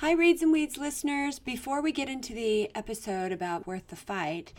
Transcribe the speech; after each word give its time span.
Hi, 0.00 0.12
Reads 0.12 0.42
and 0.42 0.52
Weeds 0.52 0.78
listeners. 0.78 1.40
Before 1.40 1.82
we 1.82 1.90
get 1.90 2.08
into 2.08 2.32
the 2.32 2.70
episode 2.76 3.32
about 3.32 3.66
Worth 3.66 3.88
the 3.88 3.96
Fight, 3.96 4.52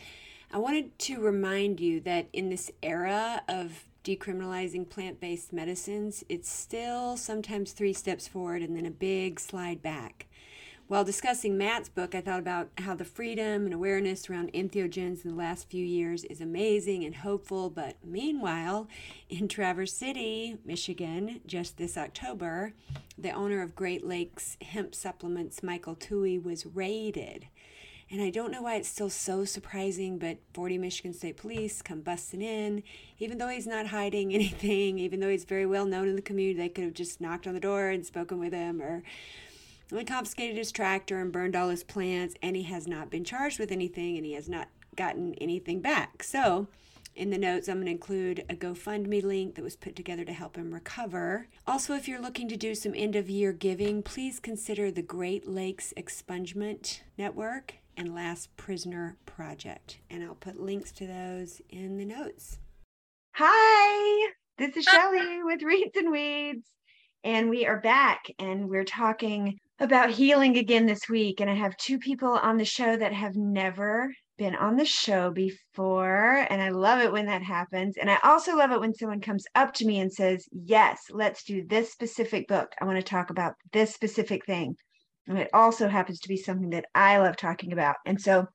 I 0.51 0.57
wanted 0.57 0.99
to 0.99 1.21
remind 1.21 1.79
you 1.79 2.01
that 2.01 2.27
in 2.33 2.49
this 2.49 2.69
era 2.83 3.41
of 3.47 3.85
decriminalizing 4.03 4.89
plant 4.89 5.21
based 5.21 5.53
medicines, 5.53 6.25
it's 6.27 6.51
still 6.51 7.15
sometimes 7.15 7.71
three 7.71 7.93
steps 7.93 8.27
forward 8.27 8.61
and 8.61 8.75
then 8.75 8.85
a 8.85 8.91
big 8.91 9.39
slide 9.39 9.81
back. 9.81 10.27
While 10.89 11.03
discussing 11.03 11.55
Matt's 11.55 11.87
book, 11.87 12.15
I 12.15 12.21
thought 12.21 12.39
about 12.39 12.69
how 12.79 12.95
the 12.95 13.05
freedom 13.05 13.65
and 13.65 13.75
awareness 13.75 14.27
around 14.27 14.51
entheogens 14.53 15.23
in 15.23 15.29
the 15.29 15.37
last 15.37 15.69
few 15.69 15.85
years 15.85 16.23
is 16.23 16.41
amazing 16.41 17.03
and 17.03 17.13
hopeful, 17.13 17.69
but 17.69 17.97
meanwhile, 18.03 18.87
in 19.29 19.47
Traverse 19.47 19.93
City, 19.93 20.57
Michigan, 20.65 21.41
just 21.45 21.77
this 21.77 21.95
October, 21.95 22.73
the 23.19 23.29
owner 23.29 23.61
of 23.61 23.75
Great 23.75 24.03
Lakes 24.03 24.57
Hemp 24.63 24.95
Supplements, 24.95 25.61
Michael 25.61 25.95
Toohey, 25.95 26.41
was 26.41 26.65
raided. 26.65 27.45
And 28.09 28.19
I 28.19 28.31
don't 28.31 28.51
know 28.51 28.63
why 28.63 28.77
it's 28.77 28.89
still 28.89 29.11
so 29.11 29.45
surprising, 29.45 30.17
but 30.17 30.39
40 30.55 30.79
Michigan 30.79 31.13
State 31.13 31.37
Police 31.37 31.83
come 31.83 32.01
busting 32.01 32.41
in, 32.41 32.81
even 33.19 33.37
though 33.37 33.49
he's 33.49 33.67
not 33.67 33.85
hiding 33.85 34.33
anything, 34.33 34.97
even 34.97 35.19
though 35.19 35.29
he's 35.29 35.45
very 35.45 35.67
well 35.67 35.85
known 35.85 36.07
in 36.07 36.15
the 36.15 36.23
community. 36.23 36.57
They 36.57 36.69
could 36.69 36.85
have 36.85 36.93
just 36.95 37.21
knocked 37.21 37.45
on 37.45 37.53
the 37.53 37.59
door 37.59 37.89
and 37.89 38.03
spoken 38.03 38.39
with 38.39 38.53
him 38.53 38.81
or 38.81 39.03
we 39.95 40.03
confiscated 40.03 40.57
his 40.57 40.71
tractor 40.71 41.19
and 41.19 41.31
burned 41.31 41.55
all 41.55 41.69
his 41.69 41.83
plants, 41.83 42.35
and 42.41 42.55
he 42.55 42.63
has 42.63 42.87
not 42.87 43.09
been 43.09 43.23
charged 43.23 43.59
with 43.59 43.71
anything 43.71 44.17
and 44.17 44.25
he 44.25 44.33
has 44.33 44.47
not 44.47 44.69
gotten 44.95 45.33
anything 45.35 45.81
back. 45.81 46.21
So, 46.23 46.67
in 47.15 47.31
the 47.31 47.37
notes, 47.37 47.67
I'm 47.67 47.77
going 47.77 47.87
to 47.87 47.91
include 47.91 48.45
a 48.49 48.55
GoFundMe 48.55 49.23
link 49.23 49.55
that 49.55 49.63
was 49.63 49.75
put 49.75 49.95
together 49.95 50.23
to 50.23 50.31
help 50.31 50.55
him 50.55 50.73
recover. 50.73 51.47
Also, 51.67 51.95
if 51.95 52.07
you're 52.07 52.21
looking 52.21 52.47
to 52.49 52.55
do 52.55 52.75
some 52.75 52.93
end 52.95 53.15
of 53.15 53.29
year 53.29 53.51
giving, 53.51 54.03
please 54.03 54.39
consider 54.39 54.91
the 54.91 55.01
Great 55.01 55.47
Lakes 55.47 55.93
Expungement 55.97 57.01
Network 57.17 57.75
and 57.97 58.15
Last 58.15 58.55
Prisoner 58.55 59.17
Project. 59.25 59.99
And 60.09 60.23
I'll 60.23 60.35
put 60.35 60.61
links 60.61 60.91
to 60.93 61.07
those 61.07 61.61
in 61.69 61.97
the 61.97 62.05
notes. 62.05 62.59
Hi, 63.33 64.31
this 64.57 64.77
is 64.77 64.83
Shelly 64.89 65.43
with 65.43 65.61
Reads 65.63 65.97
and 65.97 66.11
Weeds. 66.11 66.67
And 67.23 67.49
we 67.49 67.65
are 67.65 67.81
back 67.81 68.23
and 68.39 68.69
we're 68.69 68.85
talking 68.85 69.59
about 69.79 70.09
healing 70.09 70.57
again 70.57 70.85
this 70.85 71.07
week. 71.09 71.39
And 71.39 71.49
I 71.49 71.55
have 71.55 71.77
two 71.77 71.99
people 71.99 72.29
on 72.29 72.57
the 72.57 72.65
show 72.65 72.95
that 72.97 73.13
have 73.13 73.35
never 73.35 74.13
been 74.37 74.55
on 74.55 74.75
the 74.75 74.85
show 74.85 75.31
before. 75.31 76.47
And 76.49 76.61
I 76.61 76.69
love 76.69 77.01
it 77.01 77.11
when 77.11 77.25
that 77.27 77.43
happens. 77.43 77.97
And 77.97 78.09
I 78.09 78.17
also 78.23 78.55
love 78.55 78.71
it 78.71 78.79
when 78.79 78.93
someone 78.93 79.21
comes 79.21 79.45
up 79.55 79.73
to 79.75 79.85
me 79.85 79.99
and 79.99 80.11
says, 80.11 80.47
Yes, 80.51 81.03
let's 81.11 81.43
do 81.43 81.65
this 81.65 81.91
specific 81.91 82.47
book. 82.47 82.71
I 82.81 82.85
want 82.85 82.97
to 82.97 83.03
talk 83.03 83.29
about 83.29 83.53
this 83.71 83.93
specific 83.93 84.45
thing. 84.45 84.75
And 85.27 85.37
it 85.37 85.49
also 85.53 85.87
happens 85.87 86.19
to 86.21 86.29
be 86.29 86.37
something 86.37 86.71
that 86.71 86.85
I 86.95 87.17
love 87.19 87.37
talking 87.37 87.73
about. 87.73 87.97
And 88.05 88.19
so 88.19 88.47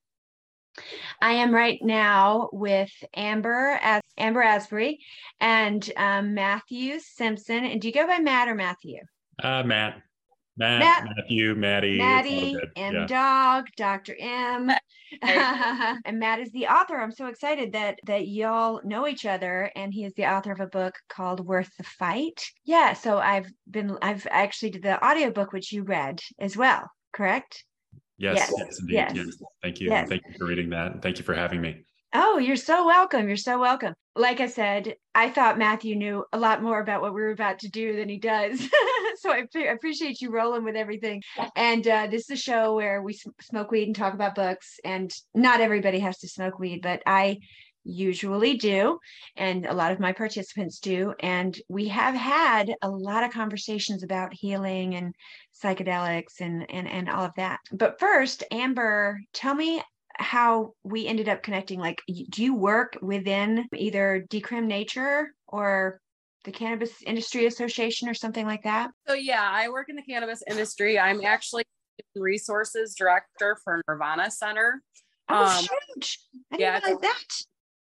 I 1.22 1.33
am 1.33 1.55
right 1.55 1.78
now 1.83 2.48
with 2.52 2.91
Amber 3.14 3.78
as 3.80 4.02
Amber 4.19 4.42
Asbury 4.42 4.98
and 5.41 5.89
um, 5.97 6.34
Matthew 6.34 6.98
Simpson. 6.98 7.64
And 7.64 7.80
do 7.80 7.89
you 7.89 7.95
go 7.95 8.06
by 8.06 8.19
Matt 8.19 8.48
or 8.48 8.55
Matthew? 8.55 8.98
Uh, 9.42 9.62
Matt. 9.62 10.02
Matt, 10.57 10.81
Matt, 10.81 11.17
Matthew, 11.17 11.55
Maddie, 11.57 11.99
Maddie, 11.99 12.57
M 12.77 12.95
yeah. 12.95 13.07
Dog, 13.07 13.67
Dr. 13.77 14.17
M, 14.19 14.71
and 15.23 16.19
Matt 16.19 16.39
is 16.39 16.53
the 16.53 16.67
author. 16.67 16.97
I'm 16.97 17.11
so 17.11 17.27
excited 17.27 17.73
that 17.73 17.99
that 18.07 18.29
y'all 18.29 18.81
know 18.85 19.09
each 19.09 19.27
other, 19.27 19.71
and 19.75 19.93
he 19.93 20.05
is 20.05 20.15
the 20.15 20.27
author 20.27 20.53
of 20.53 20.61
a 20.61 20.67
book 20.67 20.95
called 21.09 21.45
Worth 21.45 21.71
the 21.77 21.85
Fight. 21.85 22.41
Yeah, 22.65 22.93
so 22.93 23.19
I've 23.19 23.51
been 23.69 23.99
I've 24.01 24.27
actually 24.31 24.71
did 24.71 24.83
the 24.83 25.05
audiobook 25.05 25.53
which 25.53 25.73
you 25.73 25.83
read 25.83 26.21
as 26.39 26.57
well, 26.57 26.89
correct? 27.13 27.65
Yes, 28.17 28.37
yes, 28.37 28.55
yes 28.57 28.79
indeed. 28.81 28.95
Yes. 28.95 29.13
yes. 29.17 29.37
Thank 29.63 29.81
you. 29.81 29.89
Yes. 29.89 30.09
Thank 30.09 30.23
you 30.29 30.39
for 30.39 30.47
reading 30.47 30.71
that. 30.71 30.93
And 30.93 31.03
thank 31.03 31.19
you 31.19 31.25
for 31.25 31.35
having 31.35 31.61
me. 31.61 31.85
Oh, 32.13 32.39
you're 32.39 32.55
so 32.55 32.87
welcome. 32.87 33.27
You're 33.27 33.37
so 33.37 33.59
welcome. 33.59 33.95
Like 34.17 34.41
I 34.41 34.47
said, 34.47 34.95
I 35.14 35.30
thought 35.30 35.58
Matthew 35.58 35.97
knew 35.97 36.25
a 36.33 36.39
lot 36.39 36.63
more 36.63 36.80
about 36.80 37.02
what 37.02 37.14
we 37.14 37.20
were 37.20 37.33
about 37.33 37.58
to 37.61 37.69
do 37.69 37.97
than 37.97 38.08
he 38.08 38.19
does. 38.19 38.61
so 39.17 39.30
I, 39.30 39.45
I, 39.57 39.61
appreciate 39.73 40.20
you 40.20 40.30
rolling 40.30 40.64
with 40.64 40.77
everything. 40.77 41.23
And 41.57 41.86
uh, 41.86 42.07
this 42.08 42.30
is 42.30 42.39
a 42.39 42.42
show 42.42 42.75
where 42.75 43.02
we 43.02 43.19
smoke 43.41 43.70
weed 43.70 43.86
and 43.86 43.97
talk 43.97 44.14
about 44.14 44.35
books. 44.35 44.79
And 44.85 45.13
not 45.35 45.61
everybody 45.61 45.98
has 45.98 46.19
to 46.19 46.29
smoke 46.29 46.58
weed, 46.58 46.80
but 46.83 47.02
I 47.07 47.39
usually 47.85 48.57
do. 48.57 48.98
And 49.36 49.67
a 49.67 49.75
lot 49.75 49.92
of 49.92 50.01
my 50.01 50.13
participants 50.13 50.79
do. 50.81 51.14
And 51.20 51.58
we 51.69 51.89
have 51.89 52.14
had 52.14 52.75
a 52.83 52.89
lot 52.89 53.25
of 53.25 53.33
conversations 53.33 54.02
about 54.02 54.33
healing 54.33 54.95
and 54.95 55.14
psychedelics 55.63 56.41
and, 56.41 56.70
and, 56.70 56.89
and 56.89 57.08
all 57.08 57.25
of 57.25 57.35
that. 57.36 57.61
But 57.73 58.01
first, 58.01 58.42
Amber, 58.51 59.20
tell 59.33 59.55
me 59.55 59.83
how 60.17 60.73
we 60.85 61.07
ended 61.07 61.29
up 61.29 61.42
connecting 61.42 61.80
like 61.80 62.01
do 62.30 62.42
you 62.42 62.55
work 62.55 62.97
within 63.02 63.67
either 63.75 64.25
decrim 64.30 64.67
nature 64.67 65.35
or 65.48 66.01
the 66.45 66.52
cannabis 66.52 67.02
industry 67.07 67.47
association 67.47 68.08
or 68.08 68.14
something 68.14 68.47
like 68.47 68.63
that? 68.63 68.91
So 69.07 69.14
yeah 69.14 69.48
i 69.52 69.69
work 69.69 69.89
in 69.89 69.97
the 69.97 70.02
cannabis 70.02 70.42
industry. 70.48 70.98
I'm 70.98 71.25
actually 71.25 71.64
resources 72.17 72.95
director 72.95 73.57
for 73.64 73.80
nirvana 73.89 74.30
center. 74.30 74.83
Oh 75.29 75.45
um, 75.45 75.67
huge 75.95 76.19
I 76.52 76.57
yeah 76.58 76.81
like 76.83 77.01
that. 77.01 77.25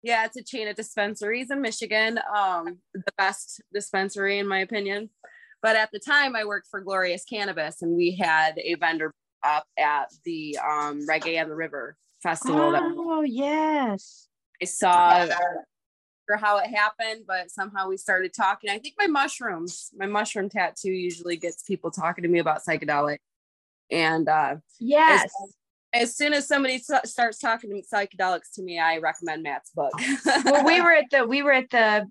Yeah 0.03 0.25
it's 0.25 0.37
a 0.37 0.43
chain 0.43 0.69
of 0.69 0.77
dispensaries 0.77 1.51
in 1.51 1.61
michigan 1.61 2.19
um 2.35 2.79
the 2.95 3.03
best 3.19 3.61
dispensary 3.73 4.39
in 4.39 4.49
my 4.49 4.61
opinion. 4.61 5.11
But 5.63 5.77
at 5.77 5.91
the 5.93 6.01
time 6.01 6.35
i 6.35 6.45
worked 6.45 6.69
for 6.71 6.81
glorious 6.81 7.25
cannabis 7.25 7.83
and 7.83 7.97
we 7.97 8.17
had 8.17 8.59
a 8.59 8.75
vendor 8.75 9.13
up 9.45 9.67
at 9.79 10.11
the 10.25 10.59
um, 10.59 11.07
reggae 11.07 11.41
on 11.41 11.49
the 11.49 11.55
river 11.55 11.97
festival. 12.23 12.73
Oh, 12.75 13.23
yes. 13.23 14.29
I 14.61 14.65
saw 14.65 15.27
for 16.27 16.37
how 16.37 16.59
it 16.59 16.67
happened, 16.67 17.23
but 17.27 17.51
somehow 17.51 17.89
we 17.89 17.97
started 17.97 18.35
talking. 18.35 18.71
I 18.71 18.79
think 18.79 18.95
my 18.99 19.07
mushrooms, 19.07 19.91
my 19.97 20.07
mushroom 20.07 20.49
tattoo 20.49 20.91
usually 20.91 21.37
gets 21.37 21.63
people 21.63 21.91
talking 21.91 22.23
to 22.23 22.29
me 22.29 22.41
about 22.41 22.65
psychedelic. 22.65 23.19
And 23.91 24.29
uh, 24.29 24.57
yes. 24.81 25.25
As, 25.25 26.03
as 26.03 26.17
soon 26.17 26.33
as 26.33 26.47
somebody 26.47 26.79
starts 26.79 27.39
talking 27.39 27.71
to 27.71 27.75
me, 27.75 27.83
psychedelics 27.83 28.53
to 28.55 28.63
me, 28.63 28.79
I 28.79 28.99
recommend 28.99 29.43
Matt's 29.43 29.71
book. 29.71 29.93
well, 30.45 30.65
we 30.65 30.81
were 30.83 30.93
at 30.93 31.07
the 31.11 31.25
we 31.25 31.43
were 31.43 31.53
at 31.53 31.71
the 31.71 32.07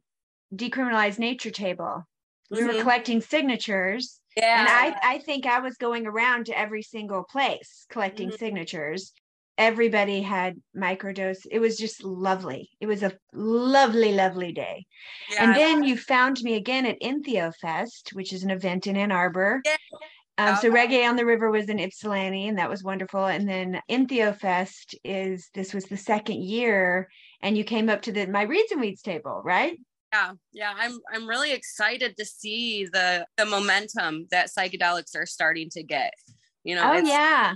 decriminalized 0.56 1.20
nature 1.20 1.52
table. 1.52 2.04
We 2.50 2.60
mm-hmm. 2.60 2.68
were 2.68 2.82
collecting 2.82 3.22
signatures. 3.22 4.20
Yeah. 4.38 4.60
And 4.60 4.70
I, 4.70 5.16
I 5.16 5.18
think 5.20 5.46
I 5.46 5.60
was 5.60 5.78
going 5.78 6.06
around 6.08 6.48
to 6.48 6.58
every 6.58 6.82
single 6.82 7.24
place 7.24 7.86
collecting 7.90 8.30
mm-hmm. 8.30 8.38
signatures 8.38 9.14
everybody 9.58 10.22
had 10.22 10.62
microdose. 10.76 11.46
It 11.50 11.60
was 11.60 11.78
just 11.78 12.04
lovely. 12.04 12.70
It 12.80 12.88
was 12.88 13.04
a 13.04 13.14
lovely 13.34 14.14
lovely 14.14 14.52
day. 14.52 14.86
Yeah, 15.32 15.44
and 15.44 15.56
then 15.56 15.84
you 15.84 15.98
found 15.98 16.42
me 16.42 16.56
again 16.56 16.86
at 16.86 17.02
Entheo 17.02 17.54
Fest 17.56 18.12
which 18.14 18.34
is 18.34 18.44
an 18.44 18.52
event 18.52 18.88
in 18.88 18.98
Ann 18.98 19.12
Arbor. 19.12 19.62
Yeah. 19.66 19.78
Um, 20.38 20.58
so 20.58 20.70
reggae 20.70 21.08
on 21.08 21.16
the 21.16 21.26
river 21.26 21.50
was 21.50 21.70
in 21.70 21.80
Ypsilanti 21.80 22.48
and 22.48 22.58
that 22.58 22.70
was 22.70 22.84
wonderful. 22.84 23.26
And 23.26 23.48
then 23.48 23.80
Entheo 23.90 24.38
Fest 24.38 24.94
is 25.04 25.50
this 25.54 25.74
was 25.74 25.86
the 25.86 25.96
second 25.96 26.44
year 26.44 27.08
and 27.42 27.58
you 27.58 27.64
came 27.64 27.90
up 27.90 28.02
to 28.04 28.12
the 28.12 28.28
my 28.28 28.42
reads 28.42 28.72
and 28.72 28.82
weeds 28.82 29.02
table 29.02 29.42
right? 29.44 29.78
Yeah 30.14 30.32
yeah 30.54 30.74
i'm 30.78 30.98
i'm 31.14 31.28
really 31.28 31.52
excited 31.52 32.16
to 32.16 32.24
see 32.24 32.86
the 32.86 33.26
the 33.36 33.46
momentum 33.46 34.28
that 34.32 34.50
psychedelics 34.50 35.16
are 35.16 35.26
starting 35.26 35.70
to 35.72 35.84
get. 35.84 36.14
You 36.64 36.76
know 36.76 36.94
oh 36.94 36.98
yeah 36.98 37.54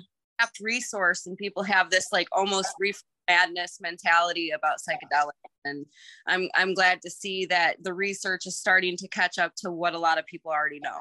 resource 0.62 1.26
and 1.26 1.38
people 1.38 1.64
have 1.64 1.90
this 1.90 2.08
like 2.12 2.28
almost 2.32 2.70
reef 2.80 3.02
madness 3.28 3.78
mentality 3.80 4.52
about 4.52 4.78
psychedelics 4.78 5.32
and 5.66 5.86
i'm 6.28 6.50
i'm 6.56 6.74
glad 6.74 7.02
to 7.02 7.10
see 7.10 7.46
that 7.46 7.76
the 7.84 7.94
research 7.94 8.46
is 8.46 8.58
starting 8.58 8.98
to 8.98 9.08
catch 9.10 9.38
up 9.38 9.54
to 9.56 9.70
what 9.70 9.94
a 9.94 10.00
lot 10.00 10.18
of 10.18 10.26
people 10.26 10.52
already 10.52 10.80
know 10.80 11.00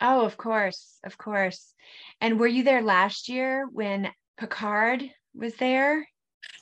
oh 0.00 0.24
of 0.24 0.36
course 0.36 0.98
of 1.04 1.18
course 1.18 1.74
and 2.20 2.40
were 2.40 2.46
you 2.46 2.62
there 2.62 2.82
last 2.82 3.28
year 3.28 3.68
when 3.72 4.08
picard 4.38 5.02
was 5.34 5.54
there 5.56 6.08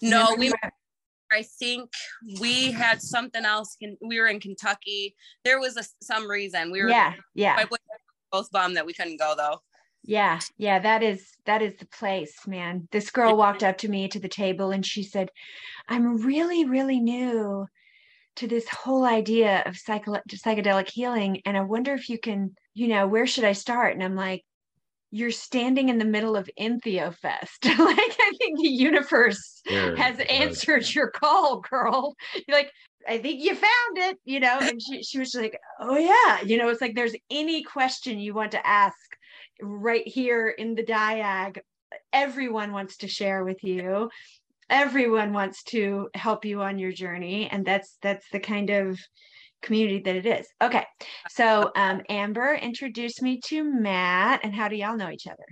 no 0.02 0.34
we 0.36 0.50
were, 0.50 0.70
I 1.32 1.42
think 1.58 1.90
we 2.40 2.70
had 2.70 3.02
something 3.02 3.44
else. 3.44 3.76
we 4.00 4.20
were 4.20 4.28
in 4.28 4.38
Kentucky. 4.38 5.16
There 5.44 5.58
was 5.58 5.76
a, 5.76 5.82
some 6.00 6.30
reason 6.30 6.70
we 6.70 6.80
were. 6.80 6.88
Yeah, 6.88 7.14
yeah. 7.34 7.64
both 8.30 8.50
bummed 8.52 8.76
that 8.76 8.86
we 8.86 8.92
couldn't 8.92 9.18
go 9.18 9.34
though. 9.36 9.60
Yeah, 10.06 10.38
yeah, 10.56 10.78
that 10.78 11.02
is 11.02 11.32
that 11.46 11.62
is 11.62 11.76
the 11.76 11.86
place, 11.86 12.46
man. 12.46 12.88
This 12.92 13.10
girl 13.10 13.36
walked 13.36 13.62
up 13.64 13.76
to 13.78 13.88
me 13.88 14.08
to 14.08 14.20
the 14.20 14.28
table 14.28 14.70
and 14.70 14.86
she 14.86 15.02
said, 15.02 15.30
"I'm 15.88 16.18
really 16.18 16.64
really 16.64 17.00
new 17.00 17.66
to 18.36 18.48
this 18.48 18.68
whole 18.68 19.04
idea 19.06 19.62
of 19.66 19.76
psycho- 19.78 20.22
psychedelic 20.30 20.90
healing 20.90 21.42
and 21.46 21.56
I 21.56 21.62
wonder 21.62 21.94
if 21.94 22.08
you 22.10 22.18
can, 22.18 22.54
you 22.74 22.88
know, 22.88 23.06
where 23.08 23.26
should 23.26 23.44
I 23.44 23.52
start?" 23.52 23.94
And 23.94 24.04
I'm 24.04 24.16
like, 24.16 24.44
"You're 25.10 25.30
standing 25.32 25.88
in 25.90 25.98
the 25.98 26.04
middle 26.04 26.36
of 26.36 26.50
Entheo 26.60 27.14
Fest. 27.16 27.64
like 27.66 28.16
I 28.20 28.32
think 28.38 28.58
the 28.60 28.68
universe 28.68 29.62
has 29.96 30.20
answered 30.30 30.88
your 30.94 31.10
call, 31.10 31.60
girl. 31.60 32.14
You're 32.48 32.56
like, 32.58 32.72
I 33.08 33.18
think 33.18 33.42
you 33.42 33.54
found 33.54 33.98
it, 33.98 34.18
you 34.24 34.40
know. 34.40 34.60
And 34.60 34.80
she, 34.82 35.02
she 35.02 35.18
was 35.18 35.34
like, 35.34 35.58
Oh, 35.80 35.96
yeah. 35.98 36.42
You 36.42 36.58
know, 36.58 36.68
it's 36.68 36.80
like 36.80 36.94
there's 36.96 37.16
any 37.30 37.62
question 37.64 38.18
you 38.20 38.34
want 38.34 38.52
to 38.52 38.66
ask 38.66 39.15
right 39.60 40.06
here 40.06 40.48
in 40.48 40.74
the 40.74 40.82
diag. 40.82 41.58
Everyone 42.12 42.72
wants 42.72 42.98
to 42.98 43.08
share 43.08 43.44
with 43.44 43.62
you. 43.62 44.10
Everyone 44.68 45.32
wants 45.32 45.62
to 45.64 46.08
help 46.14 46.44
you 46.44 46.62
on 46.62 46.78
your 46.78 46.92
journey. 46.92 47.48
And 47.50 47.64
that's 47.64 47.98
that's 48.02 48.26
the 48.32 48.40
kind 48.40 48.70
of 48.70 48.98
community 49.62 50.00
that 50.00 50.16
it 50.16 50.26
is. 50.26 50.46
Okay. 50.62 50.84
So 51.30 51.70
um, 51.76 52.02
Amber, 52.08 52.54
introduced 52.54 53.22
me 53.22 53.40
to 53.46 53.64
Matt 53.64 54.40
and 54.42 54.54
how 54.54 54.68
do 54.68 54.76
y'all 54.76 54.96
know 54.96 55.10
each 55.10 55.26
other? 55.26 55.46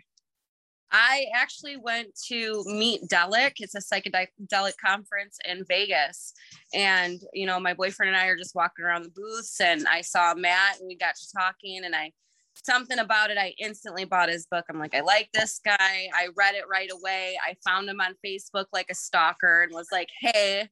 I 0.96 1.26
actually 1.34 1.76
went 1.76 2.16
to 2.28 2.62
meet 2.66 3.00
Delic. 3.10 3.54
It's 3.58 3.74
a 3.74 3.80
psychedelic 3.80 4.74
conference 4.84 5.38
in 5.44 5.64
Vegas. 5.66 6.32
And, 6.72 7.20
you 7.32 7.46
know, 7.46 7.58
my 7.58 7.74
boyfriend 7.74 8.14
and 8.14 8.16
I 8.16 8.26
are 8.26 8.36
just 8.36 8.54
walking 8.54 8.84
around 8.84 9.02
the 9.02 9.10
booths 9.10 9.60
and 9.60 9.88
I 9.88 10.02
saw 10.02 10.34
Matt 10.34 10.78
and 10.78 10.86
we 10.86 10.96
got 10.96 11.16
to 11.16 11.26
talking 11.36 11.84
and 11.84 11.96
I, 11.96 12.12
something 12.54 12.98
about 12.98 13.30
it, 13.30 13.38
I 13.38 13.54
instantly 13.58 14.04
bought 14.04 14.28
his 14.28 14.46
book. 14.46 14.64
I'm 14.68 14.78
like, 14.78 14.94
I 14.94 15.00
like 15.00 15.30
this 15.32 15.60
guy. 15.64 15.76
I 15.78 16.28
read 16.36 16.54
it 16.54 16.64
right 16.70 16.90
away. 16.90 17.36
I 17.44 17.54
found 17.64 17.88
him 17.88 18.00
on 18.00 18.14
Facebook 18.24 18.66
like 18.72 18.90
a 18.90 18.94
stalker 18.94 19.62
and 19.62 19.72
was 19.72 19.88
like, 19.90 20.08
hey, 20.20 20.68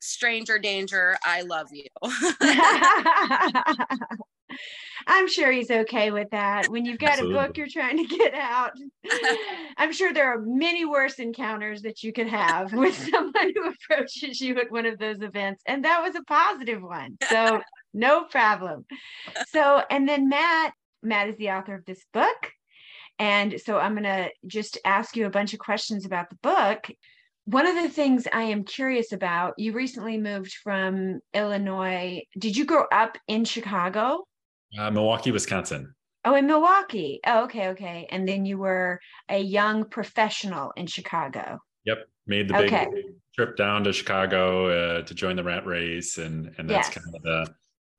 stranger 0.00 0.58
danger, 0.58 1.16
I 1.24 1.42
love 1.42 1.68
you. 1.72 1.86
I'm 5.06 5.28
sure 5.28 5.52
he's 5.52 5.70
okay 5.70 6.10
with 6.10 6.30
that. 6.30 6.68
When 6.68 6.84
you've 6.84 6.98
got 6.98 7.12
Absolutely. 7.12 7.38
a 7.38 7.42
book 7.42 7.58
you're 7.58 7.68
trying 7.68 7.98
to 7.98 8.16
get 8.16 8.34
out, 8.34 8.72
I'm 9.76 9.92
sure 9.92 10.12
there 10.12 10.32
are 10.32 10.40
many 10.40 10.84
worse 10.84 11.18
encounters 11.18 11.82
that 11.82 12.02
you 12.02 12.12
could 12.12 12.28
have 12.28 12.72
with 12.72 12.94
someone 13.10 13.52
who 13.54 13.70
approaches 13.70 14.40
you 14.40 14.58
at 14.60 14.70
one 14.70 14.86
of 14.86 14.98
those 14.98 15.20
events. 15.20 15.62
And 15.66 15.84
that 15.84 16.02
was 16.02 16.14
a 16.14 16.22
positive 16.22 16.82
one. 16.82 17.16
So, 17.28 17.60
no 17.92 18.24
problem. 18.24 18.86
So, 19.48 19.82
and 19.90 20.08
then 20.08 20.28
Matt, 20.28 20.72
Matt 21.04 21.28
is 21.28 21.36
the 21.36 21.50
author 21.50 21.74
of 21.74 21.84
this 21.84 22.04
book. 22.12 22.50
And 23.18 23.60
so 23.64 23.78
I'm 23.78 23.92
going 23.92 24.04
to 24.04 24.30
just 24.46 24.78
ask 24.84 25.16
you 25.16 25.26
a 25.26 25.30
bunch 25.30 25.52
of 25.52 25.60
questions 25.60 26.04
about 26.04 26.30
the 26.30 26.36
book. 26.36 26.86
One 27.44 27.66
of 27.66 27.74
the 27.74 27.88
things 27.88 28.26
I 28.32 28.42
am 28.44 28.64
curious 28.64 29.12
about, 29.12 29.54
you 29.58 29.72
recently 29.72 30.16
moved 30.16 30.52
from 30.62 31.20
Illinois. 31.34 32.22
Did 32.38 32.56
you 32.56 32.64
grow 32.64 32.86
up 32.90 33.16
in 33.28 33.44
Chicago? 33.44 34.24
Uh, 34.76 34.90
Milwaukee, 34.90 35.30
Wisconsin. 35.30 35.94
Oh, 36.24 36.34
in 36.34 36.46
Milwaukee. 36.46 37.20
Oh, 37.26 37.44
okay, 37.44 37.68
okay. 37.68 38.08
And 38.10 38.26
then 38.26 38.46
you 38.46 38.56
were 38.56 38.98
a 39.28 39.38
young 39.38 39.84
professional 39.84 40.72
in 40.74 40.86
Chicago. 40.86 41.58
Yep, 41.84 41.98
made 42.26 42.48
the 42.48 42.54
big 42.54 42.72
okay. 42.72 42.86
trip 43.36 43.56
down 43.58 43.84
to 43.84 43.92
Chicago 43.92 44.68
uh, 44.68 45.02
to 45.02 45.14
join 45.14 45.36
the 45.36 45.44
rat 45.44 45.66
race, 45.66 46.16
and 46.16 46.50
and 46.56 46.68
that's 46.68 46.88
yes. 46.88 46.94
kind 46.94 47.14
of 47.14 47.22
the, 47.22 47.54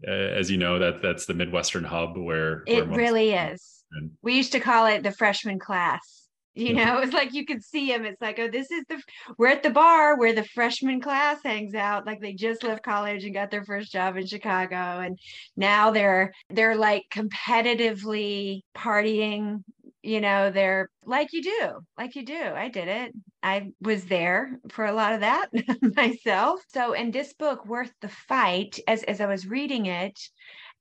Uh, 0.05 0.11
as 0.11 0.51
you 0.51 0.57
know, 0.57 0.79
that 0.79 1.01
that's 1.01 1.25
the 1.25 1.33
Midwestern 1.33 1.83
hub 1.83 2.17
where 2.17 2.63
it 2.67 2.87
where 2.87 2.97
really 2.97 3.31
is. 3.31 3.83
And, 3.91 4.11
we 4.21 4.35
used 4.35 4.51
to 4.51 4.59
call 4.59 4.87
it 4.87 5.03
the 5.03 5.11
freshman 5.11 5.59
class. 5.59 6.27
You 6.53 6.73
know 6.73 6.99
it's 7.03 7.13
like 7.13 7.33
you 7.33 7.45
could 7.45 7.63
see 7.63 7.91
him 7.91 8.05
it's 8.05 8.21
like 8.21 8.39
oh 8.39 8.49
this 8.49 8.71
is 8.71 8.83
the 8.87 9.01
we're 9.37 9.49
at 9.49 9.61
the 9.61 9.69
bar 9.69 10.17
where 10.17 10.33
the 10.33 10.45
freshman 10.45 11.01
class 11.01 11.39
hangs 11.43 11.75
out. 11.75 12.05
Like 12.05 12.21
they 12.21 12.33
just 12.33 12.63
left 12.63 12.83
college 12.83 13.23
and 13.23 13.33
got 13.33 13.51
their 13.51 13.65
first 13.65 13.91
job 13.91 14.17
in 14.17 14.25
chicago 14.25 14.75
and 14.75 15.19
now 15.55 15.91
they're 15.91 16.33
they're 16.49 16.75
like 16.75 17.03
competitively 17.11 18.61
partying 18.75 19.63
you 20.01 20.21
know 20.21 20.51
they're 20.51 20.89
like 21.03 21.33
you 21.33 21.41
do 21.41 21.71
like 21.97 22.15
you 22.15 22.25
do. 22.25 22.41
I 22.41 22.69
did 22.69 22.87
it 22.87 23.13
i 23.45 23.71
was 23.81 24.05
there 24.05 24.59
for 24.69 24.85
a 24.85 24.93
lot 24.93 25.13
of 25.13 25.21
that 25.21 25.47
myself 25.95 26.61
so 26.67 26.93
in 26.93 27.11
this 27.11 27.33
book 27.33 27.65
worth 27.65 27.93
the 28.01 28.09
fight 28.09 28.79
as 28.87 29.03
as 29.03 29.21
i 29.21 29.25
was 29.25 29.47
reading 29.47 29.85
it 29.85 30.19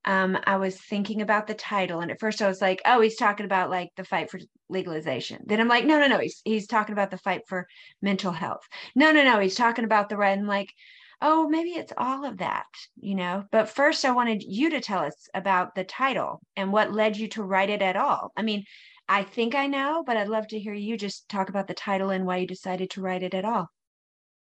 um, 0.07 0.39
I 0.47 0.57
was 0.57 0.79
thinking 0.79 1.23
about 1.23 1.47
the 1.47 1.55
title, 1.55 2.01
and 2.01 2.11
at 2.11 2.21
first 2.21 2.43
I 2.43 2.47
was 2.49 2.61
like, 2.61 2.83
"Oh, 2.85 3.01
he's 3.01 3.17
talking 3.17 3.47
about 3.47 3.71
like 3.71 3.89
the 3.97 4.05
fight 4.05 4.31
for 4.31 4.39
legalization." 4.69 5.41
Then 5.47 5.61
I'm 5.61 5.69
like, 5.69 5.87
"No, 5.87 5.99
no, 5.99 6.07
no, 6.07 6.19
he's 6.19 6.43
he's 6.45 6.67
talking 6.67 6.93
about 6.93 7.11
the 7.11 7.19
fight 7.19 7.43
for 7.49 7.67
mental 8.03 8.33
health." 8.33 8.61
No, 8.95 9.13
no, 9.13 9.25
no, 9.25 9.41
he's 9.41 9.55
talking 9.55 9.85
about 9.85 10.11
the 10.11 10.17
right. 10.19 10.37
And 10.37 10.47
like, 10.47 10.75
oh, 11.23 11.49
maybe 11.49 11.71
it's 11.71 11.93
all 11.97 12.25
of 12.27 12.39
that, 12.39 12.67
you 13.01 13.15
know. 13.15 13.45
But 13.51 13.71
first, 13.71 14.05
I 14.05 14.11
wanted 14.11 14.43
you 14.43 14.71
to 14.71 14.81
tell 14.81 15.01
us 15.05 15.29
about 15.35 15.75
the 15.75 15.85
title 15.85 16.41
and 16.57 16.71
what 16.73 16.93
led 16.93 17.17
you 17.17 17.29
to 17.29 17.43
write 17.43 17.71
it 17.71 17.81
at 17.83 17.97
all. 17.97 18.31
I 18.37 18.43
mean, 18.43 18.65
I 19.09 19.23
think 19.23 19.55
I 19.55 19.67
know, 19.67 20.03
but 20.07 20.17
I'd 20.17 20.29
love 20.29 20.49
to 20.49 20.59
hear 20.59 20.75
you 20.75 20.97
just 20.97 21.29
talk 21.29 21.49
about 21.49 21.67
the 21.67 21.75
title 21.75 22.11
and 22.11 22.25
why 22.25 22.39
you 22.39 22.47
decided 22.47 22.91
to 22.91 23.01
write 23.01 23.23
it 23.23 23.35
at 23.35 23.45
all. 23.45 23.69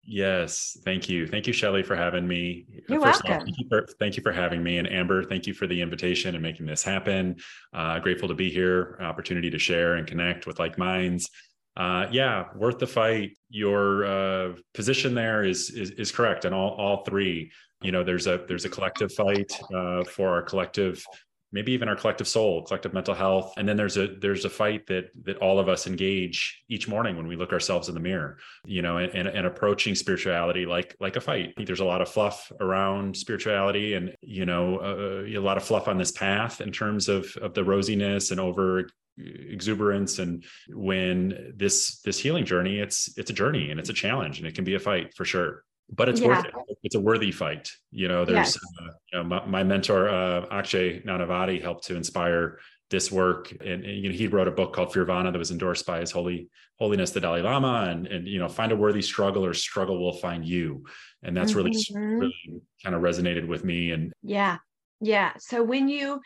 Yes, 0.03 0.77
thank 0.85 1.09
you. 1.09 1.27
Thank 1.27 1.45
you, 1.45 1.53
Shelly, 1.53 1.83
for 1.83 1.95
having 1.95 2.27
me. 2.27 2.65
You're 2.87 3.01
First 3.01 3.23
welcome. 3.23 3.31
All, 3.31 3.45
thank, 3.45 3.57
you 3.59 3.65
for, 3.69 3.87
thank 3.99 4.17
you 4.17 4.23
for 4.23 4.31
having 4.31 4.63
me. 4.63 4.77
And 4.77 4.91
Amber, 4.91 5.23
thank 5.23 5.45
you 5.45 5.53
for 5.53 5.67
the 5.67 5.81
invitation 5.81 6.35
and 6.35 6.41
making 6.41 6.65
this 6.65 6.83
happen. 6.83 7.35
Uh, 7.73 7.99
grateful 7.99 8.27
to 8.27 8.33
be 8.33 8.49
here, 8.49 8.97
opportunity 9.01 9.49
to 9.49 9.59
share 9.59 9.95
and 9.95 10.07
connect 10.07 10.47
with 10.47 10.57
like 10.57 10.77
minds. 10.77 11.29
Uh, 11.77 12.07
yeah, 12.11 12.45
worth 12.55 12.79
the 12.79 12.87
fight. 12.87 13.37
Your 13.49 14.05
uh, 14.05 14.53
position 14.73 15.13
there 15.13 15.43
is, 15.43 15.69
is 15.69 15.91
is 15.91 16.11
correct, 16.11 16.43
and 16.45 16.53
all 16.53 16.71
all 16.71 17.03
three. 17.05 17.51
You 17.81 17.91
know, 17.91 18.03
there's 18.03 18.27
a 18.27 18.43
there's 18.47 18.65
a 18.65 18.69
collective 18.69 19.13
fight 19.13 19.51
uh, 19.73 20.03
for 20.03 20.29
our 20.29 20.41
collective 20.41 21.05
maybe 21.51 21.71
even 21.71 21.89
our 21.89 21.95
collective 21.95 22.27
soul 22.27 22.63
collective 22.63 22.93
mental 22.93 23.13
health. 23.13 23.53
And 23.57 23.67
then 23.67 23.77
there's 23.77 23.97
a 23.97 24.07
there's 24.07 24.45
a 24.45 24.49
fight 24.49 24.87
that 24.87 25.09
that 25.23 25.37
all 25.37 25.59
of 25.59 25.69
us 25.69 25.87
engage 25.87 26.63
each 26.69 26.87
morning 26.87 27.17
when 27.17 27.27
we 27.27 27.35
look 27.35 27.51
ourselves 27.51 27.89
in 27.89 27.95
the 27.95 27.99
mirror 27.99 28.37
you 28.65 28.81
know 28.81 28.97
and, 28.97 29.13
and, 29.13 29.27
and 29.27 29.45
approaching 29.45 29.95
spirituality 29.95 30.65
like 30.65 30.95
like 30.99 31.15
a 31.15 31.21
fight. 31.21 31.49
I 31.49 31.53
think 31.53 31.67
there's 31.67 31.79
a 31.79 31.85
lot 31.85 32.01
of 32.01 32.09
fluff 32.09 32.51
around 32.59 33.15
spirituality 33.15 33.93
and 33.93 34.15
you 34.21 34.45
know 34.45 34.77
uh, 34.77 35.25
a 35.25 35.39
lot 35.39 35.57
of 35.57 35.63
fluff 35.63 35.87
on 35.87 35.97
this 35.97 36.11
path 36.11 36.61
in 36.61 36.71
terms 36.71 37.09
of 37.09 37.35
of 37.41 37.53
the 37.53 37.63
rosiness 37.63 38.31
and 38.31 38.39
over 38.39 38.87
exuberance. 39.17 40.19
And 40.19 40.43
when 40.69 41.53
this 41.55 42.01
this 42.01 42.19
healing 42.19 42.45
journey 42.45 42.79
it's 42.79 43.17
it's 43.17 43.29
a 43.29 43.33
journey 43.33 43.71
and 43.71 43.79
it's 43.79 43.89
a 43.89 43.93
challenge 43.93 44.39
and 44.39 44.47
it 44.47 44.55
can 44.55 44.63
be 44.63 44.75
a 44.75 44.79
fight 44.79 45.13
for 45.15 45.25
sure 45.25 45.63
but 45.91 46.09
it's 46.09 46.21
yeah. 46.21 46.27
worth 46.27 46.45
it. 46.45 46.53
It's 46.83 46.95
a 46.95 46.99
worthy 46.99 47.31
fight. 47.31 47.69
You 47.91 48.07
know, 48.07 48.25
there's, 48.25 48.55
yes. 48.55 48.57
uh, 48.57 48.91
you 49.11 49.17
know, 49.19 49.23
my, 49.23 49.45
my 49.45 49.63
mentor, 49.63 50.09
uh, 50.09 50.45
Akshay 50.51 51.01
Nanavati 51.01 51.61
helped 51.61 51.85
to 51.85 51.95
inspire 51.95 52.59
this 52.89 53.11
work. 53.11 53.51
And, 53.51 53.83
and, 53.83 53.85
you 53.85 54.09
know, 54.09 54.15
he 54.15 54.27
wrote 54.27 54.47
a 54.47 54.51
book 54.51 54.73
called 54.73 54.93
Fearvana 54.93 55.31
that 55.31 55.37
was 55.37 55.51
endorsed 55.51 55.85
by 55.85 55.99
his 55.99 56.11
holy 56.11 56.49
holiness, 56.77 57.11
the 57.11 57.19
Dalai 57.19 57.41
Lama 57.41 57.87
and, 57.89 58.07
and, 58.07 58.27
you 58.27 58.39
know, 58.39 58.47
find 58.47 58.71
a 58.71 58.75
worthy 58.75 59.01
struggle 59.01 59.45
or 59.45 59.53
struggle 59.53 59.99
will 59.99 60.17
find 60.17 60.45
you. 60.45 60.85
And 61.23 61.35
that's 61.35 61.53
mm-hmm. 61.53 61.95
really, 61.95 62.19
really 62.19 62.61
kind 62.83 62.95
of 62.95 63.01
resonated 63.01 63.47
with 63.47 63.63
me. 63.63 63.91
And 63.91 64.13
yeah. 64.23 64.57
Yeah. 65.01 65.33
So 65.37 65.63
when 65.63 65.87
you, 65.87 66.21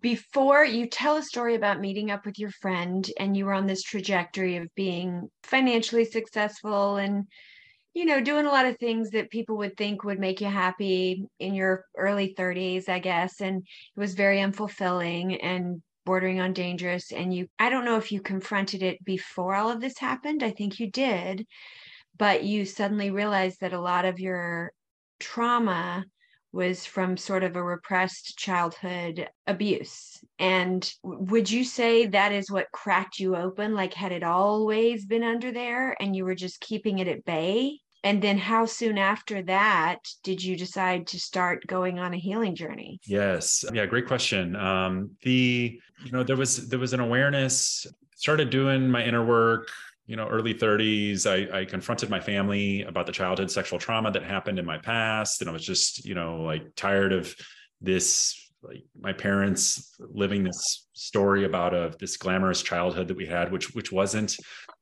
before 0.00 0.64
you 0.64 0.86
tell 0.86 1.16
a 1.16 1.22
story 1.22 1.56
about 1.56 1.80
meeting 1.80 2.10
up 2.10 2.24
with 2.24 2.38
your 2.38 2.50
friend 2.50 3.08
and 3.18 3.36
you 3.36 3.46
were 3.46 3.54
on 3.54 3.66
this 3.66 3.82
trajectory 3.82 4.56
of 4.56 4.72
being 4.74 5.28
financially 5.42 6.04
successful 6.04 6.96
and 6.96 7.26
you 7.94 8.04
know, 8.04 8.20
doing 8.20 8.46
a 8.46 8.50
lot 8.50 8.66
of 8.66 8.78
things 8.78 9.10
that 9.10 9.30
people 9.30 9.56
would 9.58 9.76
think 9.76 10.04
would 10.04 10.18
make 10.18 10.40
you 10.40 10.46
happy 10.46 11.24
in 11.38 11.54
your 11.54 11.84
early 11.96 12.34
30s, 12.36 12.88
I 12.88 13.00
guess. 13.00 13.40
And 13.40 13.58
it 13.58 14.00
was 14.00 14.14
very 14.14 14.38
unfulfilling 14.38 15.38
and 15.42 15.82
bordering 16.06 16.40
on 16.40 16.52
dangerous. 16.52 17.12
And 17.12 17.34
you, 17.34 17.48
I 17.58 17.68
don't 17.68 17.84
know 17.84 17.96
if 17.96 18.12
you 18.12 18.20
confronted 18.20 18.82
it 18.82 19.04
before 19.04 19.54
all 19.54 19.70
of 19.70 19.80
this 19.80 19.98
happened. 19.98 20.42
I 20.42 20.50
think 20.50 20.78
you 20.78 20.90
did. 20.90 21.46
But 22.16 22.44
you 22.44 22.64
suddenly 22.64 23.10
realized 23.10 23.60
that 23.60 23.72
a 23.72 23.80
lot 23.80 24.04
of 24.04 24.20
your 24.20 24.72
trauma 25.18 26.04
was 26.52 26.84
from 26.84 27.16
sort 27.16 27.44
of 27.44 27.56
a 27.56 27.62
repressed 27.62 28.36
childhood 28.36 29.28
abuse. 29.46 30.18
And 30.38 30.90
would 31.02 31.50
you 31.50 31.64
say 31.64 32.06
that 32.06 32.32
is 32.32 32.50
what 32.50 32.72
cracked 32.72 33.20
you 33.20 33.36
open? 33.36 33.74
Like, 33.74 33.94
had 33.94 34.12
it 34.12 34.22
always 34.22 35.04
been 35.04 35.22
under 35.22 35.52
there 35.52 35.96
and 36.00 36.14
you 36.16 36.24
were 36.24 36.34
just 36.34 36.60
keeping 36.60 36.98
it 36.98 37.08
at 37.08 37.24
bay? 37.24 37.78
And 38.02 38.22
then, 38.22 38.38
how 38.38 38.64
soon 38.64 38.96
after 38.96 39.42
that 39.42 39.98
did 40.24 40.42
you 40.42 40.56
decide 40.56 41.08
to 41.08 41.20
start 41.20 41.66
going 41.66 41.98
on 41.98 42.14
a 42.14 42.18
healing 42.18 42.54
journey? 42.54 42.98
Yes, 43.04 43.62
yeah, 43.74 43.84
great 43.84 44.06
question. 44.06 44.56
Um, 44.56 45.10
the 45.22 45.78
you 46.02 46.10
know 46.10 46.22
there 46.22 46.36
was 46.36 46.68
there 46.70 46.78
was 46.78 46.94
an 46.94 47.00
awareness. 47.00 47.86
Started 48.16 48.48
doing 48.48 48.88
my 48.90 49.04
inner 49.04 49.24
work, 49.24 49.68
you 50.10 50.16
know 50.16 50.26
early 50.26 50.52
30s 50.52 51.24
I, 51.24 51.60
I, 51.60 51.64
confronted 51.64 52.10
my 52.10 52.18
family 52.18 52.82
about 52.82 53.06
the 53.06 53.12
childhood 53.12 53.48
sexual 53.48 53.78
trauma 53.78 54.10
that 54.10 54.24
happened 54.24 54.58
in 54.58 54.66
my 54.66 54.76
past 54.76 55.40
and 55.40 55.48
i 55.48 55.52
was 55.52 55.64
just 55.64 56.04
you 56.04 56.16
know 56.16 56.42
like 56.42 56.64
tired 56.74 57.12
of 57.12 57.32
this 57.80 58.50
like 58.62 58.82
my 59.00 59.12
parents 59.12 59.94
living 60.00 60.42
this 60.42 60.88
story 60.94 61.44
about 61.44 61.74
of 61.74 61.96
this 61.98 62.16
glamorous 62.16 62.60
childhood 62.60 63.06
that 63.06 63.16
we 63.16 63.24
had 63.24 63.52
which 63.52 63.72
which 63.76 63.92
wasn't 63.92 64.36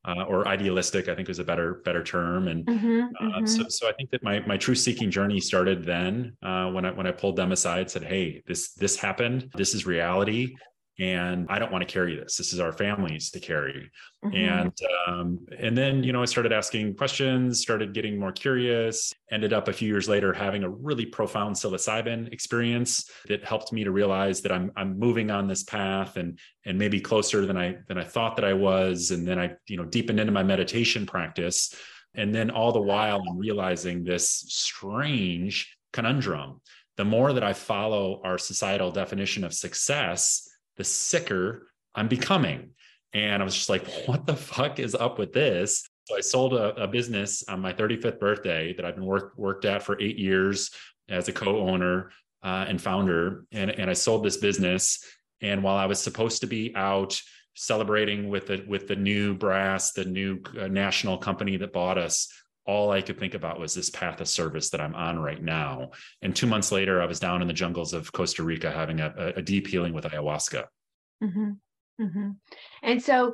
uh, 0.05 0.23
or 0.23 0.47
idealistic 0.47 1.07
i 1.07 1.13
think 1.13 1.27
was 1.27 1.37
a 1.37 1.43
better 1.43 1.75
better 1.85 2.03
term 2.03 2.47
and 2.47 2.65
mm-hmm, 2.65 3.01
uh, 3.19 3.37
mm-hmm. 3.37 3.45
So, 3.45 3.65
so 3.69 3.87
i 3.87 3.91
think 3.93 4.09
that 4.09 4.23
my 4.23 4.39
my 4.47 4.57
truth 4.57 4.79
seeking 4.79 5.11
journey 5.11 5.39
started 5.39 5.85
then 5.85 6.35
uh, 6.41 6.71
when 6.71 6.85
i 6.85 6.91
when 6.91 7.05
i 7.05 7.11
pulled 7.11 7.35
them 7.35 7.51
aside 7.51 7.91
said 7.91 8.03
hey 8.03 8.41
this 8.47 8.73
this 8.73 8.97
happened 8.97 9.51
this 9.53 9.75
is 9.75 9.85
reality 9.85 10.55
and 10.99 11.47
I 11.49 11.59
don't 11.59 11.71
want 11.71 11.87
to 11.87 11.91
carry 11.91 12.15
this. 12.15 12.35
This 12.35 12.51
is 12.51 12.59
our 12.59 12.73
families 12.73 13.31
to 13.31 13.39
carry. 13.39 13.89
Mhm. 14.23 14.35
And 14.35 14.77
um, 15.07 15.39
and 15.57 15.77
then 15.77 16.03
you 16.03 16.11
know 16.11 16.21
I 16.21 16.25
started 16.25 16.51
asking 16.51 16.95
questions, 16.95 17.61
started 17.61 17.93
getting 17.93 18.19
more 18.19 18.33
curious. 18.33 19.13
Ended 19.31 19.53
up 19.53 19.69
a 19.69 19.73
few 19.73 19.87
years 19.87 20.09
later 20.09 20.33
having 20.33 20.63
a 20.63 20.69
really 20.69 21.05
profound 21.05 21.55
psilocybin 21.55 22.31
experience 22.33 23.09
that 23.27 23.45
helped 23.45 23.71
me 23.71 23.83
to 23.85 23.91
realize 23.91 24.41
that 24.41 24.51
I'm 24.51 24.71
I'm 24.75 24.99
moving 24.99 25.31
on 25.31 25.47
this 25.47 25.63
path 25.63 26.17
and 26.17 26.37
and 26.65 26.77
maybe 26.77 26.99
closer 26.99 27.45
than 27.45 27.57
I 27.57 27.77
than 27.87 27.97
I 27.97 28.03
thought 28.03 28.35
that 28.35 28.45
I 28.45 28.53
was. 28.53 29.11
And 29.11 29.25
then 29.25 29.39
I 29.39 29.55
you 29.67 29.77
know 29.77 29.85
deepened 29.85 30.19
into 30.19 30.33
my 30.33 30.43
meditation 30.43 31.05
practice. 31.05 31.73
And 32.15 32.35
then 32.35 32.49
all 32.49 32.71
the 32.73 32.81
while 32.81 33.21
I'm 33.29 33.37
realizing 33.37 34.03
this 34.03 34.29
strange 34.29 35.77
conundrum. 35.93 36.61
The 36.97 37.05
more 37.05 37.31
that 37.31 37.45
I 37.45 37.53
follow 37.53 38.19
our 38.25 38.37
societal 38.37 38.91
definition 38.91 39.45
of 39.45 39.53
success, 39.53 40.48
the 40.79 40.83
sicker 40.83 41.67
I'm 41.93 42.07
becoming. 42.07 42.71
And 43.13 43.41
I 43.43 43.45
was 43.45 43.53
just 43.53 43.69
like, 43.69 43.85
what 44.07 44.25
the 44.25 44.35
fuck 44.35 44.79
is 44.79 44.95
up 44.95 45.19
with 45.19 45.33
this? 45.33 45.87
So 46.05 46.17
I 46.17 46.21
sold 46.21 46.53
a, 46.53 46.73
a 46.81 46.87
business 46.87 47.43
on 47.47 47.59
my 47.59 47.71
35th 47.73 48.19
birthday 48.19 48.73
that 48.73 48.83
I've 48.83 48.95
been 48.95 49.05
work, 49.05 49.33
worked 49.37 49.65
at 49.65 49.83
for 49.83 50.01
eight 50.01 50.17
years 50.17 50.71
as 51.07 51.27
a 51.27 51.33
co-owner 51.33 52.09
uh, 52.41 52.65
and 52.67 52.81
founder. 52.81 53.45
And, 53.51 53.69
and 53.69 53.89
I 53.89 53.93
sold 53.93 54.23
this 54.23 54.37
business. 54.37 55.03
And 55.41 55.61
while 55.61 55.75
I 55.75 55.85
was 55.85 55.99
supposed 55.99 56.41
to 56.41 56.47
be 56.47 56.73
out 56.75 57.21
celebrating 57.55 58.29
with 58.29 58.47
the 58.47 58.63
with 58.67 58.87
the 58.87 58.95
new 58.95 59.33
brass, 59.33 59.91
the 59.91 60.05
new 60.05 60.41
uh, 60.59 60.67
national 60.67 61.17
company 61.17 61.57
that 61.57 61.73
bought 61.73 61.97
us, 61.97 62.31
all 62.69 62.91
I 62.91 63.01
could 63.01 63.19
think 63.19 63.33
about 63.33 63.59
was 63.59 63.73
this 63.73 63.89
path 63.89 64.21
of 64.21 64.27
service 64.27 64.69
that 64.69 64.79
I'm 64.79 64.93
on 64.93 65.17
right 65.17 65.41
now. 65.41 65.89
And 66.21 66.35
two 66.35 66.45
months 66.45 66.71
later, 66.71 67.01
I 67.01 67.07
was 67.07 67.19
down 67.19 67.41
in 67.41 67.47
the 67.47 67.53
jungles 67.63 67.93
of 67.93 68.11
Costa 68.11 68.43
Rica 68.43 68.69
having 68.71 68.99
a, 68.99 69.33
a 69.37 69.41
deep 69.41 69.65
healing 69.65 69.93
with 69.93 70.05
ayahuasca. 70.05 70.65
Mhm. 71.23 71.57
Mhm. 71.99 72.35
And 72.83 73.01
so, 73.01 73.33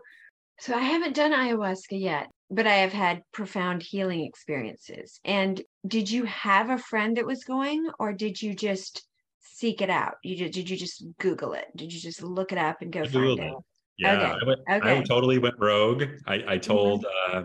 so 0.59 0.73
I 0.73 0.79
haven't 0.93 1.15
done 1.15 1.33
ayahuasca 1.33 1.99
yet, 1.99 2.27
but 2.49 2.65
I 2.65 2.75
have 2.75 2.93
had 2.93 3.23
profound 3.33 3.83
healing 3.83 4.21
experiences. 4.25 5.19
And 5.25 5.61
did 5.85 6.09
you 6.09 6.23
have 6.23 6.69
a 6.69 6.77
friend 6.77 7.17
that 7.17 7.25
was 7.25 7.43
going, 7.43 7.89
or 7.99 8.13
did 8.13 8.41
you 8.41 8.55
just 8.55 9.05
seek 9.41 9.81
it 9.81 9.89
out? 9.89 10.15
You 10.23 10.37
did, 10.37 10.53
did 10.53 10.69
you 10.69 10.77
just 10.77 11.03
Google 11.19 11.53
it? 11.53 11.67
Did 11.75 11.91
you 11.93 11.99
just 11.99 12.23
look 12.23 12.53
it 12.53 12.57
up 12.57 12.77
and 12.81 12.91
go 12.93 13.01
I 13.01 13.07
find 13.07 13.39
it? 13.39 13.43
it. 13.43 13.53
Yeah, 13.97 14.13
Okay, 14.13 14.39
I, 14.41 14.47
went, 14.47 14.59
I 14.85 15.01
totally 15.03 15.39
went 15.39 15.55
rogue. 15.59 16.03
I, 16.25 16.43
I 16.47 16.57
told 16.57 17.05
uh, 17.31 17.43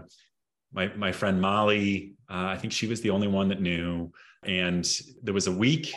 my 0.72 0.88
my 0.96 1.12
friend 1.12 1.40
Molly. 1.40 2.14
Uh, 2.30 2.46
I 2.54 2.56
think 2.56 2.72
she 2.72 2.86
was 2.86 3.00
the 3.00 3.10
only 3.10 3.28
one 3.28 3.48
that 3.48 3.60
knew. 3.60 4.12
And 4.44 4.88
there 5.22 5.34
was 5.34 5.46
a 5.48 5.52
week 5.52 5.92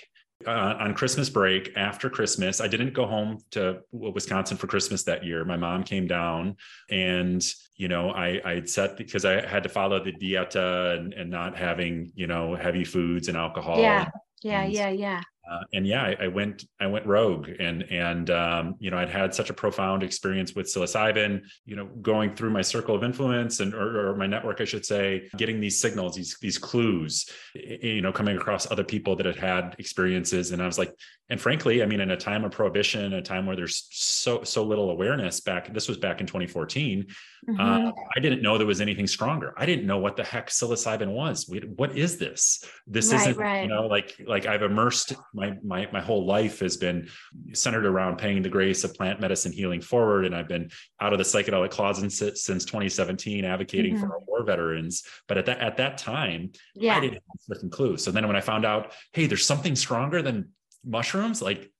uh, 0.45 0.75
on 0.79 0.93
Christmas 0.93 1.29
break 1.29 1.71
after 1.77 2.09
Christmas. 2.09 2.59
I 2.59 2.67
didn't 2.67 2.93
go 2.93 3.05
home 3.05 3.37
to 3.51 3.79
Wisconsin 3.91 4.57
for 4.57 4.67
Christmas 4.67 5.03
that 5.03 5.23
year. 5.23 5.45
My 5.45 5.57
mom 5.57 5.83
came 5.83 6.07
down, 6.07 6.57
and 6.89 7.41
you 7.75 7.87
know, 7.87 8.09
I 8.11 8.41
I 8.43 8.63
set 8.65 8.97
because 8.97 9.25
I 9.25 9.45
had 9.47 9.63
to 9.63 9.69
follow 9.69 10.03
the 10.03 10.11
dieta 10.11 10.97
and, 10.97 11.13
and 11.13 11.29
not 11.29 11.55
having 11.57 12.11
you 12.15 12.27
know 12.27 12.55
heavy 12.55 12.83
foods 12.83 13.27
and 13.27 13.37
alcohol. 13.37 13.79
Yeah. 13.79 14.09
Yeah, 14.41 14.63
and- 14.63 14.73
yeah, 14.73 14.89
yeah. 14.89 15.21
Uh, 15.49 15.59
and 15.73 15.85
yeah, 15.85 16.03
I, 16.03 16.25
I 16.25 16.27
went 16.27 16.65
I 16.79 16.87
went 16.87 17.05
rogue, 17.05 17.49
and 17.59 17.83
and 17.83 18.29
um, 18.29 18.75
you 18.79 18.89
know 18.91 18.97
I'd 18.97 19.09
had 19.09 19.33
such 19.35 19.49
a 19.49 19.53
profound 19.53 20.01
experience 20.03 20.55
with 20.55 20.67
psilocybin. 20.67 21.41
You 21.65 21.75
know, 21.75 21.85
going 22.01 22.35
through 22.35 22.51
my 22.51 22.61
circle 22.61 22.95
of 22.95 23.03
influence 23.03 23.59
and 23.59 23.73
or, 23.73 24.09
or 24.11 24.15
my 24.15 24.27
network, 24.27 24.61
I 24.61 24.65
should 24.65 24.85
say, 24.85 25.29
getting 25.37 25.59
these 25.59 25.79
signals, 25.81 26.15
these 26.15 26.37
these 26.41 26.57
clues. 26.57 27.29
You 27.55 28.01
know, 28.01 28.11
coming 28.13 28.37
across 28.37 28.71
other 28.71 28.83
people 28.83 29.15
that 29.17 29.25
had 29.25 29.35
had 29.35 29.75
experiences, 29.79 30.51
and 30.51 30.61
I 30.61 30.65
was 30.65 30.77
like, 30.77 30.93
and 31.29 31.39
frankly, 31.41 31.83
I 31.83 31.85
mean, 31.87 31.99
in 31.99 32.11
a 32.11 32.17
time 32.17 32.45
of 32.45 32.51
prohibition, 32.51 33.13
a 33.13 33.21
time 33.21 33.45
where 33.45 33.55
there's 33.55 33.87
so 33.91 34.43
so 34.43 34.63
little 34.63 34.91
awareness. 34.91 35.41
Back 35.41 35.73
this 35.73 35.87
was 35.89 35.97
back 35.97 36.21
in 36.21 36.27
2014. 36.27 37.05
Mhm. 37.49 37.59
Uh, 37.59 37.91
I 38.15 38.19
didn't 38.21 38.41
know 38.41 38.57
there 38.57 38.65
was 38.65 38.79
anything 38.79 39.05
stronger. 39.07 39.53
I 39.57 39.65
didn't 39.65 39.85
know 39.85 39.97
what 39.97 40.15
the 40.15 40.23
heck 40.23 40.47
psilocybin 40.49 41.09
was. 41.11 41.49
We- 41.49 41.59
What 41.75 41.97
is 41.97 42.17
this? 42.17 42.63
This 42.87 43.11
Right, 43.11 43.19
isn't, 43.21 43.37
right. 43.37 43.63
you 43.63 43.67
know, 43.67 43.87
like 43.87 44.15
like 44.25 44.45
I've 44.45 44.61
immersed 44.63 45.13
my 45.33 45.57
my 45.63 45.87
my 45.91 46.01
whole 46.01 46.25
life 46.25 46.59
has 46.59 46.77
been 46.77 47.09
centered 47.53 47.85
around 47.85 48.17
paying 48.17 48.41
the 48.41 48.49
grace 48.49 48.83
of 48.83 48.93
plant 48.93 49.19
medicine 49.19 49.51
healing 49.51 49.81
forward, 49.81 50.25
and 50.25 50.35
I've 50.35 50.47
been 50.47 50.69
out 51.01 51.13
of 51.13 51.19
the 51.19 51.25
psychedelic 51.25 51.71
closet 51.71 52.11
since, 52.11 52.43
since 52.43 52.65
2017, 52.65 53.45
advocating 53.45 53.97
for 53.97 54.07
our 54.13 54.19
war 54.27 54.43
veterans. 54.43 55.03
But 55.27 55.37
at 55.37 55.45
that 55.47 55.59
at 55.59 55.77
that 55.77 55.97
time, 55.97 56.51
yeah. 56.75 56.95
I 56.97 56.99
didn't 56.99 57.13
have 57.15 57.23
a 57.23 57.65
freaking 57.65 57.71
clue. 57.71 57.97
So 57.97 58.11
then 58.11 58.27
when 58.27 58.35
I 58.35 58.41
found 58.41 58.65
out, 58.65 58.93
hey, 59.11 59.25
there's 59.27 59.45
something 59.45 59.75
stronger 59.75 60.21
than 60.21 60.49
mushrooms, 60.85 61.41
like, 61.41 61.71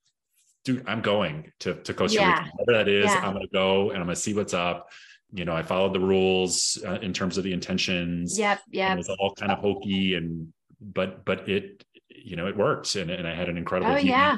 dude, 0.65 0.83
I'm 0.87 1.01
going 1.01 1.51
to, 1.59 1.75
to 1.75 1.93
Costa 1.93 2.19
Yeah. 2.19 2.39
Rica. 2.39 2.51
Whatever 2.55 2.83
that 2.83 2.87
is, 2.91 3.05
Yeah. 3.05 3.25
I'm 3.25 3.33
going 3.33 3.45
to 3.45 3.53
go 3.53 3.89
and 3.89 3.99
I'm 3.99 4.05
going 4.05 4.15
to 4.15 4.21
see 4.21 4.33
what's 4.33 4.53
up. 4.53 4.89
You 5.33 5.45
know, 5.45 5.55
I 5.55 5.63
followed 5.63 5.93
the 5.93 5.99
rules 5.99 6.77
uh, 6.85 6.99
in 7.01 7.11
terms 7.11 7.37
of 7.37 7.43
the 7.43 7.53
intentions. 7.53 8.37
Yep, 8.37 8.61
yep. 8.71 8.93
It 8.93 8.97
was 8.97 9.09
all 9.09 9.33
kind 9.33 9.51
of 9.51 9.59
hokey 9.59 10.15
and, 10.15 10.53
but, 10.79 11.25
but 11.25 11.49
it, 11.49 11.83
you 12.23 12.35
know, 12.35 12.47
it 12.47 12.57
worked. 12.57 12.95
And, 12.95 13.09
and 13.11 13.27
I 13.27 13.35
had 13.35 13.49
an 13.49 13.57
incredible. 13.57 13.91
Oh, 13.91 13.95
healing. 13.95 14.07
yeah. 14.11 14.37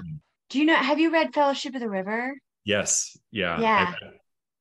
Do 0.50 0.60
you 0.60 0.66
know, 0.66 0.76
have 0.76 1.00
you 1.00 1.12
read 1.12 1.34
Fellowship 1.34 1.74
of 1.76 1.82
the 1.82 1.90
River? 1.90 2.34
Yes. 2.66 3.18
Yeah. 3.32 3.60
Yeah. 3.60 3.94
I've 4.02 4.12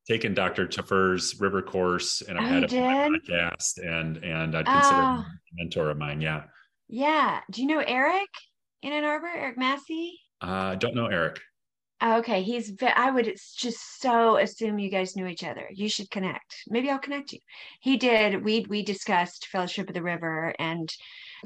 taken 0.09 0.35
Dr. 0.35 0.67
Tafur's 0.67 1.41
river 1.41 1.63
course 1.63 2.23
and 2.23 2.39
I've 2.39 2.45
Oh, 2.45 2.49
had 2.61 2.73
you 2.73 2.79
it 2.79 2.83
on 2.83 3.13
my 3.13 3.19
did? 3.19 3.31
podcast 3.31 3.79
and, 3.79 4.17
and 4.19 4.55
I'd 4.57 4.67
consider 4.67 4.97
Oh. 4.97 5.25
a 5.25 5.27
mentor 5.55 5.91
of 5.91 5.99
mine. 5.99 6.21
Yeah. 6.21 6.45
Yeah. 6.89 7.41
Do 7.51 7.63
you 7.63 7.69
know 7.69 7.83
Eric 7.87 8.29
in 8.83 8.93
Ann 8.93 9.05
Arbor? 9.05 9.29
Eric 9.35 9.57
Massey? 9.59 10.19
Uh, 10.43 10.47
I 10.73 10.75
don't 10.77 10.95
know 10.95 11.07
Eric. 11.07 11.41
Oh, 12.01 12.19
Okay, 12.19 12.43
he's. 12.43 12.75
I 12.83 13.11
would 13.11 13.25
just 13.57 14.01
so 14.03 14.37
assume 14.37 14.79
you 14.79 14.91
guys 14.91 15.17
knew 15.17 15.27
each 15.27 15.45
other. 15.45 15.67
You 15.73 15.89
should 15.89 16.11
connect. 16.11 16.57
Maybe 16.69 16.91
I'll 16.91 16.99
connect 16.99 17.33
you. 17.33 17.39
He 17.81 17.97
did. 17.97 18.45
We 18.45 18.67
we 18.69 18.83
discussed 18.83 19.47
Fellowship 19.47 19.89
of 19.89 19.95
the 19.95 20.03
River 20.03 20.53
and 20.59 20.93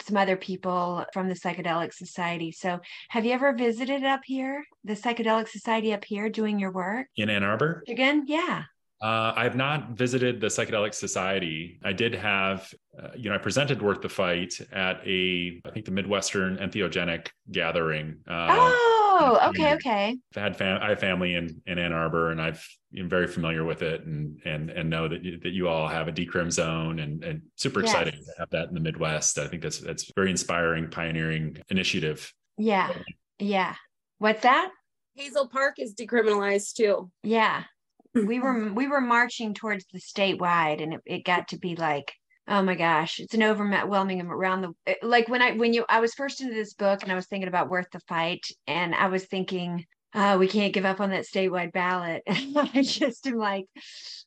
some 0.03 0.17
other 0.17 0.37
people 0.37 1.05
from 1.13 1.29
the 1.29 1.35
Psychedelic 1.35 1.93
Society. 1.93 2.53
So, 2.53 2.81
have 3.09 3.25
you 3.25 3.33
ever 3.33 3.53
visited 3.53 4.05
up 4.05 4.21
here, 4.25 4.65
the 4.85 4.95
Psychedelic 4.95 5.49
Society 5.49 5.93
up 5.93 6.05
here, 6.05 6.29
doing 6.29 6.59
your 6.59 6.73
work? 6.73 7.07
In 7.17 7.31
Ann 7.31 7.45
Arbor? 7.45 7.83
Again, 7.89 8.25
yeah. 8.27 8.65
Uh, 9.01 9.33
I 9.37 9.45
have 9.45 9.55
not 9.55 9.91
visited 9.91 10.41
the 10.41 10.49
Psychedelic 10.49 10.93
Society. 10.93 11.79
I 11.85 11.93
did 11.93 12.15
have, 12.15 12.73
uh, 13.01 13.11
you 13.17 13.31
know, 13.31 13.37
I 13.37 13.39
presented 13.39 13.81
Worth 13.81 14.01
the 14.01 14.09
Fight 14.09 14.55
at 14.73 15.01
a, 15.07 15.61
I 15.65 15.71
think 15.71 15.85
the 15.85 15.93
Midwestern 15.93 16.57
Entheogenic 16.57 17.29
gathering. 17.53 18.17
Uh, 18.29 18.49
oh, 18.51 18.98
Oh, 19.11 19.49
okay, 19.51 19.75
okay. 19.75 20.17
I 20.37 20.41
had 20.41 20.57
fam- 20.57 20.83
I 20.83 20.91
have 20.91 21.01
family 21.01 21.35
in, 21.35 21.63
in 21.67 21.79
Ann 21.79 21.93
Arbor, 21.93 22.31
and 22.31 22.41
I've 22.41 22.65
am 22.97 23.09
very 23.09 23.27
familiar 23.27 23.65
with 23.65 23.83
it, 23.83 24.05
and 24.05 24.39
and 24.45 24.71
and 24.71 24.91
know 24.91 25.09
that 25.09 25.25
you, 25.25 25.39
that 25.41 25.53
you 25.53 25.69
all 25.69 25.89
have 25.89 26.09
a 26.09 26.13
decrim 26.13 26.53
zone, 26.53 26.99
and 26.99 27.25
and 27.25 27.43
super 27.57 27.81
Yes. 27.81 27.91
exciting 27.91 28.21
to 28.21 28.33
have 28.39 28.51
that 28.51 28.69
in 28.69 28.75
the 28.75 28.81
Midwest. 28.81 29.39
I 29.39 29.49
think 29.49 29.63
that's 29.63 29.79
that's 29.79 30.13
very 30.15 30.31
inspiring, 30.31 30.91
pioneering 30.91 31.59
initiative. 31.71 32.33
Yeah, 32.59 32.93
yeah. 33.39 33.75
What's 34.19 34.43
that? 34.43 34.71
Hazel 35.15 35.49
Park 35.49 35.77
is 35.79 35.95
decriminalized 35.95 36.75
too. 36.75 37.11
Yeah. 37.23 37.65
We 38.15 38.41
were 38.41 38.73
we 38.73 38.89
were 38.89 39.03
marching 39.03 39.53
towards 39.55 39.85
the 39.93 40.01
statewide 40.01 40.83
and 40.83 40.95
it, 40.95 41.01
it 41.05 41.25
got 41.25 41.49
to 41.49 41.59
be 41.59 41.77
like, 41.77 42.13
oh 42.49 42.63
my 42.63 42.75
gosh, 42.75 43.21
it's 43.21 43.35
an 43.35 43.43
overwhelming 43.43 44.21
around 44.23 44.63
the 44.63 44.97
like 45.03 45.29
when 45.29 45.43
I 45.43 45.53
when 45.53 45.75
you 45.75 45.85
I 45.89 46.01
was 46.01 46.15
first 46.15 46.41
into 46.41 46.55
this 46.55 46.75
book 46.75 47.03
and 47.03 47.13
I 47.13 47.15
was 47.15 47.27
thinking 47.27 47.49
about 47.49 47.69
worth 47.69 47.91
the 47.93 48.01
fight 48.01 48.47
and 48.67 48.95
I 48.95 49.09
was 49.09 49.27
thinking, 49.27 49.85
uh, 50.15 50.37
we 50.41 50.49
can't 50.49 50.73
give 50.73 50.85
up 50.85 51.01
on 51.01 51.11
that 51.11 51.27
statewide 51.27 51.73
ballot. 51.73 52.23
I 52.29 52.83
just 52.83 53.27
am 53.27 53.37
like, 53.37 53.67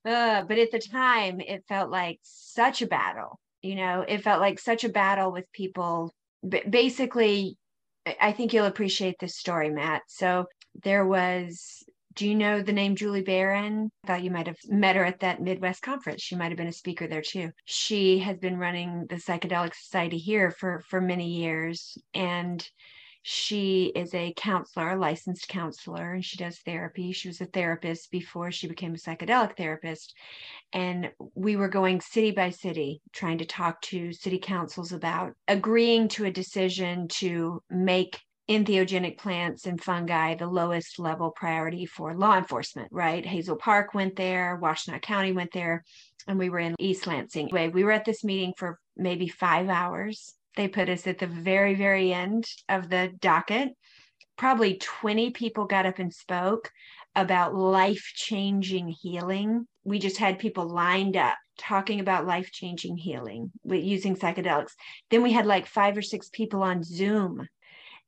uh, 0.06 0.44
but 0.44 0.60
at 0.60 0.72
the 0.72 0.80
time 0.80 1.42
it 1.42 1.66
felt 1.68 1.90
like 1.90 2.20
such 2.22 2.82
a 2.82 2.88
battle, 2.88 3.40
you 3.62 3.76
know, 3.76 4.06
it 4.08 4.24
felt 4.24 4.40
like 4.40 4.60
such 4.60 4.84
a 4.84 4.90
battle 4.90 5.32
with 5.32 5.52
people. 5.52 6.14
Basically, 6.70 7.58
I 8.20 8.32
think 8.32 8.54
you'll 8.54 8.66
appreciate 8.66 9.16
this 9.20 9.38
story, 9.38 9.70
Matt. 9.70 10.04
So 10.08 10.46
there 10.84 11.06
was 11.06 11.84
do 12.16 12.28
you 12.28 12.36
know 12.36 12.62
the 12.62 12.74
name 12.74 12.96
Julie 12.96 13.22
Barron? 13.22 13.90
I 14.04 14.08
thought 14.08 14.24
you 14.24 14.32
might 14.32 14.48
have 14.48 14.60
met 14.68 14.96
her 14.96 15.06
at 15.06 15.20
that 15.22 15.42
Midwest 15.42 15.82
conference. 15.82 16.22
She 16.22 16.36
might 16.36 16.50
have 16.50 16.58
been 16.58 16.68
a 16.68 16.74
speaker 16.74 17.08
there 17.08 17.22
too. 17.22 17.52
She 17.66 18.20
has 18.20 18.38
been 18.38 18.58
running 18.58 19.06
the 19.10 19.16
Psychedelic 19.16 19.74
Society 19.76 20.18
here 20.18 20.52
for 20.52 20.84
for 20.88 21.02
many 21.02 21.30
years 21.30 21.98
and 22.14 22.68
she 23.24 23.92
is 23.96 24.14
a 24.16 24.34
counselor, 24.36 24.92
a 24.92 24.96
licensed 24.96 25.48
counselor, 25.48 26.14
and 26.14 26.26
she 26.26 26.38
does 26.38 26.58
therapy. 26.60 27.12
She 27.12 27.28
was 27.28 27.40
a 27.40 27.46
therapist 27.46 28.10
before 28.10 28.52
she 28.52 28.68
became 28.68 28.96
a 28.96 28.98
psychedelic 28.98 29.56
therapist. 29.56 30.16
And 30.74 31.12
we 31.36 31.56
were 31.56 31.68
going 31.68 32.02
city 32.02 32.32
by 32.32 32.50
city, 32.50 33.02
trying 33.14 33.38
to 33.38 33.46
talk 33.46 33.82
to 33.84 34.12
city 34.12 34.40
councils 34.40 34.92
about 34.92 35.34
agreeing 35.48 36.08
to 36.10 36.26
a 36.26 36.32
decision 36.32 37.08
to 37.20 37.62
make 37.70 38.20
entheogenic 38.50 39.18
plants 39.18 39.66
and 39.66 39.82
fungi 39.82 40.36
the 40.36 40.48
lowest 40.48 41.00
level 41.00 41.32
priority 41.32 41.86
for 41.86 42.16
law 42.16 42.38
enforcement, 42.38 42.90
right? 42.92 43.26
Hazel 43.26 43.56
Park 43.56 43.94
went 43.94 44.16
there, 44.16 44.60
Washtenaw 44.62 45.02
County 45.02 45.32
went 45.32 45.52
there, 45.54 45.84
and 46.28 46.38
we 46.38 46.50
were 46.50 46.60
in 46.60 46.76
East 46.80 47.08
Lansing. 47.08 47.46
Anyway, 47.46 47.70
we 47.70 47.84
were 47.84 47.92
at 47.92 48.06
this 48.06 48.24
meeting 48.24 48.54
for 48.58 48.80
maybe 48.98 49.28
five 49.28 49.70
hours. 49.70 50.36
They 50.56 50.68
put 50.68 50.90
us 50.90 51.08
at 51.08 51.20
the 51.20 51.28
very, 51.28 51.76
very 51.76 52.14
end 52.14 52.46
of 52.68 52.90
the 52.90 53.12
docket. 53.20 53.70
Probably 54.38 54.78
20 54.78 55.32
people 55.32 55.66
got 55.66 55.86
up 55.86 56.00
and 56.00 56.14
spoke. 56.14 56.72
about 57.14 57.54
life 57.54 58.14
changing 58.16 58.88
healing. 58.88 59.68
We 59.84 60.00
just 60.00 60.18
had 60.18 60.40
people 60.40 60.70
lined 60.70 61.18
up 61.18 61.38
talking 61.58 62.00
about 62.00 62.26
life 62.26 62.52
changing 62.52 62.98
healing 62.98 63.52
using 63.66 64.16
psychedelics. 64.16 64.72
Then 65.10 65.22
we 65.22 65.32
had 65.32 65.46
like 65.46 65.66
five 65.68 65.98
or 65.98 66.02
six 66.02 66.30
people 66.30 66.64
on 66.64 66.84
Zoom. 66.84 67.48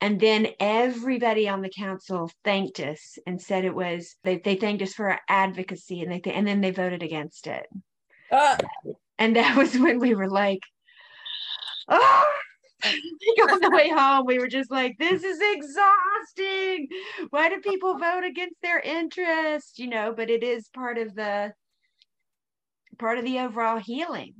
And 0.01 0.19
then 0.19 0.47
everybody 0.59 1.47
on 1.47 1.61
the 1.61 1.69
council 1.69 2.29
thanked 2.43 2.79
us 2.79 3.17
and 3.25 3.41
said 3.41 3.63
it 3.63 3.75
was 3.75 4.15
they, 4.23 4.37
they 4.37 4.55
thanked 4.55 4.81
us 4.81 4.93
for 4.93 5.09
our 5.09 5.21
advocacy 5.29 6.01
and 6.01 6.11
they 6.11 6.19
th- 6.19 6.35
and 6.35 6.45
then 6.45 6.61
they 6.61 6.71
voted 6.71 7.03
against 7.03 7.47
it. 7.47 7.65
Uh. 8.31 8.57
And 9.17 9.35
that 9.35 9.55
was 9.57 9.77
when 9.77 9.99
we 9.99 10.13
were 10.15 10.29
like, 10.29 10.61
oh 11.87 12.29
on 12.83 13.59
the 13.61 13.71
way 13.71 13.89
home, 13.89 14.25
we 14.25 14.39
were 14.39 14.47
just 14.47 14.71
like, 14.71 14.97
this 14.97 15.23
is 15.23 15.39
exhausting. 15.41 16.87
Why 17.29 17.49
do 17.49 17.59
people 17.61 17.97
vote 17.97 18.23
against 18.23 18.61
their 18.61 18.79
interest? 18.79 19.79
You 19.79 19.87
know, 19.87 20.13
but 20.15 20.29
it 20.29 20.43
is 20.43 20.67
part 20.69 20.97
of 20.97 21.15
the 21.15 21.53
part 22.99 23.17
of 23.17 23.25
the 23.25 23.39
overall 23.39 23.77
healing. 23.77 24.33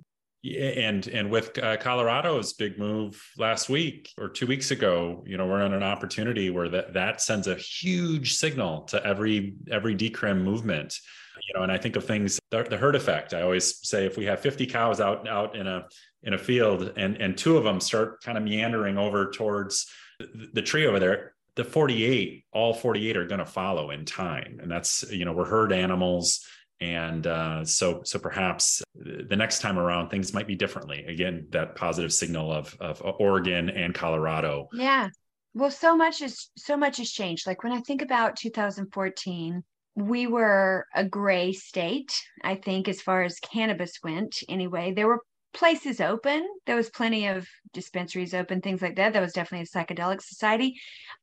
And 0.44 1.08
and 1.08 1.32
with 1.32 1.58
uh, 1.58 1.78
Colorado's 1.78 2.52
big 2.52 2.78
move 2.78 3.22
last 3.38 3.70
week 3.70 4.12
or 4.18 4.28
two 4.28 4.46
weeks 4.46 4.72
ago, 4.72 5.24
you 5.26 5.38
know, 5.38 5.48
we're 5.48 5.62
in 5.62 5.74
an 5.74 5.84
opportunity 5.84 6.50
where 6.50 6.68
that 6.68 6.94
that 6.94 7.22
sends 7.22 7.48
a 7.48 7.56
huge 7.56 8.36
signal 8.36 8.82
to 8.86 9.06
every 9.06 9.56
every 9.72 9.96
decrim 9.96 10.42
movement. 10.42 11.00
You 11.48 11.58
know, 11.58 11.64
and 11.64 11.72
I 11.72 11.78
think 11.78 11.96
of 11.96 12.06
things 12.06 12.40
the, 12.52 12.64
the 12.64 12.78
herd 12.78 12.96
effect. 12.96 13.34
I 13.34 13.42
always 13.42 13.88
say 13.88 14.06
if 14.06 14.18
we 14.18 14.26
have 14.26 14.42
50 14.42 14.66
cows 14.66 15.00
out 15.00 15.28
out 15.30 15.56
in 15.56 15.66
a 15.66 15.86
in 16.24 16.34
a 16.34 16.38
field 16.38 16.92
and 16.98 17.16
and 17.18 17.38
two 17.38 17.56
of 17.56 17.64
them 17.64 17.80
start 17.80 18.22
kind 18.22 18.38
of 18.38 18.44
meandering 18.44 18.98
over 18.98 19.32
towards 19.32 19.88
the, 20.20 20.50
the 20.54 20.62
tree 20.62 20.88
over 20.88 21.00
there, 21.00 21.36
the 21.56 21.64
48, 21.64 22.46
all 22.52 22.74
48 22.74 23.16
are 23.16 23.28
going 23.28 23.40
to 23.40 23.46
follow 23.46 23.92
in 23.92 24.06
time, 24.06 24.60
and 24.62 24.70
that's 24.70 25.10
you 25.10 25.24
know 25.24 25.32
we're 25.32 25.46
herd 25.46 25.72
animals 25.72 26.46
and 26.80 27.28
uh, 27.28 27.64
so 27.66 28.02
so 28.04 28.20
perhaps 28.20 28.82
the 28.96 29.36
next 29.36 29.60
time 29.60 29.80
around 29.80 30.10
things 30.10 30.34
might 30.34 30.48
be 30.48 30.56
differently. 30.56 31.06
Again 31.06 31.48
that 31.52 31.76
positive 31.76 32.14
signal 32.14 32.52
of 32.52 32.76
of 32.80 33.02
oregon 33.20 33.70
and 33.70 33.94
colorado. 33.94 34.68
Yeah. 34.74 35.10
Well 35.54 35.72
so 35.72 35.96
much 35.96 36.22
is 36.22 36.50
so 36.58 36.76
much 36.76 36.98
has 36.98 37.12
changed. 37.12 37.48
Like 37.48 37.64
when 37.64 37.74
i 37.74 37.80
think 37.82 38.02
about 38.02 38.36
2014 38.38 39.64
we 39.96 40.26
were 40.26 40.88
a 40.96 41.06
gray 41.06 41.54
state 41.54 42.20
i 42.44 42.56
think 42.56 42.88
as 42.88 43.00
far 43.00 43.22
as 43.22 43.40
cannabis 43.40 44.00
went 44.04 44.40
anyway. 44.50 44.92
There 44.92 45.08
were 45.08 45.22
places 45.54 46.02
open. 46.02 46.48
There 46.66 46.76
was 46.76 46.90
plenty 46.90 47.28
of 47.28 47.48
dispensaries 47.74 48.34
open 48.34 48.62
things 48.62 48.82
like 48.82 48.96
that. 48.96 49.14
That 49.14 49.22
was 49.22 49.34
definitely 49.34 49.68
a 49.72 49.78
psychedelic 49.78 50.22
society. 50.22 50.80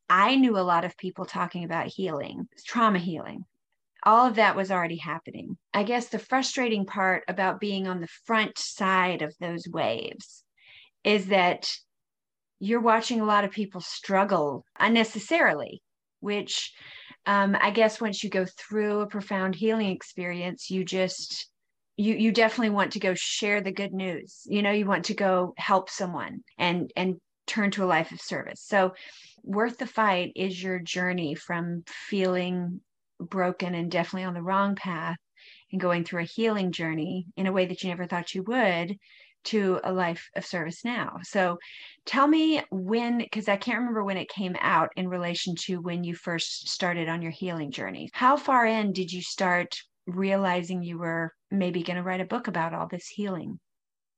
I 0.08 0.36
knew 0.36 0.56
a 0.56 0.60
lot 0.60 0.84
of 0.84 0.96
people 0.96 1.24
talking 1.24 1.64
about 1.64 1.88
healing 1.88 2.48
trauma 2.64 2.98
healing 2.98 3.44
all 4.02 4.26
of 4.26 4.36
that 4.36 4.56
was 4.56 4.70
already 4.70 4.96
happening. 4.96 5.56
I 5.74 5.82
guess 5.82 6.08
the 6.08 6.18
frustrating 6.18 6.86
part 6.86 7.24
about 7.28 7.60
being 7.60 7.86
on 7.86 8.00
the 8.00 8.08
front 8.24 8.58
side 8.58 9.22
of 9.22 9.34
those 9.40 9.64
waves 9.68 10.42
is 11.04 11.26
that 11.26 11.70
you're 12.58 12.80
watching 12.80 13.20
a 13.20 13.24
lot 13.24 13.44
of 13.44 13.50
people 13.50 13.80
struggle 13.80 14.64
unnecessarily, 14.78 15.82
which 16.20 16.72
um, 17.26 17.56
I 17.60 17.70
guess 17.70 18.00
once 18.00 18.22
you 18.22 18.30
go 18.30 18.44
through 18.44 19.00
a 19.00 19.06
profound 19.06 19.54
healing 19.54 19.90
experience, 19.90 20.70
you 20.70 20.84
just 20.84 21.48
you 21.96 22.14
you 22.14 22.32
definitely 22.32 22.70
want 22.70 22.92
to 22.92 23.00
go 23.00 23.14
share 23.14 23.60
the 23.60 23.72
good 23.72 23.92
news. 23.92 24.42
You 24.46 24.62
know, 24.62 24.70
you 24.70 24.86
want 24.86 25.06
to 25.06 25.14
go 25.14 25.54
help 25.56 25.90
someone 25.90 26.40
and 26.58 26.90
and 26.96 27.16
turn 27.46 27.70
to 27.72 27.84
a 27.84 27.86
life 27.86 28.12
of 28.12 28.20
service. 28.20 28.62
So 28.62 28.92
worth 29.42 29.78
the 29.78 29.86
fight 29.86 30.32
is 30.36 30.62
your 30.62 30.78
journey 30.78 31.34
from 31.34 31.82
feeling 31.86 32.80
broken 33.20 33.74
and 33.74 33.90
definitely 33.90 34.24
on 34.24 34.34
the 34.34 34.42
wrong 34.42 34.74
path 34.74 35.16
and 35.72 35.80
going 35.80 36.04
through 36.04 36.22
a 36.22 36.26
healing 36.26 36.72
journey 36.72 37.26
in 37.36 37.46
a 37.46 37.52
way 37.52 37.66
that 37.66 37.82
you 37.82 37.88
never 37.88 38.06
thought 38.06 38.34
you 38.34 38.42
would 38.44 38.96
to 39.42 39.80
a 39.84 39.92
life 39.92 40.28
of 40.36 40.44
service 40.44 40.84
now. 40.84 41.18
So 41.22 41.58
tell 42.04 42.26
me 42.26 42.62
when, 42.70 43.18
because 43.18 43.48
I 43.48 43.56
can't 43.56 43.78
remember 43.78 44.04
when 44.04 44.18
it 44.18 44.28
came 44.28 44.56
out 44.60 44.90
in 44.96 45.08
relation 45.08 45.54
to 45.60 45.76
when 45.76 46.04
you 46.04 46.14
first 46.14 46.68
started 46.68 47.08
on 47.08 47.22
your 47.22 47.30
healing 47.30 47.70
journey. 47.70 48.10
How 48.12 48.36
far 48.36 48.66
in 48.66 48.92
did 48.92 49.10
you 49.10 49.22
start 49.22 49.74
realizing 50.06 50.82
you 50.82 50.98
were 50.98 51.32
maybe 51.50 51.82
going 51.82 51.96
to 51.96 52.02
write 52.02 52.20
a 52.20 52.26
book 52.26 52.48
about 52.48 52.74
all 52.74 52.86
this 52.86 53.08
healing? 53.08 53.58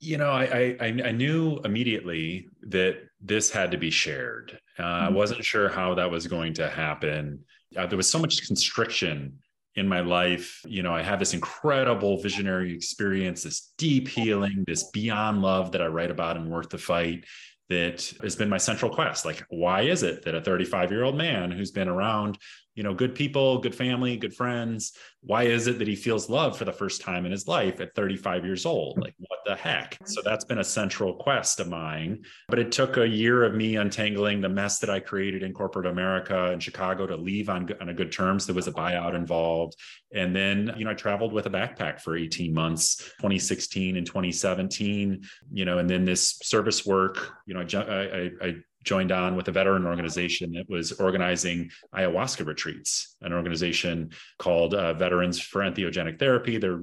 You 0.01 0.19
know, 0.19 0.31
I, 0.31 0.77
I, 0.81 0.87
I 1.05 1.13
knew 1.13 1.61
immediately 1.65 2.49
that 2.63 2.97
this 3.21 3.51
had 3.51 3.71
to 3.71 3.79
be 3.79 3.91
shared. 3.91 4.59
Uh, 4.77 4.83
mm-hmm. 4.83 5.05
I 5.05 5.11
wasn't 5.11 5.45
sure 5.45 5.69
how 5.69 5.95
that 5.95 6.11
was 6.11 6.27
going 6.27 6.55
to 6.55 6.69
happen 6.69 7.45
uh, 7.77 7.87
there 7.87 7.97
was 7.97 8.11
so 8.11 8.19
much 8.19 8.47
constriction 8.47 9.39
in 9.75 9.89
my 9.89 10.01
life. 10.01 10.61
You 10.67 10.83
know, 10.83 10.95
I 10.95 11.03
had 11.03 11.19
this 11.19 11.35
incredible 11.35 12.21
visionary 12.21 12.75
experience, 12.75 13.43
this 13.43 13.73
deep 13.79 14.09
healing, 14.09 14.65
this 14.67 14.91
beyond 14.91 15.43
love 15.43 15.73
that 15.73 15.83
I 15.83 15.87
write 15.87 16.11
about 16.11 16.37
in 16.37 16.49
Worth 16.49 16.69
the 16.69 16.79
Fight 16.79 17.25
that 17.69 18.13
has 18.23 18.37
been 18.37 18.51
my 18.51 18.59
central 18.59 18.93
quest. 18.93 19.25
Like, 19.25 19.43
why 19.49 19.83
is 19.83 20.03
it 20.03 20.25
that 20.25 20.35
a 20.35 20.43
35 20.43 20.91
year 20.91 21.05
old 21.05 21.17
man 21.17 21.51
who's 21.51 21.71
been 21.71 21.89
around 21.89 22.39
you 22.75 22.83
know, 22.83 22.95
good 22.95 23.15
people, 23.15 23.59
good 23.59 23.75
family, 23.75 24.17
good 24.17 24.35
friends. 24.35 24.93
Why 25.21 25.45
is 25.45 25.67
it 25.67 25.79
that 25.79 25.87
he 25.87 25.95
feels 25.95 26.31
love 26.31 26.57
for 26.57 26.65
the 26.65 26.73
first 26.73 27.03
time 27.03 27.27
in 27.27 27.33
his 27.33 27.47
life 27.47 27.81
at 27.81 27.95
35 27.95 28.45
years 28.45 28.65
old? 28.65 28.99
Like, 28.99 29.15
what 29.19 29.41
the 29.45 29.55
heck? 29.55 29.99
So 30.07 30.23
that's 30.25 30.45
been 30.45 30.59
a 30.59 30.65
central 30.65 31.15
quest 31.15 31.61
of 31.61 31.69
mine. 31.69 32.25
But 32.49 32.59
it 32.59 32.73
took 32.73 32.97
a 32.97 33.07
year 33.07 33.45
of 33.45 33.55
me 33.55 33.77
untangling 33.77 34.41
the 34.41 34.49
mess 34.49 34.79
that 34.79 34.91
I 34.91 35.01
created 35.01 35.43
in 35.43 35.53
corporate 35.53 35.87
America 35.87 36.51
and 36.51 36.63
Chicago 36.63 37.07
to 37.07 37.17
leave 37.17 37.51
on, 37.51 37.69
on 37.81 37.91
a 37.91 37.95
good 37.95 38.11
terms. 38.11 38.47
There 38.47 38.55
was 38.55 38.69
a 38.69 38.73
buyout 38.73 39.15
involved. 39.15 39.77
And 40.15 40.35
then, 40.35 40.73
you 40.77 40.85
know, 40.85 40.91
I 40.91 40.95
traveled 40.95 41.33
with 41.33 41.47
a 41.47 41.51
backpack 41.51 42.01
for 42.01 42.17
18 42.17 42.55
months, 42.55 42.97
2016 43.19 43.97
and 43.97 44.07
2017, 44.07 45.23
you 45.53 45.65
know, 45.65 45.79
and 45.79 45.89
then 45.89 46.05
this 46.05 46.39
service 46.43 46.85
work, 46.87 47.33
you 47.47 47.55
know, 47.55 47.61
I, 47.61 47.85
I, 47.85 48.31
I 48.49 48.55
joined 48.83 49.13
on 49.13 49.37
with 49.37 49.49
a 49.49 49.53
veteran 49.53 49.87
organization 49.87 50.53
that 50.53 50.69
was 50.69 50.93
organizing 50.93 51.71
ayahuasca 51.95 52.47
retreats, 52.47 53.17
an 53.23 53.33
organization 53.33 54.11
called 54.39 54.75
uh, 54.75 54.95
Veterans 54.95 55.41
for 55.41 55.63
Entheogenic 55.63 56.19
Therapy. 56.19 56.59
They're 56.59 56.81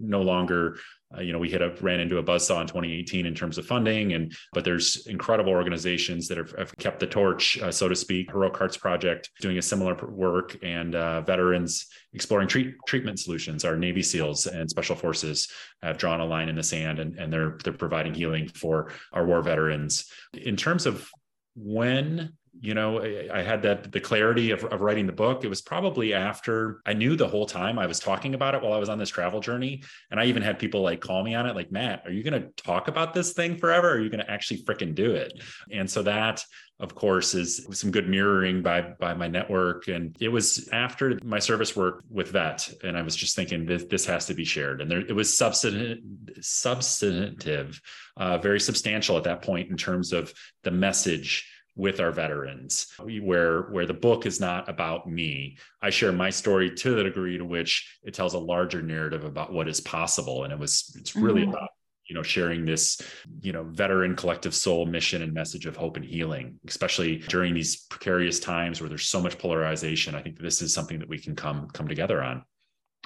no 0.00 0.22
longer, 0.22 0.78
uh, 1.16 1.20
you 1.20 1.32
know, 1.32 1.38
we 1.38 1.50
hit 1.50 1.60
a 1.60 1.74
ran 1.80 2.00
into 2.00 2.18
a 2.18 2.22
buzzsaw 2.22 2.60
in 2.62 2.66
2018 2.66 3.26
in 3.26 3.34
terms 3.34 3.58
of 3.58 3.66
funding, 3.66 4.14
and 4.14 4.32
but 4.52 4.64
there's 4.64 5.06
incredible 5.06 5.52
organizations 5.52 6.28
that 6.28 6.38
have, 6.38 6.52
have 6.52 6.76
kept 6.78 7.00
the 7.00 7.06
torch, 7.06 7.58
uh, 7.60 7.70
so 7.70 7.88
to 7.88 7.96
speak. 7.96 8.30
Heroic 8.30 8.56
Hearts 8.56 8.76
Project 8.76 9.30
doing 9.40 9.58
a 9.58 9.62
similar 9.62 9.94
work, 10.06 10.56
and 10.62 10.94
uh, 10.94 11.20
veterans 11.20 11.86
exploring 12.14 12.48
treat, 12.48 12.74
treatment 12.86 13.18
solutions. 13.18 13.64
Our 13.64 13.76
Navy 13.76 14.02
SEALs 14.02 14.46
and 14.46 14.68
Special 14.68 14.96
Forces 14.96 15.48
have 15.82 15.98
drawn 15.98 16.20
a 16.20 16.26
line 16.26 16.48
in 16.48 16.56
the 16.56 16.62
sand, 16.62 16.98
and, 16.98 17.18
and 17.18 17.32
they're 17.32 17.58
they're 17.62 17.72
providing 17.72 18.14
healing 18.14 18.48
for 18.48 18.92
our 19.12 19.26
war 19.26 19.42
veterans. 19.42 20.10
In 20.32 20.56
terms 20.56 20.86
of 20.86 21.10
when 21.54 22.32
you 22.60 22.74
know 22.74 23.02
i 23.32 23.40
had 23.40 23.62
that 23.62 23.90
the 23.92 24.00
clarity 24.00 24.50
of, 24.50 24.64
of 24.64 24.80
writing 24.80 25.06
the 25.06 25.12
book. 25.12 25.44
It 25.44 25.48
was 25.48 25.62
probably 25.62 26.12
after 26.12 26.80
i 26.84 26.92
knew 26.92 27.16
the 27.16 27.28
whole 27.28 27.46
time 27.46 27.78
i 27.78 27.86
was 27.86 27.98
talking 27.98 28.34
about 28.34 28.54
it 28.54 28.62
while 28.62 28.72
i 28.72 28.78
was 28.78 28.88
on 28.88 28.98
this 28.98 29.08
travel 29.08 29.40
journey. 29.40 29.82
And 30.10 30.20
i 30.20 30.26
even 30.26 30.42
had 30.42 30.58
people 30.58 30.82
like 30.82 31.00
call 31.00 31.22
me 31.22 31.34
on 31.34 31.46
it 31.46 31.56
like 31.56 31.72
matt 31.72 32.02
are 32.04 32.12
you 32.12 32.22
going 32.22 32.40
to 32.40 32.48
talk 32.62 32.88
about 32.88 33.14
this 33.14 33.32
thing 33.32 33.56
forever? 33.56 33.88
Or 33.88 33.94
are 33.94 34.00
you 34.00 34.10
going 34.10 34.24
to 34.24 34.30
actually 34.30 34.62
freaking 34.62 34.94
do 34.94 35.12
it? 35.12 35.32
And 35.70 35.90
so 35.90 36.02
that 36.02 36.44
of 36.80 36.94
course 36.94 37.34
is 37.34 37.66
some 37.70 37.90
good 37.90 38.08
mirroring 38.08 38.62
by 38.62 38.80
by 38.98 39.14
my 39.14 39.28
network. 39.28 39.88
And 39.88 40.16
it 40.20 40.28
was 40.28 40.68
after 40.72 41.18
my 41.24 41.38
service 41.38 41.74
work 41.76 42.02
with 42.10 42.30
vet 42.30 42.70
and 42.84 42.96
i 42.96 43.02
was 43.02 43.16
just 43.16 43.34
thinking 43.34 43.64
this, 43.64 43.84
this 43.84 44.04
has 44.06 44.26
to 44.26 44.34
be 44.34 44.44
shared. 44.44 44.80
And 44.82 44.90
there 44.90 45.00
it 45.00 45.14
was 45.14 45.36
substantive 45.36 45.98
substantive 46.40 47.80
uh, 48.16 48.36
very 48.38 48.60
substantial 48.60 49.16
at 49.16 49.24
that 49.24 49.40
point 49.42 49.70
in 49.70 49.76
terms 49.76 50.12
of 50.12 50.32
the 50.64 50.70
message 50.70 51.48
with 51.74 52.00
our 52.00 52.10
veterans 52.10 52.92
where 53.22 53.62
where 53.62 53.86
the 53.86 53.94
book 53.94 54.26
is 54.26 54.40
not 54.40 54.68
about 54.68 55.08
me 55.08 55.56
i 55.80 55.88
share 55.88 56.12
my 56.12 56.28
story 56.28 56.70
to 56.70 56.94
the 56.94 57.02
degree 57.02 57.38
to 57.38 57.44
which 57.44 57.98
it 58.02 58.12
tells 58.12 58.34
a 58.34 58.38
larger 58.38 58.82
narrative 58.82 59.24
about 59.24 59.52
what 59.52 59.68
is 59.68 59.80
possible 59.80 60.44
and 60.44 60.52
it 60.52 60.58
was 60.58 60.94
it's 60.98 61.16
really 61.16 61.42
mm-hmm. 61.42 61.52
about 61.52 61.70
you 62.08 62.14
know 62.14 62.22
sharing 62.22 62.66
this 62.66 63.00
you 63.40 63.52
know 63.52 63.64
veteran 63.64 64.14
collective 64.14 64.54
soul 64.54 64.84
mission 64.84 65.22
and 65.22 65.32
message 65.32 65.64
of 65.64 65.76
hope 65.76 65.96
and 65.96 66.04
healing 66.04 66.58
especially 66.68 67.16
during 67.16 67.54
these 67.54 67.86
precarious 67.86 68.38
times 68.38 68.80
where 68.80 68.88
there's 68.88 69.08
so 69.08 69.20
much 69.20 69.38
polarization 69.38 70.14
i 70.14 70.20
think 70.20 70.38
this 70.38 70.60
is 70.60 70.74
something 70.74 70.98
that 70.98 71.08
we 71.08 71.18
can 71.18 71.34
come 71.34 71.68
come 71.72 71.88
together 71.88 72.22
on 72.22 72.42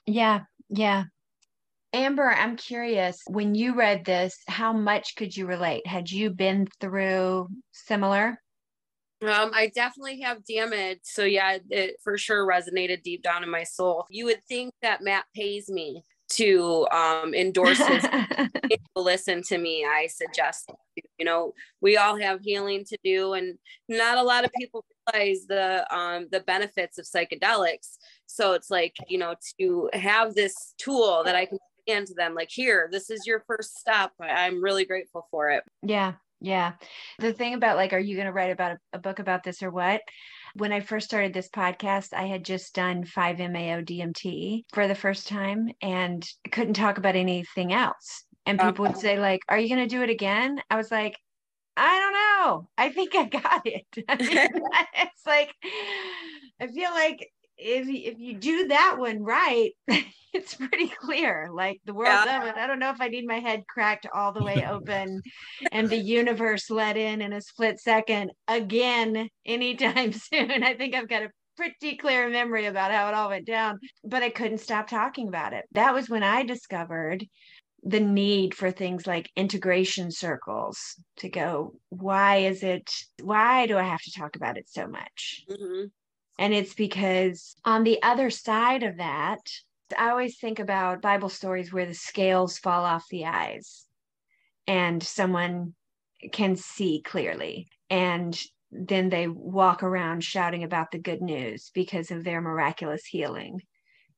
yeah 0.06 0.40
yeah 0.68 1.04
Amber, 1.92 2.30
I'm 2.30 2.56
curious, 2.56 3.22
when 3.26 3.54
you 3.54 3.74
read 3.74 4.04
this, 4.04 4.36
how 4.48 4.74
much 4.74 5.16
could 5.16 5.34
you 5.34 5.46
relate? 5.46 5.86
Had 5.86 6.10
you 6.10 6.28
been 6.28 6.68
through 6.78 7.48
similar? 7.72 8.38
Um, 9.22 9.50
I 9.54 9.70
definitely 9.74 10.20
have 10.20 10.44
damage. 10.44 11.00
So 11.02 11.24
yeah, 11.24 11.58
it 11.70 11.96
for 12.02 12.18
sure 12.18 12.46
resonated 12.46 13.02
deep 13.02 13.22
down 13.22 13.42
in 13.42 13.50
my 13.50 13.64
soul. 13.64 14.06
You 14.10 14.26
would 14.26 14.44
think 14.44 14.74
that 14.82 15.02
Matt 15.02 15.24
pays 15.34 15.68
me 15.70 16.04
to 16.28 16.86
um, 16.90 17.34
endorse 17.34 17.78
his 17.78 18.04
listen 18.96 19.42
to 19.44 19.58
me 19.58 19.86
i 19.88 20.08
suggest 20.08 20.72
you 21.18 21.24
know 21.24 21.52
we 21.80 21.96
all 21.96 22.18
have 22.18 22.40
healing 22.40 22.84
to 22.84 22.98
do 23.04 23.34
and 23.34 23.56
not 23.88 24.18
a 24.18 24.22
lot 24.22 24.44
of 24.44 24.50
people 24.58 24.84
realize 25.14 25.46
the 25.48 25.86
um, 25.96 26.26
the 26.32 26.40
benefits 26.40 26.98
of 26.98 27.04
psychedelics 27.04 27.96
So 28.26 28.52
it's 28.52 28.70
like, 28.70 28.96
you 29.08 29.18
know, 29.18 29.34
to 29.58 29.88
have 29.92 30.34
this 30.34 30.74
tool 30.78 31.22
that 31.24 31.36
I 31.36 31.46
can 31.46 31.58
hand 31.88 32.08
to 32.08 32.14
them, 32.14 32.34
like, 32.34 32.50
here, 32.50 32.88
this 32.90 33.10
is 33.10 33.26
your 33.26 33.44
first 33.46 33.78
step. 33.78 34.12
I'm 34.20 34.62
really 34.62 34.84
grateful 34.84 35.26
for 35.30 35.50
it. 35.50 35.62
Yeah. 35.82 36.14
Yeah. 36.40 36.72
The 37.18 37.32
thing 37.32 37.54
about 37.54 37.76
like, 37.76 37.92
are 37.92 37.98
you 37.98 38.14
going 38.14 38.26
to 38.26 38.32
write 38.32 38.50
about 38.50 38.72
a, 38.72 38.78
a, 38.94 38.98
book 38.98 39.18
about 39.18 39.42
this 39.42 39.62
or 39.62 39.70
what? 39.70 40.02
When 40.54 40.72
I 40.72 40.80
first 40.80 41.06
started 41.06 41.32
this 41.32 41.48
podcast, 41.48 42.12
I 42.12 42.26
had 42.26 42.44
just 42.44 42.74
done 42.74 43.04
5-MeO 43.04 43.82
DMT 43.82 44.64
for 44.72 44.86
the 44.86 44.94
first 44.94 45.28
time 45.28 45.70
and 45.80 46.26
couldn't 46.50 46.74
talk 46.74 46.98
about 46.98 47.16
anything 47.16 47.72
else. 47.72 48.24
And 48.44 48.60
uh, 48.60 48.70
people 48.70 48.86
would 48.86 48.96
say, 48.96 49.18
like, 49.18 49.40
are 49.48 49.58
you 49.58 49.68
going 49.68 49.86
to 49.86 49.94
do 49.94 50.02
it 50.02 50.10
again? 50.10 50.60
I 50.70 50.76
was 50.76 50.90
like, 50.90 51.16
I 51.76 52.00
don't 52.00 52.12
know. 52.12 52.68
I 52.78 52.90
think 52.90 53.14
I 53.14 53.24
got 53.24 53.62
it. 53.66 53.86
I 54.08 54.16
mean, 54.16 54.62
it's 54.94 55.26
like, 55.26 55.50
I 56.60 56.66
feel 56.68 56.90
like 56.90 57.28
if 57.58 57.88
if 57.88 58.18
you 58.18 58.34
do 58.34 58.68
that 58.68 58.96
one 58.98 59.22
right, 59.22 59.70
it's 60.32 60.54
pretty 60.54 60.88
clear. 60.88 61.48
Like 61.52 61.80
the 61.84 61.94
world 61.94 62.26
yeah. 62.26 62.52
I 62.56 62.66
don't 62.66 62.78
know 62.78 62.90
if 62.90 63.00
I 63.00 63.08
need 63.08 63.26
my 63.26 63.38
head 63.38 63.64
cracked 63.68 64.06
all 64.14 64.32
the 64.32 64.42
way 64.42 64.64
open 64.70 65.22
and 65.72 65.88
the 65.88 65.96
universe 65.96 66.70
let 66.70 66.96
in 66.96 67.22
in 67.22 67.32
a 67.32 67.40
split 67.40 67.80
second 67.80 68.32
again 68.48 69.28
anytime 69.44 70.12
soon. 70.32 70.62
I 70.62 70.74
think 70.74 70.94
I've 70.94 71.08
got 71.08 71.22
a 71.22 71.30
pretty 71.56 71.96
clear 71.96 72.28
memory 72.28 72.66
about 72.66 72.92
how 72.92 73.08
it 73.08 73.14
all 73.14 73.30
went 73.30 73.46
down, 73.46 73.78
but 74.04 74.22
I 74.22 74.30
couldn't 74.30 74.58
stop 74.58 74.88
talking 74.88 75.28
about 75.28 75.52
it. 75.52 75.64
That 75.72 75.94
was 75.94 76.08
when 76.08 76.22
I 76.22 76.42
discovered 76.42 77.24
the 77.82 78.00
need 78.00 78.54
for 78.54 78.70
things 78.70 79.06
like 79.06 79.30
integration 79.36 80.10
circles 80.10 80.78
to 81.18 81.28
go, 81.28 81.74
why 81.88 82.38
is 82.38 82.62
it, 82.62 82.90
why 83.22 83.66
do 83.66 83.78
I 83.78 83.84
have 83.84 84.02
to 84.02 84.12
talk 84.12 84.34
about 84.36 84.58
it 84.58 84.68
so 84.68 84.86
much? 84.86 85.44
Mm-hmm. 85.48 85.86
And 86.38 86.52
it's 86.52 86.74
because 86.74 87.56
on 87.64 87.84
the 87.84 88.02
other 88.02 88.30
side 88.30 88.82
of 88.82 88.98
that, 88.98 89.40
I 89.96 90.10
always 90.10 90.38
think 90.38 90.58
about 90.58 91.02
Bible 91.02 91.28
stories 91.28 91.72
where 91.72 91.86
the 91.86 91.94
scales 91.94 92.58
fall 92.58 92.84
off 92.84 93.06
the 93.10 93.26
eyes 93.26 93.86
and 94.66 95.02
someone 95.02 95.74
can 96.32 96.56
see 96.56 97.02
clearly. 97.04 97.68
And 97.88 98.38
then 98.70 99.08
they 99.08 99.28
walk 99.28 99.82
around 99.82 100.24
shouting 100.24 100.64
about 100.64 100.90
the 100.90 100.98
good 100.98 101.22
news 101.22 101.70
because 101.72 102.10
of 102.10 102.24
their 102.24 102.40
miraculous 102.40 103.06
healing. 103.06 103.62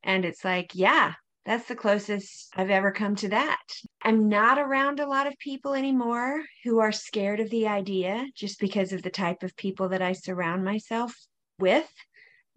And 0.02 0.24
it's 0.24 0.44
like, 0.44 0.70
yeah, 0.74 1.12
that's 1.44 1.68
the 1.68 1.76
closest 1.76 2.52
I've 2.57 2.70
ever 2.70 2.90
come 2.90 3.14
to 3.16 3.28
that. 3.28 3.62
I'm 4.02 4.28
not 4.28 4.59
around 4.59 5.00
a 5.00 5.09
lot 5.09 5.26
of 5.26 5.38
people 5.38 5.74
anymore 5.74 6.42
who 6.64 6.78
are 6.81 6.92
scared 6.92 7.40
of 7.40 7.50
the 7.50 7.68
idea 7.68 8.26
just 8.35 8.59
because 8.59 8.92
of 8.92 9.02
the 9.02 9.11
type 9.11 9.42
of 9.42 9.57
people 9.57 9.90
that 9.90 10.02
I 10.02 10.12
surround 10.12 10.64
myself 10.64 11.14
with 11.59 11.88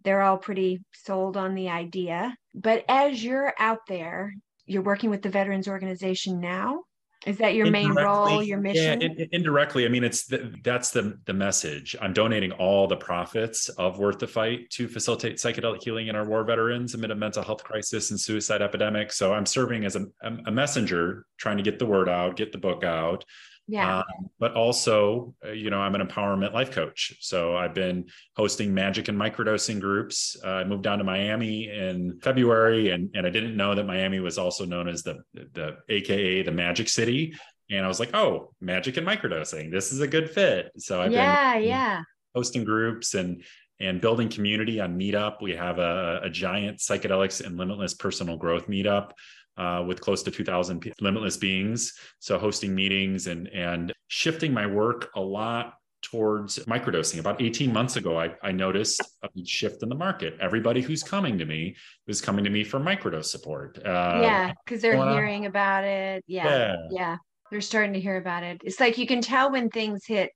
they're 0.04 0.22
all 0.22 0.38
pretty 0.38 0.82
sold 0.94 1.38
on 1.38 1.56
the 1.56 1.70
idea. 1.70 2.36
But 2.54 2.86
as 2.88 3.24
you're 3.24 3.54
out 3.60 3.82
there, 3.88 4.34
you're 4.66 4.82
working 4.82 5.10
with 5.10 5.22
the 5.22 5.30
veterans 5.30 5.68
organization 5.68 6.40
now. 6.40 6.84
Is 7.24 7.38
that 7.38 7.54
your 7.54 7.70
main 7.70 7.92
role, 7.94 8.42
your 8.42 8.58
mission? 8.58 9.00
Yeah, 9.00 9.08
in, 9.08 9.30
indirectly. 9.32 9.86
I 9.86 9.90
mean, 9.90 10.04
it's 10.04 10.26
the, 10.26 10.56
that's 10.64 10.90
the 10.90 11.20
the 11.26 11.34
message. 11.34 11.96
I'm 12.02 12.14
donating 12.14 12.52
all 12.54 12.88
the 12.88 12.98
profits 12.98 13.70
of 13.70 14.00
Worth 14.00 14.18
the 14.18 14.28
Fight 14.28 14.72
to 14.72 14.88
facilitate 14.88 15.36
psychedelic 15.36 15.84
healing 15.84 16.08
in 16.08 16.16
our 16.16 16.28
war 16.28 16.44
veterans 16.44 16.96
amid 16.96 17.12
a 17.12 17.16
mental 17.16 17.44
health 17.44 17.64
crisis 17.64 18.10
and 18.10 18.20
suicide 18.20 18.64
epidemic. 18.64 19.12
So 19.12 19.36
I'm 19.36 19.46
serving 19.46 19.86
as 19.86 19.96
a, 19.96 20.08
a 20.24 20.52
messenger, 20.52 21.28
trying 21.38 21.58
to 21.58 21.64
get 21.64 21.78
the 21.78 21.86
word 21.86 22.10
out, 22.10 22.38
get 22.38 22.52
the 22.52 22.58
book 22.58 22.84
out, 22.84 23.24
yeah. 23.68 24.00
Um, 24.00 24.30
but 24.40 24.54
also, 24.54 25.34
uh, 25.46 25.52
you 25.52 25.70
know, 25.70 25.80
I'm 25.80 25.96
an 25.96 26.06
empowerment 26.06 26.54
life 26.54 26.72
coach. 26.72 27.14
So 27.20 27.56
I've 27.56 27.74
been 27.74 28.06
hosting 28.36 28.74
magic 28.74 29.08
and 29.08 29.18
microdosing 29.18 29.80
groups. 29.80 30.36
Uh, 30.44 30.50
I 30.50 30.64
moved 30.64 30.84
down 30.84 30.98
to 30.98 31.04
Miami 31.04 31.70
in 31.70 32.20
February, 32.22 32.90
and, 32.90 33.10
and 33.16 33.26
I 33.26 33.30
didn't 33.30 33.56
know 33.56 33.74
that 33.76 33.86
Miami 33.86 34.20
was 34.20 34.38
also 34.38 34.66
known 34.66 34.88
as 34.88 35.04
the, 35.04 35.20
the 35.34 35.78
AKA 35.90 36.44
the 36.44 36.52
Magic 36.52 36.90
City. 36.90 37.34
And 37.70 37.86
I 37.86 37.88
was 37.88 38.00
like, 38.00 38.14
oh, 38.14 38.54
magic 38.60 38.98
and 38.98 39.08
microdosing. 39.08 39.72
This 39.72 39.94
is 39.94 40.02
a 40.02 40.08
good 40.08 40.30
fit. 40.30 40.72
So 40.78 41.02
I've 41.02 41.12
yeah, 41.14 41.54
been 41.54 41.64
yeah. 41.64 42.02
hosting 42.36 42.64
groups 42.64 43.14
and 43.14 43.44
and 43.80 44.00
building 44.00 44.30
community 44.30 44.80
on 44.80 44.96
Meetup. 44.96 45.42
We 45.42 45.56
have 45.56 45.80
a, 45.80 46.20
a 46.24 46.30
giant 46.30 46.78
psychedelics 46.78 47.44
and 47.44 47.58
limitless 47.58 47.96
personal 47.96 48.38
growth 48.38 48.68
meetup 48.68 49.14
uh, 49.58 49.84
with 49.88 50.02
close 50.02 50.24
to 50.24 50.32
2,000 50.32 50.94
limitless 51.02 51.38
beings. 51.38 51.94
So 52.20 52.38
hosting 52.38 52.74
meetings 52.74 53.28
and 53.28 53.48
and 53.48 53.94
shifting 54.08 54.54
my 54.54 54.66
work 54.66 55.10
a 55.16 55.22
lot 55.22 55.76
towards 56.02 56.58
microdosing. 56.66 57.20
About 57.20 57.42
18 57.42 57.72
months 57.72 57.96
ago, 57.96 58.20
I, 58.20 58.34
I 58.42 58.52
noticed 58.52 59.02
a 59.24 59.30
shift 59.46 59.84
in 59.84 59.90
the 59.90 59.96
market. 59.96 60.36
Everybody 60.42 60.82
who's 60.82 61.04
coming 61.04 61.38
to 61.38 61.46
me 61.46 61.76
was 62.08 62.22
coming 62.22 62.44
to 62.44 62.50
me 62.50 62.64
for 62.64 62.80
microdose 62.80 63.26
support. 63.26 63.78
Uh, 63.78 64.20
yeah, 64.22 64.54
because 64.66 64.82
they're 64.82 64.98
hearing 65.12 65.46
about 65.46 65.84
it. 65.84 66.24
Yeah, 66.28 66.48
yeah, 66.48 66.76
yeah, 66.92 67.18
they're 67.52 67.62
starting 67.62 67.94
to 67.94 68.00
hear 68.00 68.18
about 68.18 68.44
it. 68.44 68.62
It's 68.64 68.80
like 68.80 68.98
you 68.98 69.08
can 69.08 69.22
tell 69.22 69.52
when 69.52 69.70
things 69.70 70.06
hit 70.06 70.32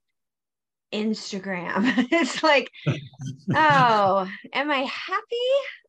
Instagram. 0.94 2.08
it's 2.12 2.44
like, 2.44 2.70
oh, 3.56 4.28
am 4.54 4.72
I 4.72 4.80
happy 4.80 5.36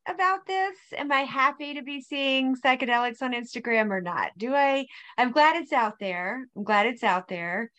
about 0.08 0.46
this? 0.46 0.76
Am 0.96 1.10
I 1.12 1.20
happy 1.20 1.74
to 1.74 1.82
be 1.82 2.00
seeing 2.00 2.56
psychedelics 2.56 3.22
on 3.22 3.32
Instagram 3.32 3.90
or 3.90 4.00
not? 4.00 4.30
Do 4.36 4.54
I? 4.54 4.86
I'm 5.18 5.32
glad 5.32 5.56
it's 5.56 5.72
out 5.72 5.98
there. 5.98 6.46
I'm 6.56 6.64
glad 6.64 6.86
it's 6.86 7.04
out 7.04 7.28
there. 7.28 7.70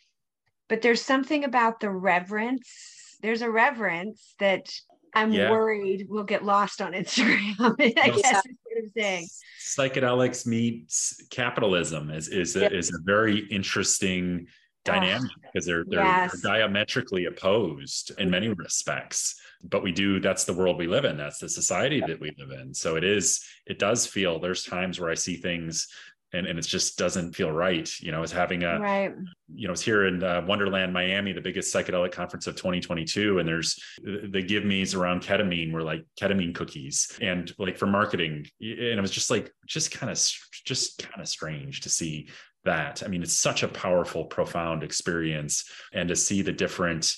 But 0.70 0.82
there's 0.82 1.02
something 1.02 1.44
about 1.44 1.80
the 1.80 1.90
reverence. 1.90 3.18
There's 3.22 3.42
a 3.42 3.50
reverence 3.50 4.36
that 4.40 4.70
I'm 5.14 5.32
yeah. 5.32 5.50
worried 5.50 6.08
will 6.10 6.24
get 6.24 6.44
lost 6.44 6.82
on 6.82 6.94
Instagram. 6.94 7.76
I 7.80 8.10
guess 8.10 8.46
is 8.46 8.56
what 8.64 8.78
I'm 8.78 8.92
saying. 8.96 9.28
Psychedelics 9.60 10.46
meets 10.46 11.24
capitalism 11.30 12.12
is 12.12 12.28
is 12.28 12.56
a, 12.56 12.72
is 12.72 12.94
a 12.94 13.00
very 13.04 13.40
interesting 13.48 14.46
ah, 14.48 14.52
dynamic 14.92 15.32
because 15.42 15.66
they're 15.66 15.86
they're, 15.88 16.04
yes. 16.04 16.42
they're, 16.42 16.52
diametrically 16.52 17.26
opposed 17.26 18.12
in 18.20 18.30
many 18.30 18.50
respects 18.50 19.40
but 19.64 19.84
we 19.84 19.92
do 19.92 20.20
that's 20.20 20.46
the 20.46 20.54
world 20.54 20.78
we 20.78 20.88
live 20.88 21.06
in. 21.06 21.18
That's 21.18 21.40
the 21.40 21.50
society 21.50 22.02
that 22.02 22.20
we 22.20 22.32
live 22.38 22.52
in. 22.52 22.74
So 22.74 22.96
it 22.96 23.04
is 23.04 23.44
it 23.66 23.80
does 23.80 24.06
feel 24.06 24.40
there's 24.40 24.64
times 24.64 25.00
where 25.00 25.10
i 25.10 25.16
see 25.16 25.38
things 25.38 25.88
and, 26.34 26.46
and 26.46 26.60
it 26.60 26.68
just 26.68 26.98
doesn't 26.98 27.34
feel 27.34 27.52
right. 27.52 27.90
You 28.02 28.12
know 28.12 28.22
as 28.22 28.32
having 28.32 28.64
a 28.64 28.80
right. 28.80 29.14
you 29.54 29.68
know 29.68 29.74
it's 29.74 29.82
here 29.82 30.08
in 30.08 30.24
uh, 30.24 30.44
wonderland 30.46 30.94
miami 30.94 31.32
the 31.32 31.42
biggest 31.42 31.74
psychedelic 31.74 32.12
conference 32.12 32.48
of 32.48 32.56
2022 32.56 33.40
and 33.40 33.48
there's 33.48 33.82
the 34.04 34.44
give 34.46 34.66
me's 34.66 34.94
around 34.94 35.22
ketamine 35.22 35.72
were 35.72 35.84
like 35.84 36.06
ketamine 36.20 36.54
cookies. 36.54 37.18
And 37.22 37.54
like 37.58 37.78
for 37.78 37.88
marketing 37.88 38.46
and 38.60 39.00
it 39.00 39.02
was 39.02 39.12
just 39.12 39.32
like 39.32 39.54
just 39.66 39.92
kind 39.92 40.12
of 40.12 40.18
just 40.66 41.00
kind 41.00 41.22
of 41.22 41.28
strange 41.28 41.82
to 41.82 41.90
see 41.90 42.28
that. 42.68 43.02
I 43.04 43.08
mean, 43.08 43.24
it's 43.24 43.40
such 43.40 43.64
a 43.64 43.68
powerful, 43.68 44.26
profound 44.26 44.84
experience. 44.84 45.70
And 45.94 46.08
to 46.10 46.16
see 46.16 46.44
the 46.44 46.52
different 46.52 47.12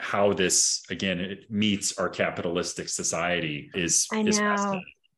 how 0.00 0.32
this 0.32 0.82
again 0.90 1.20
it 1.20 1.50
meets 1.50 1.98
our 1.98 2.08
capitalistic 2.08 2.88
society 2.88 3.70
is 3.74 4.06
I. 4.12 4.20
Is 4.20 4.40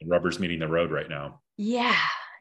rubber's 0.05 0.39
meeting 0.39 0.59
the 0.59 0.69
road 0.69 0.91
right 0.91 1.09
now. 1.09 1.41
Yeah. 1.57 1.97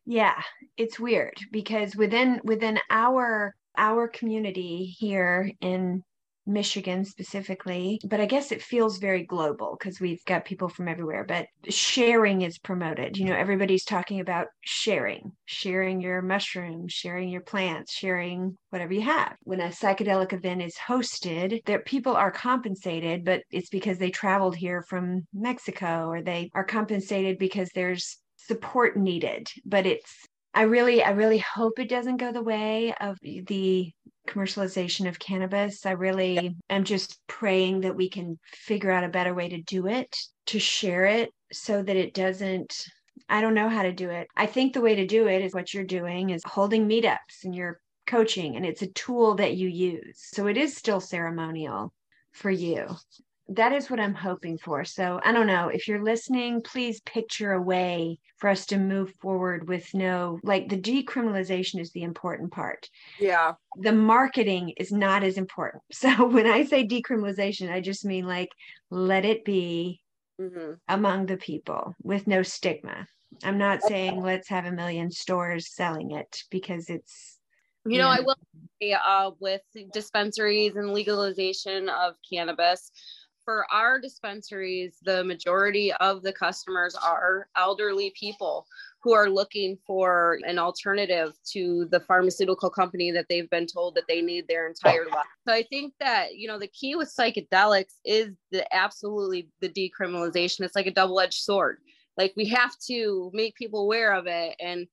Yeah. 0.06 0.42
It's 0.78 1.00
weird 1.00 1.38
because 1.52 1.96
within 1.96 2.42
within 2.44 2.80
our 2.90 3.56
our 3.78 4.08
community 4.08 4.86
here 4.86 5.52
in 5.62 6.04
Michigan 6.46 7.06
specifically, 7.06 8.00
but 8.06 8.20
I 8.20 8.26
guess 8.26 8.52
it 8.52 8.62
feels 8.62 8.98
very 8.98 9.24
global 9.26 9.78
because 9.78 10.00
we've 10.00 10.24
got 10.26 10.46
people 10.46 10.70
from 10.70 10.88
everywhere. 10.88 11.24
But 11.28 11.48
sharing 11.70 12.42
is 12.42 12.58
promoted. 12.58 13.18
You 13.18 13.26
know, 13.26 13.36
everybody's 13.36 13.86
talking 13.86 14.20
about 14.20 14.48
sharing, 14.62 15.32
sharing 15.46 16.02
your 16.02 16.22
mushrooms, 16.22 16.94
sharing 16.94 17.30
your 17.30 17.42
plants, 17.42 17.94
sharing 17.94 18.58
whatever 18.70 18.94
you 18.94 19.02
have. 19.02 19.36
When 19.44 19.62
a 19.62 19.68
psychedelic 19.70 20.34
event 20.34 20.62
is 20.62 20.76
hosted, 20.76 21.64
there 21.66 21.80
people 21.80 22.16
are 22.16 22.32
compensated, 22.32 23.24
but 23.26 23.44
it's 23.52 23.70
because 23.70 23.98
they 23.98 24.12
traveled 24.12 24.56
here 24.56 24.84
from 24.84 25.28
Mexico 25.34 26.08
or 26.08 26.22
they 26.22 26.50
are 26.54 26.64
compensated 26.64 27.38
because 27.38 27.70
there's 27.74 28.18
support 28.38 28.98
needed. 28.98 29.48
But 29.66 29.86
it's 29.86 30.28
I 30.54 30.64
really, 30.64 31.02
I 31.02 31.12
really 31.12 31.38
hope 31.38 31.80
it 31.80 31.90
doesn't 31.90 32.18
go 32.18 32.34
the 32.34 32.44
way 32.44 32.94
of 33.00 33.18
the 33.22 33.94
commercialization 34.28 35.08
of 35.08 35.20
cannabis. 35.20 35.86
I 35.86 35.92
really 35.92 36.56
am 36.70 36.84
just 36.84 37.20
praying 37.28 37.82
that 37.82 37.96
we 37.96 38.10
can 38.10 38.40
figure 38.46 38.92
out 38.92 39.04
a 39.04 39.10
better 39.10 39.34
way 39.34 39.50
to 39.50 39.62
do 39.62 39.88
it, 39.88 40.16
to 40.48 40.60
share 40.60 41.06
it 41.06 41.30
so 41.52 41.82
that 41.84 41.96
it 41.96 42.14
doesn't. 42.14 42.74
I 43.30 43.42
don't 43.42 43.54
know 43.54 43.70
how 43.70 43.84
to 43.84 43.92
do 43.92 44.10
it. 44.10 44.28
I 44.36 44.46
think 44.46 44.74
the 44.74 44.82
way 44.82 44.96
to 44.96 45.06
do 45.06 45.28
it 45.28 45.42
is 45.42 45.54
what 45.54 45.74
you're 45.74 45.84
doing 45.84 46.32
is 46.32 46.42
holding 46.46 46.88
meetups 46.88 47.44
and 47.44 47.56
you're 47.56 47.80
coaching, 48.08 48.56
and 48.56 48.66
it's 48.66 48.82
a 48.82 48.88
tool 48.88 49.36
that 49.36 49.56
you 49.56 49.68
use. 49.68 50.18
So 50.34 50.48
it 50.48 50.58
is 50.58 50.76
still 50.76 51.00
ceremonial 51.00 51.94
for 52.32 52.52
you 52.52 52.88
that 53.56 53.74
is 53.74 53.90
what 53.90 54.00
I'm 54.00 54.14
hoping 54.14 54.58
for. 54.58 54.86
So 54.86 55.20
I 55.24 55.32
don't 55.32 55.48
know 55.48 55.68
if 55.68 55.88
you're 55.88 56.04
listening, 56.04 56.62
please 56.62 57.02
picture 57.02 57.52
a 57.52 57.62
way 57.62 58.20
for 58.38 58.50
us 58.50 58.66
to 58.68 58.78
move 58.78 59.14
forward 59.22 59.68
with 59.68 59.94
no, 59.94 60.40
like 60.44 60.70
the 60.70 60.78
decriminalization 60.78 61.80
is 61.80 61.92
the 61.92 62.04
important 62.04 62.52
part. 62.52 62.90
Yeah. 63.20 63.54
The 63.78 63.92
marketing 63.92 64.74
is 64.78 64.92
not 64.92 65.24
as 65.24 65.38
important. 65.38 65.84
So 66.02 66.26
when 66.28 66.48
I 66.48 66.64
say 66.64 66.88
decriminalization, 66.88 67.72
I 67.72 67.80
just 67.80 68.06
mean 68.06 68.26
like 68.26 68.50
let 68.90 69.24
it 69.24 69.46
be 69.46 70.02
mm-hmm. 70.40 70.74
among 70.88 71.28
the 71.28 71.38
people 71.38 71.94
with 72.02 72.26
no 72.26 72.42
stigma. 72.42 73.06
I'm 73.44 73.60
not 73.60 73.84
saying 73.84 74.20
let's 74.22 74.50
have 74.50 74.66
a 74.66 74.72
million 74.72 75.12
stores 75.12 75.74
selling 75.74 76.12
it 76.12 76.44
because 76.50 76.90
it's 76.90 77.38
you 77.86 77.98
know, 77.98 78.10
I 78.10 78.20
will 78.20 78.36
say 78.80 78.94
uh, 78.94 79.32
with 79.40 79.62
dispensaries 79.92 80.76
and 80.76 80.94
legalization 80.94 81.90
of 81.90 82.14
cannabis, 82.32 82.92
for 83.52 83.66
our 83.70 84.00
dispensaries, 84.00 84.98
the 85.04 85.26
majority 85.26 85.92
of 86.00 86.24
the 86.24 86.32
customers 86.32 86.96
are 86.96 87.50
elderly 87.58 88.14
people 88.18 88.66
who 89.04 89.12
are 89.12 89.30
looking 89.30 89.78
for 89.86 90.40
an 90.48 90.58
alternative 90.58 91.34
to 91.52 91.86
the 91.92 92.00
pharmaceutical 92.00 92.70
company 92.70 93.12
that 93.12 93.26
they've 93.28 93.50
been 93.50 93.66
told 93.66 93.94
that 93.94 94.06
they 94.08 94.22
need 94.22 94.48
their 94.48 94.70
entire 94.70 95.06
life. 95.08 95.26
So 95.46 95.54
I 95.54 95.64
think 95.64 95.94
that, 96.00 96.38
you 96.38 96.48
know, 96.48 96.58
the 96.58 96.70
key 96.70 96.96
with 96.96 97.14
psychedelics 97.14 97.96
is 98.06 98.30
the 98.52 98.74
absolutely 98.74 99.50
the 99.60 99.68
decriminalization. 99.68 100.62
It's 100.62 100.76
like 100.76 100.88
a 100.88 100.92
double-edged 100.92 101.34
sword. 101.34 101.80
Like 102.16 102.32
we 102.38 102.46
have 102.46 102.78
to 102.88 103.32
make 103.34 103.56
people 103.56 103.82
aware 103.82 104.14
of 104.14 104.28
it 104.28 104.56
and 104.62 104.88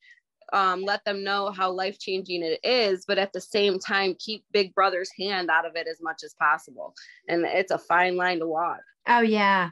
um, 0.53 0.83
let 0.83 1.05
them 1.05 1.25
know 1.25 1.51
how 1.51 1.71
life 1.71 1.99
changing 1.99 2.43
it 2.43 2.61
is, 2.63 3.05
but 3.07 3.19
at 3.19 3.33
the 3.33 3.41
same 3.41 3.79
time, 3.79 4.17
keep 4.19 4.45
Big 4.53 4.75
Brother's 4.75 5.11
hand 5.19 5.51
out 5.51 5.67
of 5.67 5.77
it 5.77 5.87
as 5.89 6.01
much 6.01 6.23
as 6.25 6.35
possible. 6.35 6.95
And 7.29 7.45
it's 7.45 7.73
a 7.73 7.79
fine 7.79 8.17
line 8.17 8.41
to 8.41 8.47
walk. 8.47 8.81
Oh, 9.07 9.21
yeah. 9.21 9.71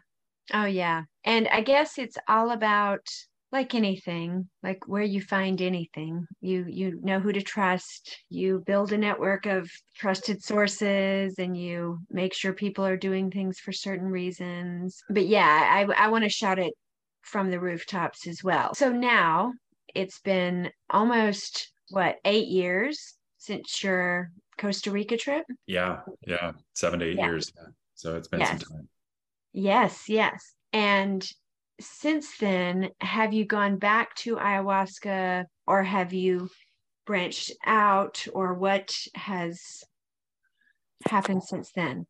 Oh, 0.52 0.64
yeah. 0.64 1.02
And 1.24 1.48
I 1.48 1.60
guess 1.60 1.98
it's 1.98 2.18
all 2.28 2.50
about 2.50 3.06
like 3.52 3.74
anything 3.74 4.48
like 4.62 4.86
where 4.86 5.02
you 5.02 5.20
find 5.20 5.62
anything 5.62 6.26
you 6.40 6.66
you 6.68 7.00
know 7.02 7.20
who 7.20 7.32
to 7.32 7.40
trust 7.40 8.18
you 8.28 8.62
build 8.66 8.92
a 8.92 8.98
network 8.98 9.46
of 9.46 9.70
trusted 9.96 10.42
sources 10.42 11.38
and 11.38 11.56
you 11.56 11.98
make 12.10 12.34
sure 12.34 12.52
people 12.52 12.84
are 12.84 12.96
doing 12.96 13.30
things 13.30 13.58
for 13.58 13.72
certain 13.72 14.08
reasons 14.08 15.02
but 15.08 15.26
yeah 15.26 15.68
i 15.72 16.04
i 16.04 16.08
want 16.08 16.24
to 16.24 16.28
shout 16.28 16.58
it 16.58 16.74
from 17.22 17.50
the 17.50 17.60
rooftops 17.60 18.26
as 18.26 18.42
well 18.42 18.74
so 18.74 18.90
now 18.90 19.52
it's 19.96 20.20
been 20.20 20.70
almost 20.90 21.72
what 21.90 22.18
eight 22.24 22.48
years 22.48 23.14
since 23.38 23.82
your 23.82 24.30
Costa 24.58 24.90
Rica 24.90 25.16
trip. 25.16 25.44
Yeah, 25.66 26.00
yeah, 26.26 26.52
seven 26.74 27.00
to 27.00 27.06
eight 27.06 27.16
yeah. 27.16 27.26
years. 27.26 27.52
So 27.94 28.16
it's 28.16 28.28
been 28.28 28.40
yes. 28.40 28.50
some 28.50 28.58
time. 28.58 28.88
Yes, 29.52 30.08
yes. 30.08 30.54
And 30.72 31.26
since 31.80 32.36
then, 32.38 32.90
have 33.00 33.32
you 33.32 33.44
gone 33.44 33.78
back 33.78 34.14
to 34.16 34.36
ayahuasca 34.36 35.44
or 35.66 35.82
have 35.82 36.12
you 36.12 36.50
branched 37.06 37.52
out 37.64 38.26
or 38.32 38.54
what 38.54 38.94
has 39.14 39.82
happened 41.08 41.42
since 41.42 41.72
then? 41.72 42.06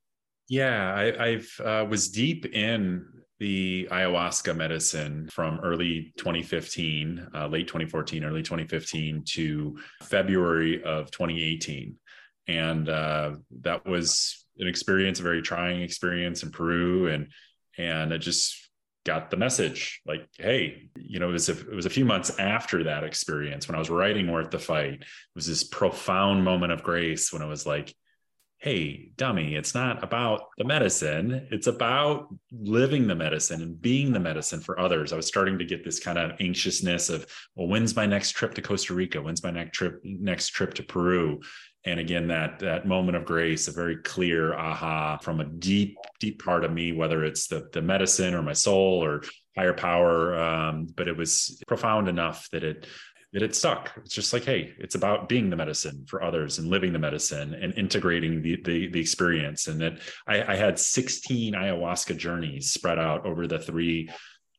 Yeah, 0.49 1.13
I, 1.19 1.31
have 1.31 1.49
uh, 1.65 1.87
was 1.89 2.09
deep 2.09 2.47
in 2.47 3.05
the 3.39 3.89
ayahuasca 3.91 4.57
medicine 4.57 5.29
from 5.31 5.61
early 5.61 6.13
2015, 6.17 7.29
uh, 7.35 7.47
late 7.49 7.67
2014, 7.67 8.25
early 8.25 8.43
2015 8.43 9.25
to 9.25 9.79
February 10.03 10.83
of 10.83 11.11
2018. 11.11 11.97
And 12.49 12.89
uh, 12.89 13.37
that 13.63 13.85
was 13.85 14.47
an 14.59 14.69
experience, 14.69 15.21
a 15.21 15.23
very 15.23 15.43
trying 15.43 15.83
experience 15.83 16.43
in 16.43 16.51
Peru. 16.51 17.09
And, 17.09 17.29
and 17.77 18.13
it 18.13 18.19
just 18.19 18.71
got 19.05 19.31
the 19.31 19.37
message 19.37 20.01
like, 20.07 20.27
hey, 20.39 20.89
you 20.97 21.21
know, 21.21 21.29
it 21.29 21.33
was, 21.33 21.49
a, 21.49 21.53
it 21.53 21.75
was 21.75 21.87
a 21.87 21.91
few 21.91 22.05
months 22.05 22.39
after 22.39 22.85
that 22.85 23.05
experience 23.05 23.69
when 23.69 23.75
I 23.75 23.79
was 23.79 23.91
writing 23.91 24.31
Worth 24.31 24.51
the 24.51 24.59
Fight. 24.59 24.95
It 24.95 25.07
was 25.35 25.47
this 25.47 25.63
profound 25.63 26.43
moment 26.43 26.73
of 26.73 26.83
grace 26.83 27.33
when 27.33 27.43
I 27.43 27.47
was 27.47 27.67
like, 27.67 27.95
hey, 28.59 29.11
dummy, 29.17 29.55
it's 29.55 29.75
not 29.75 30.03
about 30.03 30.49
the 30.57 30.65
medicine. 30.65 31.47
It's 31.51 31.67
about 31.67 32.29
living 32.51 33.07
the 33.07 33.15
medicine 33.15 33.63
and 33.63 33.81
being 33.81 34.13
the 34.13 34.21
medicine 34.21 34.61
for 34.61 34.81
others. 34.81 35.13
I 35.13 35.17
was 35.17 35.27
starting 35.27 35.59
to 35.59 35.65
get 35.65 35.85
this 35.85 36.01
kind 36.01 36.19
of 36.19 36.33
anxiousness 36.41 37.11
of, 37.11 37.27
well, 37.55 37.69
when's 37.69 37.95
my 37.95 38.07
next 38.07 38.33
trip 38.33 38.55
to 38.55 38.63
Costa 38.63 38.95
Rica? 38.95 39.21
When's 39.21 39.43
my 39.43 39.51
next 39.51 39.77
trip, 39.77 40.01
next 40.05 40.49
trip 40.49 40.75
to 40.75 40.83
Peru? 40.83 41.41
And 41.85 42.01
again, 42.01 42.29
that 42.29 42.59
that 42.61 42.87
moment 42.87 43.17
of 43.17 43.25
grace, 43.25 43.69
a 43.69 43.73
very 43.73 43.99
clear 43.99 44.55
aha 44.55 45.19
from 45.19 45.41
a 45.41 45.45
deep, 45.45 45.97
deep 46.19 46.43
part 46.43 46.65
of 46.65 46.73
me, 46.73 46.93
whether 46.93 47.25
it's 47.25 47.47
the 47.47 47.69
the 47.73 47.83
medicine 47.83 48.35
or 48.35 48.43
my 48.43 48.55
soul 48.55 49.05
or 49.05 49.23
higher 49.57 49.75
power. 49.75 50.37
Um, 50.37 50.89
but 50.97 51.07
it 51.07 51.17
was 51.17 51.63
profound 51.69 52.09
enough 52.09 52.49
that 52.51 52.65
it 52.65 52.89
that 53.33 53.43
it 53.43 53.55
stuck. 53.55 53.93
It's 53.99 54.15
just 54.15 54.33
like, 54.33 54.45
hey, 54.45 54.75
it's 54.79 54.95
about 54.95 55.29
being 55.29 55.51
the 55.51 55.57
medicine 55.57 56.07
for 56.09 56.23
others 56.23 56.59
and 56.59 56.69
living 56.69 56.93
the 56.93 56.99
medicine 56.99 57.55
and 57.55 57.75
integrating 57.75 58.43
the 58.43 58.57
the, 58.65 58.89
the 58.89 59.01
experience. 59.01 59.67
And 59.67 59.81
that 59.81 60.01
I, 60.27 60.53
I 60.53 60.57
had 60.57 60.79
16 60.79 61.55
ayahuasca 61.55 62.17
journeys 62.17 62.73
spread 62.73 62.99
out 62.99 63.27
over 63.27 63.47
the 63.47 63.59
three 63.59 64.11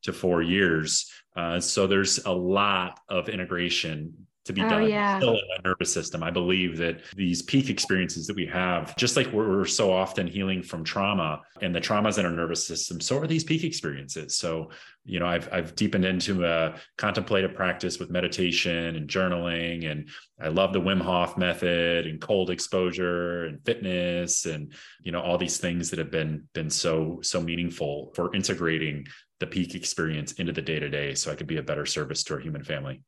to 0.04 0.14
four 0.14 0.42
years. 0.42 1.12
Uh, 1.36 1.60
so 1.60 1.88
there's 1.88 2.26
a 2.26 2.32
lot 2.32 3.00
of 3.10 3.30
integration 3.30 4.28
to 4.48 4.54
be 4.54 4.62
oh, 4.62 4.70
done 4.70 4.90
yeah. 4.90 5.18
still 5.20 5.36
in 5.36 5.48
my 5.50 5.70
nervous 5.70 5.94
system. 5.94 6.24
I 6.24 6.32
believe 6.32 6.78
that 6.78 7.02
these 7.16 7.42
peak 7.42 7.70
experiences 7.70 8.28
that 8.28 8.36
we 8.36 8.46
have, 8.48 8.96
just 8.96 9.16
like 9.16 9.32
we're, 9.32 9.66
so 9.68 9.92
often 9.92 10.28
healing 10.28 10.64
from 10.64 10.84
trauma 10.84 11.42
and 11.62 11.76
the 11.76 11.82
traumas 11.82 12.18
in 12.18 12.26
our 12.26 12.32
nervous 12.32 12.66
system, 12.66 13.02
so 13.02 13.18
are 13.20 13.28
these 13.28 13.44
peak 13.44 13.64
experiences. 13.64 14.38
So, 14.38 14.70
you 15.04 15.20
know, 15.20 15.26
I've, 15.26 15.50
I've 15.52 15.76
deepened 15.76 16.06
into 16.06 16.46
a 16.46 16.76
contemplative 16.98 17.54
practice 17.54 18.00
with 18.00 18.10
meditation 18.10 18.96
and 18.96 19.10
journaling. 19.10 19.90
And 19.92 20.10
I 20.40 20.48
love 20.48 20.72
the 20.72 20.80
Wim 20.80 21.02
Hof 21.02 21.38
method 21.38 22.08
and 22.08 22.22
cold 22.22 22.50
exposure 22.50 23.46
and 23.46 23.64
fitness 23.66 24.46
and, 24.46 24.74
you 25.02 25.12
know, 25.12 25.22
all 25.22 25.38
these 25.38 25.58
things 25.58 25.90
that 25.90 26.00
have 26.00 26.12
been, 26.12 26.48
been 26.54 26.70
so, 26.70 27.20
so 27.22 27.42
meaningful 27.42 28.14
for 28.16 28.34
integrating 28.34 29.06
the 29.40 29.48
peak 29.48 29.76
experience 29.76 30.34
into 30.34 30.52
the 30.52 30.62
day 30.62 30.80
to 30.80 30.90
day 30.90 31.14
so 31.14 31.32
I 31.32 31.36
could 31.36 31.48
be 31.48 31.58
a 31.58 31.64
better 31.64 31.86
service 31.86 32.24
to 32.24 32.36
our 32.36 32.40
human 32.40 32.64
family. 32.64 33.02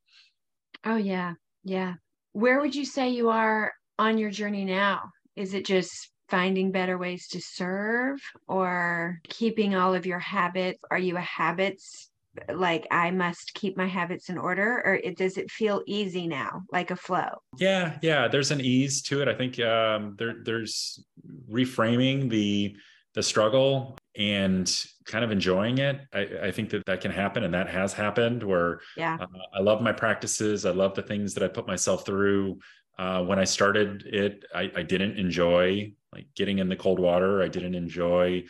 Oh, 0.84 0.96
yeah. 0.96 1.34
Yeah. 1.64 1.96
Where 2.34 2.62
would 2.62 2.76
you 2.76 2.86
say 2.86 3.10
you 3.10 3.30
are 3.30 3.74
on 3.98 4.18
your 4.18 4.32
journey 4.32 4.66
now? 4.66 5.12
Is 5.36 5.54
it 5.54 5.66
just 5.66 6.12
finding 6.30 6.72
better 6.72 6.98
ways 6.98 7.28
to 7.30 7.42
serve 7.42 8.20
or 8.48 9.20
keeping 9.28 9.76
all 9.76 9.94
of 9.94 10.06
your 10.06 10.20
habits? 10.20 10.80
Are 10.92 10.98
you 10.98 11.18
a 11.18 11.22
habits 11.22 12.10
like 12.54 12.88
I 12.92 13.12
must 13.12 13.54
keep 13.56 13.76
my 13.76 13.88
habits 13.88 14.30
in 14.30 14.38
order 14.38 14.82
or 14.86 14.96
it, 14.96 15.18
does 15.18 15.38
it 15.38 15.52
feel 15.52 15.82
easy 15.88 16.28
now, 16.28 16.62
like 16.72 16.92
a 16.92 16.96
flow? 16.96 17.30
Yeah, 17.58 17.98
yeah, 18.02 18.28
there's 18.28 18.52
an 18.52 18.62
ease 18.62 19.02
to 19.04 19.22
it. 19.22 19.28
I 19.28 19.34
think 19.34 19.60
um, 19.60 20.16
there, 20.18 20.36
there's 20.44 21.04
reframing 21.52 22.30
the 22.30 22.76
the 23.16 23.24
struggle 23.24 23.98
and 24.20 24.86
kind 25.06 25.24
of 25.24 25.32
enjoying 25.32 25.78
it. 25.78 26.02
I, 26.14 26.28
I, 26.44 26.52
think 26.52 26.70
that 26.72 26.86
that 26.86 27.00
can 27.00 27.10
happen, 27.10 27.46
and 27.46 27.54
that 27.54 27.70
has 27.70 27.94
happened. 27.94 28.44
Where 28.44 28.82
yeah, 28.98 29.18
uh, 29.20 29.26
I 29.56 29.62
love 29.62 29.82
my 29.82 29.94
practices. 29.94 30.66
I 30.66 30.72
love 30.72 30.94
the 30.94 31.02
things 31.02 31.34
that 31.34 31.44
I 31.44 31.48
put 31.48 31.66
myself 31.66 32.06
through. 32.06 32.60
Uh, 32.98 33.24
when 33.24 33.40
I 33.40 33.46
started 33.46 34.04
it, 34.06 34.44
I, 34.54 34.70
I 34.76 34.84
didn't 34.84 35.18
enjoy 35.18 35.94
like 36.14 36.28
getting 36.36 36.60
in 36.60 36.68
the 36.68 36.76
cold 36.76 37.00
water. 37.00 37.42
I 37.42 37.48
didn't 37.48 37.76
enjoy, 37.76 38.44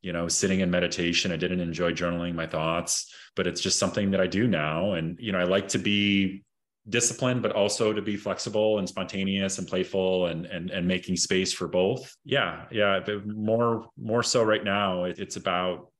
you 0.00 0.12
know, 0.12 0.28
sitting 0.28 0.60
in 0.60 0.70
meditation. 0.70 1.32
I 1.32 1.36
didn't 1.36 1.60
enjoy 1.60 1.92
journaling 1.92 2.34
my 2.34 2.46
thoughts. 2.46 3.12
But 3.34 3.48
it's 3.48 3.60
just 3.60 3.80
something 3.80 4.12
that 4.12 4.20
I 4.20 4.28
do 4.28 4.46
now, 4.46 4.92
and 4.92 5.18
you 5.18 5.32
know, 5.32 5.40
I 5.40 5.44
like 5.44 5.68
to 5.68 5.78
be 5.78 6.44
discipline 6.88 7.40
but 7.40 7.52
also 7.52 7.92
to 7.92 8.02
be 8.02 8.16
flexible 8.16 8.78
and 8.78 8.88
spontaneous 8.88 9.58
and 9.58 9.66
playful 9.66 10.26
and 10.26 10.46
and 10.46 10.70
and 10.70 10.86
making 10.86 11.16
space 11.16 11.52
for 11.52 11.68
both. 11.68 12.14
Yeah 12.24 12.64
yeah 12.70 13.00
more 13.24 13.88
more 13.98 14.22
so 14.22 14.42
right 14.42 14.62
now 14.62 15.04
it's 15.04 15.36
about 15.36 15.90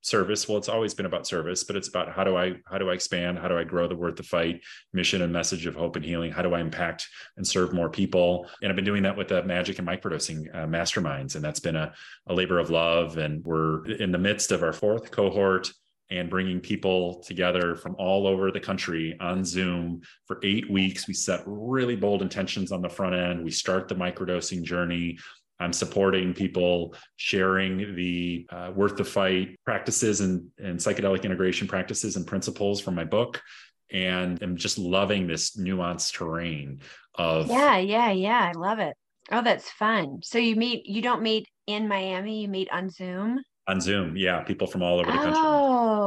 service. 0.00 0.48
Well 0.48 0.56
it's 0.56 0.68
always 0.68 0.94
been 0.94 1.06
about 1.06 1.26
service 1.26 1.64
but 1.64 1.74
it's 1.74 1.88
about 1.88 2.12
how 2.12 2.22
do 2.22 2.36
i 2.36 2.54
how 2.66 2.78
do 2.78 2.88
i 2.88 2.94
expand? 2.94 3.38
How 3.38 3.48
do 3.48 3.58
i 3.58 3.64
grow 3.64 3.88
the 3.88 3.96
worth 3.96 4.16
the 4.16 4.22
fight 4.22 4.62
mission 4.92 5.22
and 5.22 5.32
message 5.32 5.66
of 5.66 5.74
hope 5.74 5.96
and 5.96 6.04
healing? 6.04 6.30
How 6.30 6.42
do 6.42 6.54
i 6.54 6.60
impact 6.60 7.08
and 7.36 7.46
serve 7.46 7.72
more 7.72 7.90
people? 7.90 8.46
And 8.62 8.70
i've 8.70 8.76
been 8.76 8.84
doing 8.84 9.02
that 9.02 9.16
with 9.16 9.28
the 9.28 9.42
magic 9.42 9.80
and 9.80 9.88
microdosing 9.88 10.54
uh, 10.54 10.66
masterminds 10.66 11.34
and 11.34 11.44
that's 11.44 11.60
been 11.60 11.76
a, 11.76 11.92
a 12.28 12.34
labor 12.34 12.60
of 12.60 12.70
love. 12.70 13.18
And 13.18 13.44
we're 13.44 13.84
in 13.86 14.12
the 14.12 14.18
midst 14.18 14.52
of 14.52 14.62
our 14.62 14.72
fourth 14.72 15.10
cohort 15.10 15.72
and 16.10 16.30
bringing 16.30 16.60
people 16.60 17.22
together 17.22 17.76
from 17.76 17.94
all 17.98 18.26
over 18.26 18.50
the 18.50 18.60
country 18.60 19.16
on 19.20 19.44
Zoom 19.44 20.00
for 20.26 20.40
eight 20.42 20.70
weeks. 20.70 21.06
We 21.06 21.14
set 21.14 21.42
really 21.46 21.96
bold 21.96 22.22
intentions 22.22 22.72
on 22.72 22.80
the 22.80 22.88
front 22.88 23.14
end. 23.14 23.44
We 23.44 23.50
start 23.50 23.88
the 23.88 23.94
microdosing 23.94 24.62
journey. 24.62 25.18
I'm 25.60 25.72
supporting 25.72 26.32
people 26.34 26.94
sharing 27.16 27.94
the 27.96 28.46
uh, 28.50 28.70
worth 28.74 28.96
the 28.96 29.04
fight 29.04 29.58
practices 29.64 30.20
and, 30.20 30.48
and 30.58 30.78
psychedelic 30.78 31.24
integration 31.24 31.66
practices 31.66 32.16
and 32.16 32.26
principles 32.26 32.80
from 32.80 32.94
my 32.94 33.04
book. 33.04 33.42
And 33.90 34.40
I'm 34.42 34.56
just 34.56 34.78
loving 34.78 35.26
this 35.26 35.56
nuanced 35.56 36.12
terrain 36.12 36.80
of. 37.14 37.48
Yeah, 37.48 37.78
yeah, 37.78 38.10
yeah. 38.12 38.52
I 38.54 38.58
love 38.58 38.78
it. 38.78 38.94
Oh, 39.32 39.42
that's 39.42 39.68
fun. 39.70 40.20
So 40.22 40.38
you 40.38 40.56
meet, 40.56 40.86
you 40.86 41.02
don't 41.02 41.22
meet 41.22 41.48
in 41.66 41.88
Miami, 41.88 42.40
you 42.42 42.48
meet 42.48 42.68
on 42.70 42.88
Zoom? 42.88 43.40
on 43.68 43.80
Zoom. 43.80 44.16
Yeah, 44.16 44.42
people 44.42 44.66
from 44.66 44.82
all 44.82 44.98
over 44.98 45.12
the 45.12 45.18
country. 45.18 45.38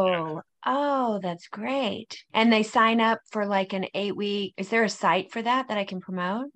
Oh, 0.08 0.34
yeah. 0.36 0.42
oh, 0.66 1.20
that's 1.22 1.48
great. 1.48 2.24
And 2.34 2.52
they 2.52 2.64
sign 2.64 3.02
up 3.02 3.20
for 3.32 3.46
like 3.46 3.74
an 3.74 3.86
eight 3.94 4.16
week. 4.16 4.54
Is 4.58 4.70
there 4.70 4.84
a 4.84 4.90
site 4.90 5.32
for 5.32 5.42
that 5.42 5.68
that 5.68 5.78
I 5.78 5.86
can 5.86 6.00
promote? 6.00 6.48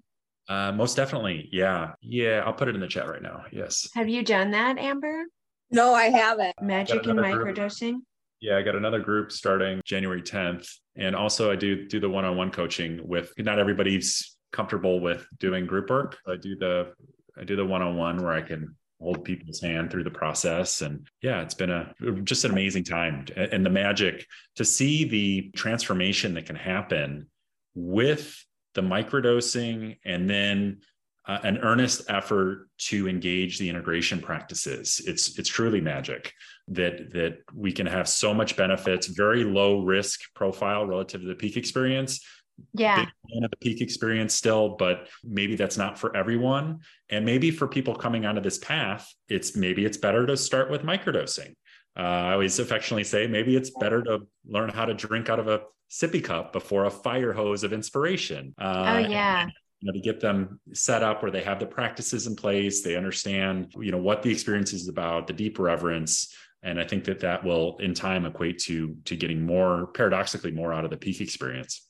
Uh, 0.48 0.72
most 0.72 0.96
definitely. 0.96 1.50
Yeah. 1.52 1.94
Yeah. 2.02 2.44
I'll 2.46 2.54
put 2.54 2.68
it 2.68 2.76
in 2.76 2.82
the 2.82 2.88
chat 2.88 3.08
right 3.08 3.22
now. 3.22 3.46
Yes. 3.52 3.90
Have 3.96 4.10
you 4.10 4.24
done 4.24 4.52
that, 4.52 4.78
Amber? 4.78 5.24
No, 5.72 5.94
I 5.94 6.06
haven't. 6.06 6.54
Magic 6.62 7.06
and 7.08 7.20
microdosing. 7.20 7.96
Yeah, 8.42 8.58
I 8.58 8.62
got 8.62 8.76
another 8.76 9.00
group 9.00 9.32
starting 9.32 9.82
January 9.86 10.22
10th. 10.22 10.70
And 10.96 11.16
also 11.16 11.52
I 11.52 11.56
do 11.56 11.88
do 11.88 12.00
the 12.00 12.10
one-on-one 12.10 12.52
coaching 12.52 13.00
with 13.04 13.34
not 13.40 13.60
everybody's 13.60 14.38
comfortable 14.52 15.00
with 15.00 15.26
doing 15.40 15.66
group 15.66 15.90
work. 15.90 16.18
I 16.28 16.36
do 16.36 16.56
the 16.56 16.94
I 17.38 17.44
do 17.44 17.56
the 17.56 17.66
one-on-one 17.66 18.24
where 18.24 18.34
I 18.34 18.42
can 18.42 18.76
hold 19.00 19.24
people's 19.24 19.62
hand 19.62 19.92
through 19.92 20.04
the 20.04 20.12
process. 20.12 20.82
And 20.82 21.08
yeah 21.22 21.42
it's 21.42 21.54
been 21.54 21.72
a 21.72 21.94
just 22.24 22.46
an 22.46 22.52
amazing 22.52 22.84
time. 22.84 23.26
And 23.36 23.66
the 23.66 23.70
magic 23.70 24.26
to 24.56 24.66
see 24.66 25.06
the 25.06 25.52
transformation 25.56 26.34
that 26.36 26.46
can 26.46 26.56
happen 26.56 27.28
with 27.74 28.44
the 28.74 28.82
microdosing 28.82 29.98
and 30.06 30.30
then 30.30 30.80
uh, 31.28 31.40
an 31.44 31.58
earnest 31.60 32.04
effort 32.08 32.70
to 32.78 33.10
engage 33.10 33.58
the 33.58 33.68
integration 33.68 34.20
practices. 34.20 35.02
It's 35.06 35.38
it's 35.40 35.50
truly 35.50 35.82
magic 35.82 36.34
that 36.68 37.12
that 37.14 37.40
we 37.54 37.72
can 37.72 37.88
have 37.88 38.08
so 38.08 38.34
much 38.34 38.56
benefits 38.56 39.08
very 39.08 39.44
low 39.44 39.82
risk 39.82 40.22
profile 40.36 40.86
relative 40.86 41.22
to 41.22 41.28
the 41.28 41.36
peak 41.36 41.58
experience 41.58 42.24
yeah. 42.74 43.06
The 43.28 43.50
peak 43.62 43.82
experience 43.82 44.34
still 44.34 44.76
but 44.78 45.08
maybe 45.24 45.56
that's 45.56 45.78
not 45.78 45.98
for 46.00 46.16
everyone. 46.16 46.80
And 47.10 47.26
maybe 47.26 47.52
for 47.52 47.68
people 47.68 47.96
coming 47.96 48.26
onto 48.26 48.42
this 48.42 48.58
path 48.58 49.12
it's 49.30 49.56
maybe 49.56 49.86
it's 49.86 49.98
better 49.98 50.26
to 50.26 50.38
start 50.38 50.70
with 50.70 50.82
microdosing. 50.84 51.56
Uh, 51.98 52.02
i 52.02 52.34
always 52.34 52.60
affectionately 52.60 53.06
say 53.06 53.26
maybe 53.26 53.56
it's 53.56 53.72
better 53.80 54.04
to 54.04 54.20
learn 54.48 54.70
how 54.70 54.84
to 54.86 54.94
drink 54.94 55.30
out 55.30 55.40
of 55.40 55.48
a 55.48 55.62
sippy 55.90 56.24
cup 56.24 56.52
before 56.52 56.86
a 56.86 56.92
fire 56.92 57.32
hose 57.32 57.64
of 57.64 57.72
inspiration. 57.72 58.54
Uh, 58.60 58.96
oh 59.04 59.10
yeah. 59.10 59.44
and, 59.44 59.52
you 59.80 59.88
know, 59.88 59.94
to 59.94 60.02
get 60.02 60.20
them 60.20 60.60
set 60.74 61.04
up 61.04 61.22
where 61.22 61.32
they 61.32 61.44
have 61.44 61.60
the 61.60 61.66
practices 61.66 62.28
in 62.28 62.36
place 62.36 62.82
they 62.82 62.96
understand 62.96 63.74
you 63.78 63.92
know 63.92 63.98
what 63.98 64.22
the 64.24 64.32
experience 64.32 64.74
is 64.74 64.88
about 64.88 65.28
the 65.28 65.34
deep 65.34 65.60
reverence. 65.60 66.34
And 66.64 66.80
i 66.80 66.84
think 66.84 67.04
that 67.06 67.20
that 67.20 67.44
will 67.44 67.78
in 67.78 67.94
time 67.94 68.26
equate 68.26 68.60
to 68.60 68.96
to 69.06 69.16
getting 69.16 69.46
more 69.46 69.88
paradoxically 69.88 70.52
more 70.52 70.74
out 70.74 70.84
of 70.86 70.92
the 70.92 70.98
peak 70.98 71.22
experience 71.22 71.86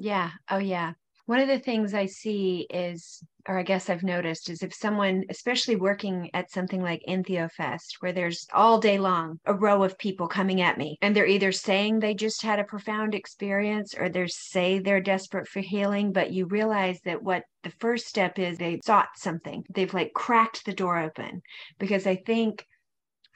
yeah. 0.00 0.30
Oh, 0.50 0.58
yeah. 0.58 0.92
One 1.26 1.38
of 1.38 1.46
the 1.46 1.60
things 1.60 1.94
I 1.94 2.06
see 2.06 2.66
is, 2.70 3.22
or 3.46 3.56
I 3.56 3.62
guess 3.62 3.88
I've 3.88 4.02
noticed, 4.02 4.50
is 4.50 4.64
if 4.64 4.74
someone, 4.74 5.24
especially 5.30 5.76
working 5.76 6.28
at 6.34 6.50
something 6.50 6.82
like 6.82 7.04
EntheoFest, 7.06 7.96
where 8.00 8.12
there's 8.12 8.48
all 8.52 8.80
day 8.80 8.98
long 8.98 9.38
a 9.44 9.54
row 9.54 9.84
of 9.84 9.96
people 9.96 10.26
coming 10.26 10.60
at 10.60 10.76
me, 10.76 10.98
and 11.02 11.14
they're 11.14 11.26
either 11.26 11.52
saying 11.52 12.00
they 12.00 12.14
just 12.14 12.42
had 12.42 12.58
a 12.58 12.64
profound 12.64 13.14
experience 13.14 13.94
or 13.94 14.08
they're 14.08 14.26
say 14.26 14.80
they're 14.80 15.00
desperate 15.00 15.46
for 15.46 15.60
healing, 15.60 16.12
but 16.12 16.32
you 16.32 16.46
realize 16.46 17.00
that 17.02 17.22
what 17.22 17.44
the 17.62 17.72
first 17.78 18.06
step 18.06 18.38
is 18.40 18.58
they 18.58 18.80
sought 18.84 19.10
something. 19.14 19.64
They've 19.72 19.94
like 19.94 20.12
cracked 20.14 20.64
the 20.64 20.72
door 20.72 20.98
open 20.98 21.42
because 21.78 22.08
I 22.08 22.16
think 22.16 22.66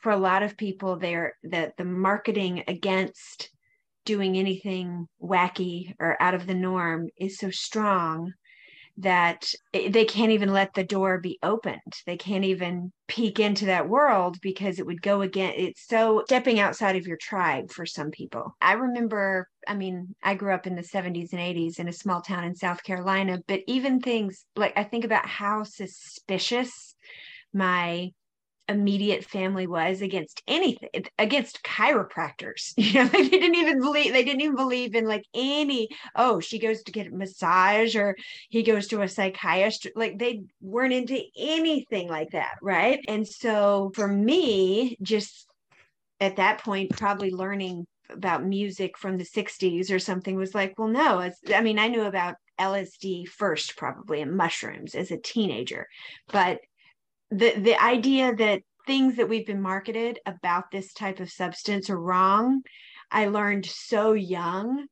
for 0.03 0.11
a 0.11 0.18
lot 0.18 0.42
of 0.42 0.57
people, 0.57 0.96
they're 0.96 1.35
that 1.44 1.77
the 1.77 1.85
marketing 1.85 2.64
against 2.66 3.50
doing 4.04 4.36
anything 4.36 5.06
wacky 5.22 5.94
or 5.98 6.20
out 6.20 6.34
of 6.34 6.46
the 6.46 6.54
norm 6.54 7.08
is 7.18 7.38
so 7.38 7.50
strong 7.50 8.32
that 8.96 9.52
they 9.72 10.04
can't 10.04 10.30
even 10.30 10.52
let 10.52 10.72
the 10.74 10.84
door 10.84 11.18
be 11.18 11.38
opened. 11.42 11.80
They 12.06 12.16
can't 12.16 12.44
even 12.44 12.92
peek 13.08 13.40
into 13.40 13.66
that 13.66 13.88
world 13.88 14.40
because 14.40 14.78
it 14.78 14.86
would 14.86 15.02
go 15.02 15.22
again. 15.22 15.52
It's 15.56 15.88
so 15.88 16.22
stepping 16.26 16.60
outside 16.60 16.94
of 16.94 17.06
your 17.06 17.16
tribe 17.16 17.72
for 17.72 17.86
some 17.86 18.12
people. 18.12 18.54
I 18.60 18.74
remember, 18.74 19.48
I 19.66 19.74
mean, 19.74 20.14
I 20.22 20.34
grew 20.34 20.54
up 20.54 20.68
in 20.68 20.76
the 20.76 20.82
70s 20.82 21.32
and 21.32 21.40
80s 21.40 21.80
in 21.80 21.88
a 21.88 21.92
small 21.92 22.20
town 22.20 22.44
in 22.44 22.54
South 22.54 22.84
Carolina, 22.84 23.40
but 23.48 23.62
even 23.66 23.98
things 23.98 24.44
like 24.54 24.74
I 24.76 24.84
think 24.84 25.04
about 25.04 25.26
how 25.26 25.64
suspicious 25.64 26.94
my 27.52 28.10
immediate 28.68 29.24
family 29.24 29.66
was 29.66 30.00
against 30.00 30.42
anything 30.48 30.88
against 31.18 31.62
chiropractors 31.62 32.72
you 32.77 32.94
know 32.94 33.07
they 33.09 33.29
didn't 33.29 33.55
even 33.55 33.79
believe 33.81 34.12
they 34.12 34.24
didn't 34.24 34.40
even 34.40 34.57
believe 34.57 34.94
in 34.94 35.07
like 35.07 35.24
any 35.35 35.88
oh 36.16 36.40
she 36.40 36.59
goes 36.59 36.83
to 36.83 36.92
get 36.92 37.07
a 37.07 37.11
massage 37.11 37.94
or 37.94 38.16
he 38.48 38.62
goes 38.62 38.87
to 38.87 39.03
a 39.03 39.09
psychiatrist 39.09 39.88
like 39.96 40.18
they 40.18 40.42
weren't 40.62 40.94
into 40.94 41.20
anything 41.37 42.09
like 42.09 42.31
that 42.31 42.55
right? 42.62 43.05
And 43.09 43.27
so 43.27 43.92
for 43.94 44.09
me 44.09 44.96
just 45.03 45.46
at 46.20 46.37
that 46.37 46.62
point 46.62 46.96
probably 46.96 47.31
learning 47.31 47.87
about 48.11 48.44
music 48.44 48.96
from 48.96 49.18
the 49.18 49.24
60s 49.24 49.90
or 49.90 49.98
something 49.98 50.37
was 50.37 50.55
like 50.55 50.79
well 50.79 50.88
no 50.88 51.31
i 51.55 51.61
mean 51.61 51.79
i 51.79 51.88
knew 51.88 52.03
about 52.03 52.37
lsd 52.61 53.27
first 53.27 53.77
probably 53.77 54.20
and 54.20 54.37
mushrooms 54.37 54.94
as 54.94 55.11
a 55.11 55.16
teenager 55.16 55.87
but 56.29 56.61
the 57.30 57.54
the 57.58 57.82
idea 57.82 58.34
that 58.34 58.62
things 58.87 59.16
that 59.16 59.28
we've 59.28 59.46
been 59.46 59.62
marketed 59.62 60.18
about 60.26 60.70
this 60.70 60.92
type 60.92 61.20
of 61.20 61.30
substance 61.30 61.88
are 61.88 62.00
wrong 62.00 62.62
i 63.10 63.26
learned 63.26 63.66
so 63.66 64.12
young 64.12 64.87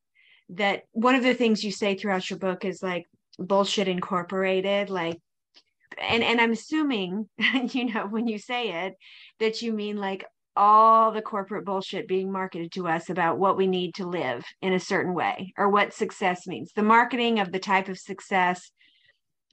that 0.48 0.82
one 0.92 1.14
of 1.14 1.22
the 1.22 1.34
things 1.34 1.64
you 1.64 1.70
say 1.70 1.94
throughout 1.94 2.28
your 2.28 2.38
book 2.38 2.64
is 2.64 2.82
like 2.82 3.06
bullshit 3.38 3.88
incorporated 3.88 4.90
like 4.90 5.18
and 6.00 6.22
and 6.22 6.40
i'm 6.40 6.52
assuming 6.52 7.28
you 7.70 7.92
know 7.92 8.06
when 8.06 8.26
you 8.26 8.38
say 8.38 8.86
it 8.86 8.94
that 9.38 9.62
you 9.62 9.72
mean 9.72 9.96
like 9.96 10.24
all 10.56 11.12
the 11.12 11.22
corporate 11.22 11.64
bullshit 11.64 12.06
being 12.06 12.30
marketed 12.30 12.72
to 12.72 12.86
us 12.86 13.08
about 13.08 13.38
what 13.38 13.56
we 13.56 13.66
need 13.66 13.94
to 13.94 14.06
live 14.06 14.44
in 14.60 14.72
a 14.72 14.80
certain 14.80 15.14
way 15.14 15.52
or 15.56 15.68
what 15.68 15.94
success 15.94 16.46
means. 16.46 16.72
The 16.74 16.82
marketing 16.82 17.38
of 17.38 17.52
the 17.52 17.58
type 17.58 17.88
of 17.88 17.98
success 17.98 18.70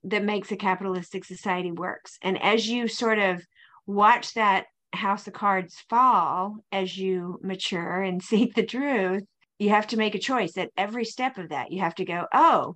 that 0.03 0.23
makes 0.23 0.51
a 0.51 0.55
capitalistic 0.55 1.25
society 1.25 1.71
works. 1.71 2.17
And 2.21 2.41
as 2.41 2.67
you 2.67 2.88
sort 2.88 3.19
of 3.19 3.43
watch 3.85 4.33
that 4.33 4.65
house 4.93 5.27
of 5.27 5.33
cards 5.33 5.83
fall 5.89 6.57
as 6.71 6.97
you 6.97 7.39
mature 7.43 8.01
and 8.01 8.23
seek 8.23 8.55
the 8.55 8.65
truth, 8.65 9.23
you 9.57 9.69
have 9.69 9.88
to 9.88 9.97
make 9.97 10.15
a 10.15 10.19
choice 10.19 10.57
at 10.57 10.71
every 10.77 11.05
step 11.05 11.38
of 11.38 11.49
that. 11.49 11.71
You 11.71 11.81
have 11.81 11.95
to 11.95 12.05
go, 12.05 12.25
oh, 12.33 12.75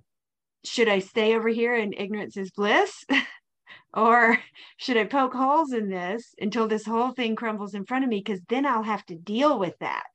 should 0.64 0.88
I 0.88 0.98
stay 0.98 1.34
over 1.34 1.48
here 1.48 1.74
in 1.76 1.94
ignorance 1.94 2.36
is 2.36 2.50
bliss? 2.50 3.04
or 3.94 4.38
should 4.76 4.96
I 4.96 5.04
poke 5.04 5.34
holes 5.34 5.72
in 5.72 5.88
this 5.88 6.34
until 6.38 6.68
this 6.68 6.84
whole 6.84 7.12
thing 7.12 7.36
crumbles 7.36 7.74
in 7.74 7.84
front 7.86 8.04
of 8.04 8.10
me? 8.10 8.22
Because 8.24 8.40
then 8.48 8.66
I'll 8.66 8.82
have 8.82 9.04
to 9.06 9.16
deal 9.16 9.58
with 9.58 9.74
that. 9.80 10.06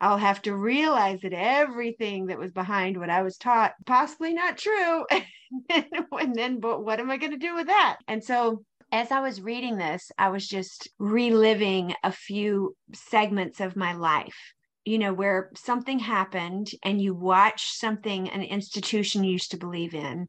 I'll 0.00 0.18
have 0.18 0.42
to 0.42 0.54
realize 0.54 1.20
that 1.22 1.32
everything 1.32 2.26
that 2.26 2.38
was 2.38 2.52
behind 2.52 2.98
what 2.98 3.10
I 3.10 3.22
was 3.22 3.36
taught, 3.36 3.72
possibly 3.86 4.34
not 4.34 4.58
true. 4.58 5.06
and 5.70 6.34
then, 6.34 6.60
but 6.60 6.84
what 6.84 7.00
am 7.00 7.10
I 7.10 7.16
going 7.16 7.32
to 7.32 7.38
do 7.38 7.54
with 7.54 7.68
that? 7.68 7.98
And 8.08 8.22
so 8.22 8.64
as 8.92 9.10
I 9.10 9.20
was 9.20 9.40
reading 9.40 9.76
this, 9.76 10.12
I 10.18 10.28
was 10.28 10.46
just 10.46 10.88
reliving 10.98 11.94
a 12.02 12.12
few 12.12 12.76
segments 12.92 13.60
of 13.60 13.76
my 13.76 13.92
life, 13.92 14.54
you 14.84 14.98
know, 14.98 15.12
where 15.12 15.50
something 15.56 15.98
happened 15.98 16.70
and 16.82 17.00
you 17.00 17.14
watch 17.14 17.72
something, 17.72 18.28
an 18.28 18.42
institution 18.42 19.24
you 19.24 19.32
used 19.32 19.50
to 19.52 19.56
believe 19.56 19.94
in, 19.94 20.28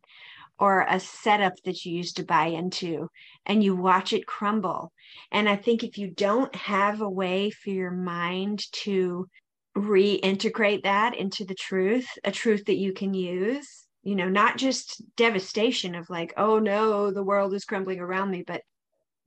or 0.57 0.85
a 0.89 0.99
setup 0.99 1.53
that 1.65 1.85
you 1.85 1.95
used 1.95 2.17
to 2.17 2.23
buy 2.23 2.47
into, 2.47 3.09
and 3.45 3.63
you 3.63 3.75
watch 3.75 4.13
it 4.13 4.25
crumble. 4.25 4.91
And 5.31 5.49
I 5.49 5.57
think 5.57 5.83
if 5.83 5.97
you 5.97 6.09
don't 6.09 6.55
have 6.55 7.01
a 7.01 7.09
way 7.09 7.51
for 7.51 7.71
your 7.71 7.91
mind 7.91 8.63
to 8.83 9.27
reintegrate 9.77 10.83
that 10.83 11.15
into 11.15 11.45
the 11.45 11.55
truth, 11.55 12.07
a 12.23 12.31
truth 12.31 12.65
that 12.65 12.77
you 12.77 12.93
can 12.93 13.13
use, 13.13 13.85
you 14.03 14.15
know, 14.15 14.29
not 14.29 14.57
just 14.57 15.01
devastation 15.17 15.95
of 15.95 16.09
like, 16.09 16.33
oh 16.37 16.59
no, 16.59 17.11
the 17.11 17.23
world 17.23 17.53
is 17.53 17.65
crumbling 17.65 17.99
around 17.99 18.31
me, 18.31 18.43
but 18.45 18.61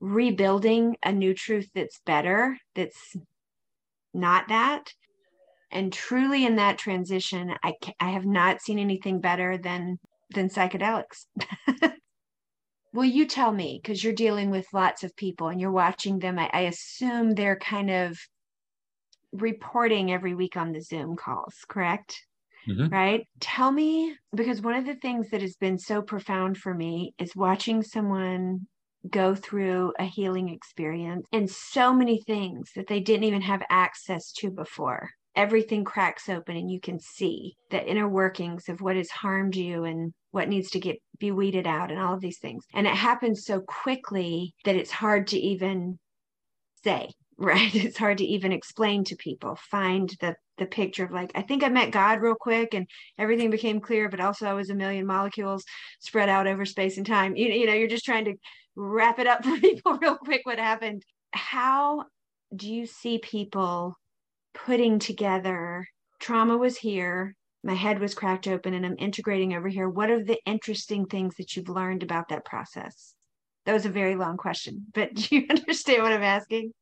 rebuilding 0.00 0.96
a 1.04 1.12
new 1.12 1.34
truth 1.34 1.68
that's 1.74 2.00
better, 2.06 2.56
that's 2.74 3.16
not 4.14 4.48
that. 4.48 4.92
And 5.70 5.92
truly 5.92 6.46
in 6.46 6.56
that 6.56 6.78
transition, 6.78 7.54
I, 7.62 7.74
I 8.00 8.10
have 8.10 8.24
not 8.24 8.62
seen 8.62 8.78
anything 8.78 9.20
better 9.20 9.58
than 9.58 9.98
than 10.30 10.48
psychedelics. 10.48 11.26
Will 12.94 13.04
you 13.04 13.26
tell 13.26 13.52
me 13.52 13.80
because 13.82 14.02
you're 14.02 14.12
dealing 14.12 14.50
with 14.50 14.66
lots 14.72 15.04
of 15.04 15.14
people 15.16 15.48
and 15.48 15.60
you're 15.60 15.70
watching 15.70 16.18
them. 16.18 16.38
I, 16.38 16.50
I 16.52 16.60
assume 16.60 17.34
they're 17.34 17.56
kind 17.56 17.90
of 17.90 18.18
reporting 19.32 20.12
every 20.12 20.34
week 20.34 20.56
on 20.56 20.72
the 20.72 20.80
Zoom 20.80 21.16
calls, 21.16 21.54
correct? 21.68 22.22
Mm-hmm. 22.68 22.88
Right. 22.88 23.26
Tell 23.40 23.70
me, 23.70 24.14
because 24.34 24.60
one 24.60 24.74
of 24.74 24.84
the 24.84 24.96
things 24.96 25.30
that 25.30 25.40
has 25.40 25.56
been 25.56 25.78
so 25.78 26.02
profound 26.02 26.58
for 26.58 26.74
me 26.74 27.14
is 27.18 27.34
watching 27.34 27.82
someone 27.82 28.66
go 29.08 29.34
through 29.34 29.92
a 29.98 30.04
healing 30.04 30.48
experience 30.48 31.26
and 31.32 31.48
so 31.48 31.94
many 31.94 32.20
things 32.22 32.70
that 32.74 32.86
they 32.86 33.00
didn't 33.00 33.24
even 33.24 33.40
have 33.40 33.62
access 33.70 34.32
to 34.32 34.50
before. 34.50 35.08
Everything 35.36 35.84
cracks 35.84 36.28
open 36.28 36.56
and 36.56 36.70
you 36.70 36.80
can 36.80 36.98
see 36.98 37.54
the 37.70 37.82
inner 37.86 38.08
workings 38.08 38.68
of 38.68 38.80
what 38.80 38.96
has 38.96 39.08
harmed 39.08 39.54
you 39.54 39.84
and 39.84 40.12
what 40.32 40.48
needs 40.48 40.70
to 40.70 40.80
get 40.80 40.96
be 41.18 41.30
weeded 41.30 41.66
out 41.66 41.90
and 41.90 42.00
all 42.00 42.14
of 42.14 42.20
these 42.20 42.38
things. 42.38 42.64
And 42.74 42.86
it 42.86 42.94
happens 42.94 43.44
so 43.44 43.60
quickly 43.60 44.54
that 44.64 44.76
it's 44.76 44.90
hard 44.90 45.28
to 45.28 45.38
even 45.38 45.98
say 46.84 47.10
right 47.38 47.74
it's 47.74 47.98
hard 47.98 48.18
to 48.18 48.24
even 48.24 48.52
explain 48.52 49.04
to 49.04 49.16
people 49.16 49.56
find 49.70 50.14
the 50.20 50.34
the 50.58 50.66
picture 50.66 51.04
of 51.04 51.12
like 51.12 51.30
i 51.34 51.42
think 51.42 51.62
i 51.62 51.68
met 51.68 51.92
god 51.92 52.20
real 52.20 52.34
quick 52.34 52.74
and 52.74 52.86
everything 53.18 53.48
became 53.50 53.80
clear 53.80 54.08
but 54.08 54.20
also 54.20 54.46
i 54.46 54.52
was 54.52 54.70
a 54.70 54.74
million 54.74 55.06
molecules 55.06 55.64
spread 56.00 56.28
out 56.28 56.46
over 56.46 56.64
space 56.64 56.96
and 56.96 57.06
time 57.06 57.36
you, 57.36 57.46
you 57.46 57.66
know 57.66 57.74
you're 57.74 57.88
just 57.88 58.04
trying 58.04 58.24
to 58.24 58.34
wrap 58.76 59.18
it 59.18 59.26
up 59.26 59.44
for 59.44 59.56
people 59.58 59.96
real 60.02 60.16
quick 60.16 60.40
what 60.44 60.58
happened 60.58 61.02
how 61.32 62.04
do 62.54 62.72
you 62.72 62.86
see 62.86 63.18
people 63.18 63.94
putting 64.54 64.98
together 64.98 65.86
trauma 66.18 66.56
was 66.56 66.76
here, 66.76 67.34
my 67.62 67.74
head 67.74 67.98
was 67.98 68.14
cracked 68.14 68.46
open, 68.46 68.74
and 68.74 68.84
I'm 68.84 68.96
integrating 68.98 69.54
over 69.54 69.68
here? 69.68 69.88
What 69.88 70.10
are 70.10 70.22
the 70.22 70.38
interesting 70.46 71.06
things 71.06 71.36
that 71.36 71.56
you've 71.56 71.68
learned 71.68 72.02
about 72.02 72.28
that 72.28 72.44
process? 72.44 73.14
That 73.66 73.72
was 73.72 73.86
a 73.86 73.90
very 73.90 74.16
long 74.16 74.36
question, 74.36 74.86
but 74.94 75.14
do 75.14 75.36
you 75.36 75.46
understand 75.50 76.02
what 76.02 76.12
I'm 76.12 76.22
asking? 76.22 76.72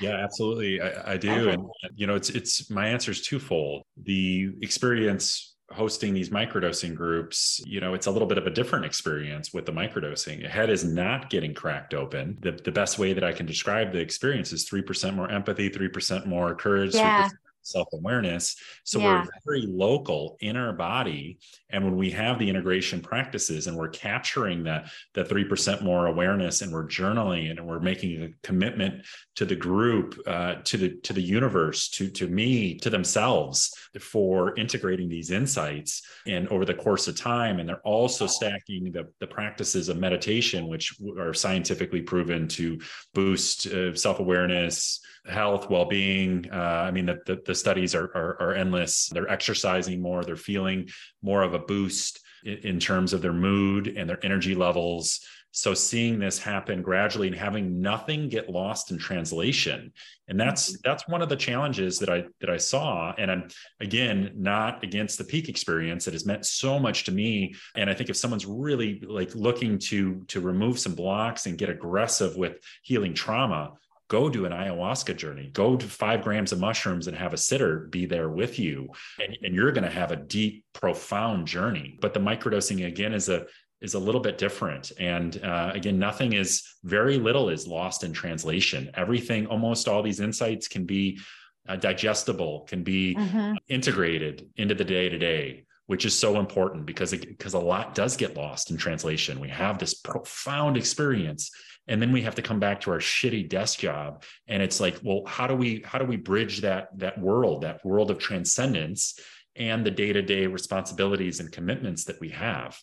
Yeah, 0.00 0.16
absolutely. 0.22 0.80
I, 0.80 1.12
I 1.12 1.16
do. 1.16 1.30
Okay. 1.30 1.52
And 1.52 1.66
you 1.94 2.06
know, 2.06 2.14
it's 2.14 2.30
it's 2.30 2.70
my 2.70 2.88
answer 2.88 3.10
is 3.10 3.22
twofold. 3.22 3.82
The 4.02 4.52
experience 4.62 5.54
hosting 5.70 6.14
these 6.14 6.30
microdosing 6.30 6.94
groups, 6.94 7.60
you 7.66 7.80
know, 7.80 7.94
it's 7.94 8.06
a 8.06 8.10
little 8.10 8.28
bit 8.28 8.38
of 8.38 8.46
a 8.46 8.50
different 8.50 8.84
experience 8.84 9.52
with 9.52 9.66
the 9.66 9.72
microdosing. 9.72 10.40
Your 10.40 10.50
head 10.50 10.70
is 10.70 10.84
not 10.84 11.30
getting 11.30 11.54
cracked 11.54 11.94
open. 11.94 12.38
The, 12.42 12.52
the 12.52 12.70
best 12.70 12.98
way 12.98 13.12
that 13.12 13.24
I 13.24 13.32
can 13.32 13.46
describe 13.46 13.90
the 13.90 13.98
experience 13.98 14.52
is 14.52 14.68
3% 14.68 15.14
more 15.14 15.30
empathy, 15.30 15.70
3% 15.70 16.26
more 16.26 16.54
courage, 16.54 16.94
yeah 16.94 17.28
self 17.64 17.88
awareness. 17.92 18.56
So 18.84 19.00
yeah. 19.00 19.24
we're 19.24 19.28
very 19.44 19.66
local 19.66 20.36
in 20.40 20.56
our 20.56 20.72
body. 20.72 21.38
And 21.74 21.84
when 21.84 21.96
we 21.96 22.10
have 22.12 22.38
the 22.38 22.48
integration 22.48 23.00
practices 23.00 23.66
and 23.66 23.76
we're 23.76 23.88
capturing 23.88 24.62
that, 24.62 24.90
that 25.14 25.28
3% 25.28 25.82
more 25.82 26.06
awareness 26.06 26.62
and 26.62 26.72
we're 26.72 26.86
journaling 26.86 27.50
and 27.50 27.66
we're 27.66 27.80
making 27.80 28.22
a 28.22 28.28
commitment 28.46 29.04
to 29.34 29.44
the 29.44 29.56
group, 29.56 30.16
uh, 30.26 30.54
to 30.62 30.76
the, 30.76 30.90
to 31.02 31.12
the 31.12 31.20
universe, 31.20 31.88
to, 31.88 32.08
to 32.10 32.28
me, 32.28 32.76
to 32.76 32.90
themselves 32.90 33.74
for 34.00 34.56
integrating 34.56 35.08
these 35.08 35.32
insights 35.32 36.02
and 36.28 36.46
over 36.48 36.64
the 36.64 36.74
course 36.74 37.08
of 37.08 37.16
time. 37.16 37.58
And 37.58 37.68
they're 37.68 37.80
also 37.80 38.28
stacking 38.28 38.92
the, 38.92 39.08
the 39.18 39.26
practices 39.26 39.88
of 39.88 39.98
meditation, 39.98 40.68
which 40.68 40.94
are 41.18 41.34
scientifically 41.34 42.02
proven 42.02 42.46
to 42.48 42.78
boost 43.14 43.66
uh, 43.66 43.96
self 43.96 44.20
awareness, 44.20 45.00
health, 45.26 45.70
well-being. 45.70 46.48
Uh, 46.52 46.56
I 46.56 46.90
mean, 46.90 47.06
the, 47.06 47.18
the, 47.26 47.42
the 47.44 47.54
studies 47.54 47.94
are, 47.94 48.10
are, 48.14 48.36
are 48.40 48.54
endless. 48.54 49.08
They're 49.08 49.30
exercising 49.30 50.00
more. 50.00 50.22
They're 50.22 50.36
feeling 50.36 50.88
more 51.22 51.42
of 51.42 51.54
a 51.54 51.58
boost 51.66 52.20
in, 52.44 52.58
in 52.58 52.80
terms 52.80 53.12
of 53.12 53.22
their 53.22 53.32
mood 53.32 53.88
and 53.88 54.08
their 54.08 54.24
energy 54.24 54.54
levels. 54.54 55.20
So 55.56 55.72
seeing 55.72 56.18
this 56.18 56.36
happen 56.36 56.82
gradually 56.82 57.28
and 57.28 57.36
having 57.36 57.80
nothing 57.80 58.28
get 58.28 58.50
lost 58.50 58.90
in 58.90 58.98
translation, 58.98 59.92
and 60.26 60.40
that's 60.40 60.72
mm-hmm. 60.72 60.80
that's 60.82 61.06
one 61.06 61.22
of 61.22 61.28
the 61.28 61.36
challenges 61.36 62.00
that 62.00 62.08
I 62.08 62.24
that 62.40 62.50
I 62.50 62.56
saw. 62.56 63.14
And 63.16 63.30
I'm 63.30 63.48
again 63.78 64.32
not 64.34 64.82
against 64.82 65.16
the 65.16 65.22
peak 65.22 65.48
experience. 65.48 66.08
It 66.08 66.12
has 66.14 66.26
meant 66.26 66.44
so 66.44 66.80
much 66.80 67.04
to 67.04 67.12
me. 67.12 67.54
And 67.76 67.88
I 67.88 67.94
think 67.94 68.10
if 68.10 68.16
someone's 68.16 68.46
really 68.46 69.00
like 69.06 69.32
looking 69.36 69.78
to 69.90 70.24
to 70.26 70.40
remove 70.40 70.80
some 70.80 70.96
blocks 70.96 71.46
and 71.46 71.56
get 71.56 71.68
aggressive 71.68 72.34
with 72.36 72.56
healing 72.82 73.14
trauma, 73.14 73.74
go 74.08 74.28
do 74.28 74.44
an 74.44 74.52
ayahuasca 74.52 75.16
journey. 75.16 75.50
Go 75.52 75.76
to 75.76 75.86
five 75.86 76.22
grams 76.22 76.52
of 76.52 76.60
mushrooms 76.60 77.06
and 77.06 77.16
have 77.16 77.32
a 77.32 77.38
sitter 77.38 77.80
be 77.90 78.06
there 78.06 78.28
with 78.28 78.58
you. 78.58 78.88
And, 79.22 79.36
and 79.42 79.54
you're 79.54 79.72
going 79.72 79.84
to 79.84 79.90
have 79.90 80.12
a 80.12 80.16
deep 80.16 80.64
profound 80.72 81.46
journey. 81.46 81.98
But 82.00 82.14
the 82.14 82.20
microdosing 82.20 82.86
again 82.86 83.14
is 83.14 83.28
a 83.28 83.46
is 83.80 83.94
a 83.94 83.98
little 83.98 84.20
bit 84.20 84.38
different. 84.38 84.92
And 84.98 85.42
uh, 85.44 85.72
again 85.74 85.98
nothing 85.98 86.32
is 86.32 86.62
very 86.84 87.18
little 87.18 87.48
is 87.48 87.66
lost 87.66 88.04
in 88.04 88.12
translation. 88.12 88.90
Everything 88.94 89.46
almost 89.46 89.88
all 89.88 90.02
these 90.02 90.20
insights 90.20 90.68
can 90.68 90.84
be 90.84 91.20
uh, 91.66 91.76
digestible 91.76 92.66
can 92.68 92.82
be 92.82 93.14
mm-hmm. 93.14 93.54
integrated 93.68 94.46
into 94.56 94.74
the 94.74 94.84
day 94.84 95.08
to 95.08 95.18
day 95.18 95.64
which 95.86 96.06
is 96.06 96.18
so 96.18 96.38
important 96.38 96.86
because 96.86 97.10
because 97.10 97.54
a 97.54 97.58
lot 97.58 97.94
does 97.94 98.16
get 98.16 98.36
lost 98.36 98.70
in 98.70 98.76
translation. 98.76 99.38
We 99.38 99.50
have 99.50 99.78
this 99.78 99.94
profound 99.94 100.76
experience 100.76 101.50
and 101.86 102.00
then 102.00 102.12
we 102.12 102.22
have 102.22 102.34
to 102.36 102.42
come 102.42 102.60
back 102.60 102.80
to 102.82 102.90
our 102.90 102.98
shitty 102.98 103.48
desk 103.48 103.78
job. 103.78 104.24
And 104.48 104.62
it's 104.62 104.80
like 104.80 104.98
well 105.02 105.22
how 105.26 105.46
do 105.46 105.54
we 105.54 105.82
how 105.84 105.98
do 105.98 106.04
we 106.04 106.16
bridge 106.16 106.60
that 106.62 106.88
that 106.98 107.18
world 107.18 107.62
that 107.62 107.84
world 107.84 108.10
of 108.10 108.18
transcendence 108.18 109.18
and 109.56 109.84
the 109.84 109.90
day-to-day 109.90 110.46
responsibilities 110.46 111.40
and 111.40 111.52
commitments 111.52 112.04
that 112.04 112.20
we 112.20 112.30
have? 112.30 112.78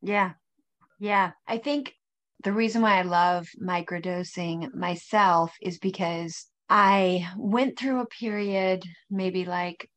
Yeah. 0.00 0.32
Yeah. 0.98 1.32
I 1.46 1.58
think 1.58 1.94
the 2.42 2.52
reason 2.52 2.82
why 2.82 2.98
i 2.98 3.02
love 3.02 3.48
microdosing 3.62 4.74
myself 4.74 5.54
is 5.60 5.78
because 5.78 6.46
i 6.68 7.26
went 7.36 7.78
through 7.78 8.00
a 8.00 8.06
period 8.06 8.82
maybe 9.10 9.44
like 9.44 9.88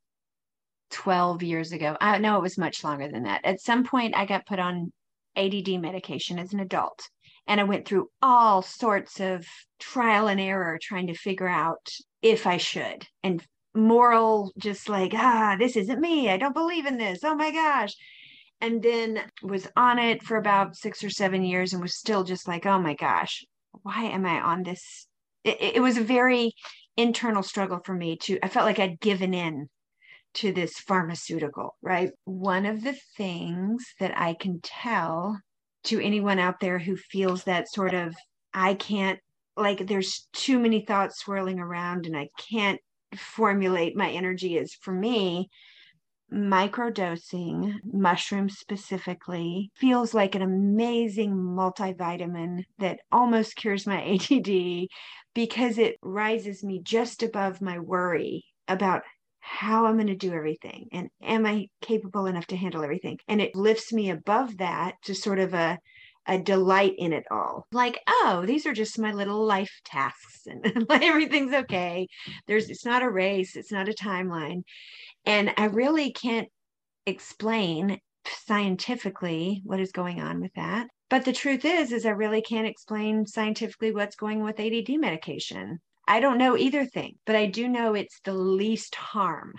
12 0.91 1.41
years 1.43 1.71
ago. 1.71 1.97
I 1.99 2.19
know 2.19 2.37
it 2.37 2.43
was 2.43 2.57
much 2.57 2.83
longer 2.83 3.09
than 3.09 3.23
that. 3.23 3.43
At 3.43 3.59
some 3.59 3.83
point 3.83 4.15
i 4.15 4.25
got 4.25 4.45
put 4.45 4.59
on 4.59 4.93
add 5.35 5.81
medication 5.81 6.39
as 6.39 6.53
an 6.53 6.59
adult 6.59 7.09
and 7.47 7.59
I 7.59 7.63
went 7.63 7.87
through 7.87 8.09
all 8.21 8.61
sorts 8.61 9.19
of 9.19 9.45
trial 9.79 10.27
and 10.27 10.39
error 10.39 10.79
trying 10.81 11.07
to 11.07 11.13
figure 11.13 11.47
out 11.47 11.89
if 12.21 12.47
I 12.47 12.57
should 12.57 13.05
and 13.23 13.43
moral, 13.75 14.51
just 14.57 14.89
like, 14.89 15.13
ah, 15.13 15.55
this 15.59 15.75
isn't 15.75 15.99
me. 15.99 16.29
I 16.29 16.37
don't 16.37 16.55
believe 16.55 16.85
in 16.85 16.97
this. 16.97 17.19
Oh 17.23 17.35
my 17.35 17.51
gosh. 17.51 17.93
And 18.61 18.81
then 18.81 19.21
was 19.43 19.67
on 19.75 19.99
it 19.99 20.23
for 20.23 20.37
about 20.37 20.75
six 20.75 21.03
or 21.03 21.09
seven 21.09 21.43
years 21.43 21.73
and 21.73 21.81
was 21.81 21.95
still 21.95 22.23
just 22.23 22.47
like, 22.47 22.65
oh 22.65 22.79
my 22.79 22.95
gosh, 22.95 23.43
why 23.83 24.05
am 24.05 24.25
I 24.25 24.39
on 24.39 24.63
this? 24.63 25.07
It, 25.43 25.75
it 25.75 25.81
was 25.81 25.97
a 25.97 26.03
very 26.03 26.53
internal 26.97 27.43
struggle 27.43 27.81
for 27.83 27.93
me 27.93 28.17
to, 28.23 28.39
I 28.41 28.47
felt 28.47 28.65
like 28.65 28.79
I'd 28.79 28.99
given 28.99 29.33
in 29.33 29.67
to 30.35 30.51
this 30.51 30.79
pharmaceutical, 30.79 31.75
right? 31.81 32.11
One 32.23 32.65
of 32.65 32.83
the 32.83 32.95
things 33.17 33.85
that 33.99 34.17
I 34.17 34.33
can 34.33 34.61
tell 34.61 35.39
to 35.85 36.03
anyone 36.03 36.39
out 36.39 36.59
there 36.59 36.79
who 36.79 36.95
feels 36.95 37.43
that 37.43 37.69
sort 37.71 37.93
of 37.93 38.15
I 38.53 38.73
can't 38.73 39.19
like 39.57 39.87
there's 39.87 40.27
too 40.33 40.59
many 40.59 40.81
thoughts 40.85 41.19
swirling 41.19 41.59
around 41.59 42.05
and 42.05 42.17
I 42.17 42.29
can't 42.49 42.79
formulate 43.15 43.95
my 43.95 44.09
energy 44.09 44.57
is 44.57 44.73
for 44.73 44.91
me 44.91 45.49
microdosing 46.33 47.75
mushrooms 47.85 48.57
specifically 48.57 49.71
feels 49.75 50.13
like 50.13 50.35
an 50.35 50.41
amazing 50.41 51.31
multivitamin 51.31 52.63
that 52.79 52.99
almost 53.11 53.55
cures 53.55 53.85
my 53.85 54.01
ADD 54.31 54.87
because 55.33 55.77
it 55.77 55.97
rises 56.01 56.63
me 56.63 56.81
just 56.81 57.21
above 57.23 57.61
my 57.61 57.79
worry 57.79 58.43
about 58.67 59.03
how 59.45 59.85
I'm 59.85 59.95
going 59.95 60.07
to 60.07 60.15
do 60.15 60.33
everything 60.33 60.87
and 60.91 61.07
am 61.21 61.45
I 61.45 61.67
capable 61.79 62.25
enough 62.25 62.47
to 62.47 62.57
handle 62.57 62.83
everything? 62.83 63.19
And 63.27 63.39
it 63.39 63.55
lifts 63.55 63.93
me 63.93 64.09
above 64.09 64.57
that 64.57 64.95
to 65.03 65.13
sort 65.13 65.37
of 65.39 65.53
a 65.53 65.77
a 66.27 66.39
delight 66.39 66.95
in 66.97 67.13
it 67.13 67.25
all. 67.29 67.67
Like, 67.71 67.99
oh, 68.07 68.43
these 68.47 68.65
are 68.65 68.73
just 68.73 68.97
my 68.97 69.11
little 69.11 69.45
life 69.45 69.69
tasks 69.85 70.47
and 70.47 70.87
everything's 70.89 71.53
okay. 71.53 72.07
There's 72.47 72.71
it's 72.71 72.85
not 72.85 73.03
a 73.03 73.09
race, 73.09 73.55
it's 73.55 73.71
not 73.71 73.87
a 73.87 73.93
timeline. 73.93 74.63
And 75.25 75.53
I 75.57 75.65
really 75.65 76.11
can't 76.11 76.47
explain 77.05 77.99
scientifically 78.27 79.61
what 79.63 79.79
is 79.79 79.91
going 79.91 80.19
on 80.19 80.41
with 80.41 80.53
that. 80.55 80.87
But 81.11 81.23
the 81.23 81.33
truth 81.33 81.65
is 81.65 81.91
is 81.91 82.07
I 82.07 82.09
really 82.09 82.41
can't 82.41 82.67
explain 82.67 83.27
scientifically 83.27 83.91
what's 83.93 84.15
going 84.15 84.43
with 84.43 84.59
ADD 84.59 84.99
medication. 84.99 85.79
I 86.07 86.19
don't 86.19 86.37
know 86.37 86.55
either 86.55 86.85
thing, 86.85 87.15
but 87.25 87.35
I 87.35 87.47
do 87.47 87.67
know 87.67 87.95
it's 87.95 88.19
the 88.21 88.33
least 88.33 88.95
harm. 88.95 89.55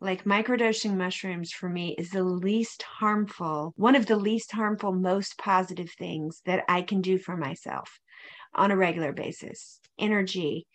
Like 0.00 0.24
microdosing 0.24 0.96
mushrooms 0.96 1.52
for 1.52 1.68
me 1.68 1.94
is 1.98 2.10
the 2.10 2.24
least 2.24 2.82
harmful, 2.82 3.74
one 3.76 3.94
of 3.94 4.06
the 4.06 4.16
least 4.16 4.50
harmful, 4.52 4.92
most 4.92 5.36
positive 5.38 5.90
things 5.90 6.40
that 6.46 6.64
I 6.68 6.82
can 6.82 7.00
do 7.00 7.18
for 7.18 7.36
myself 7.36 8.00
on 8.54 8.70
a 8.70 8.76
regular 8.76 9.12
basis. 9.12 9.78
Energy, 9.98 10.66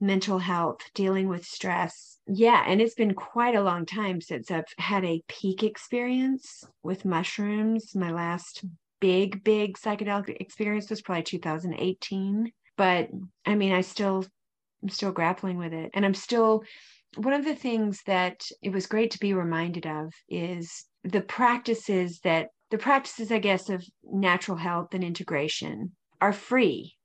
mental 0.00 0.38
health, 0.38 0.80
dealing 0.94 1.28
with 1.28 1.44
stress. 1.44 2.18
Yeah, 2.26 2.64
and 2.66 2.80
it's 2.80 2.94
been 2.94 3.14
quite 3.14 3.54
a 3.54 3.62
long 3.62 3.84
time 3.84 4.20
since 4.20 4.50
I've 4.50 4.64
had 4.78 5.04
a 5.04 5.22
peak 5.28 5.62
experience 5.62 6.64
with 6.82 7.04
mushrooms. 7.04 7.94
My 7.94 8.10
last 8.10 8.64
big, 9.00 9.44
big 9.44 9.76
psychedelic 9.76 10.36
experience 10.40 10.88
was 10.88 11.02
probably 11.02 11.24
2018 11.24 12.50
but 12.80 13.10
i 13.44 13.54
mean 13.54 13.72
i 13.72 13.82
still 13.82 14.24
i'm 14.82 14.88
still 14.88 15.12
grappling 15.12 15.58
with 15.58 15.74
it. 15.74 15.90
And 15.92 16.06
i'm 16.06 16.14
still 16.14 16.64
one 17.16 17.34
of 17.34 17.44
the 17.44 17.54
things 17.54 18.00
that 18.06 18.48
it 18.62 18.72
was 18.72 18.86
great 18.86 19.10
to 19.10 19.20
be 19.20 19.34
reminded 19.34 19.86
of 19.86 20.14
is 20.30 20.86
the 21.04 21.20
practices 21.20 22.20
that 22.20 22.48
the 22.70 22.78
practices 22.78 23.30
i 23.30 23.38
guess 23.38 23.68
of 23.68 23.84
natural 24.02 24.56
health 24.56 24.94
and 24.94 25.04
integration 25.04 25.92
are 26.22 26.32
free. 26.32 26.96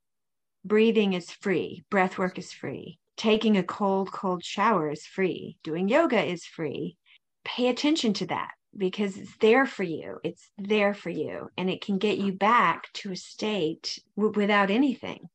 Breathing 0.63 1.11
is 1.11 1.29
free. 1.29 1.83
Breath 1.89 2.17
work 2.17 2.39
is 2.39 2.53
free. 2.53 2.97
Taking 3.17 3.57
a 3.57 3.63
cold 3.63 4.13
cold 4.13 4.45
shower 4.45 4.89
is 4.89 5.05
free. 5.05 5.57
Doing 5.61 5.89
yoga 5.89 6.23
is 6.23 6.45
free. 6.45 6.95
Pay 7.43 7.67
attention 7.67 8.13
to 8.13 8.27
that 8.27 8.51
because 8.77 9.17
it's 9.17 9.35
there 9.41 9.65
for 9.65 9.83
you. 9.83 10.19
It's 10.23 10.49
there 10.57 10.93
for 10.93 11.09
you. 11.09 11.49
And 11.57 11.69
it 11.69 11.81
can 11.81 11.97
get 11.97 12.17
you 12.17 12.31
back 12.31 12.93
to 12.93 13.11
a 13.11 13.17
state 13.17 13.99
w- 14.15 14.33
without 14.33 14.71
anything 14.71 15.27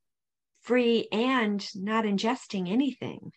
free 0.63 1.09
and 1.13 1.67
not 1.75 2.05
ingesting 2.05 2.71
anything. 2.71 3.33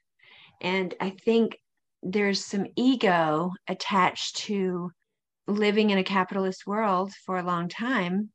And 0.62 0.94
I 1.00 1.12
think 1.12 1.58
there's 2.02 2.44
some 2.44 2.68
ego 2.76 3.52
attached 3.68 4.38
to 4.38 4.92
living 5.48 5.90
in 5.90 5.98
a 5.98 6.04
capitalist 6.04 6.66
world 6.66 7.14
for 7.26 7.38
a 7.38 7.44
long 7.44 7.68
time 7.68 8.32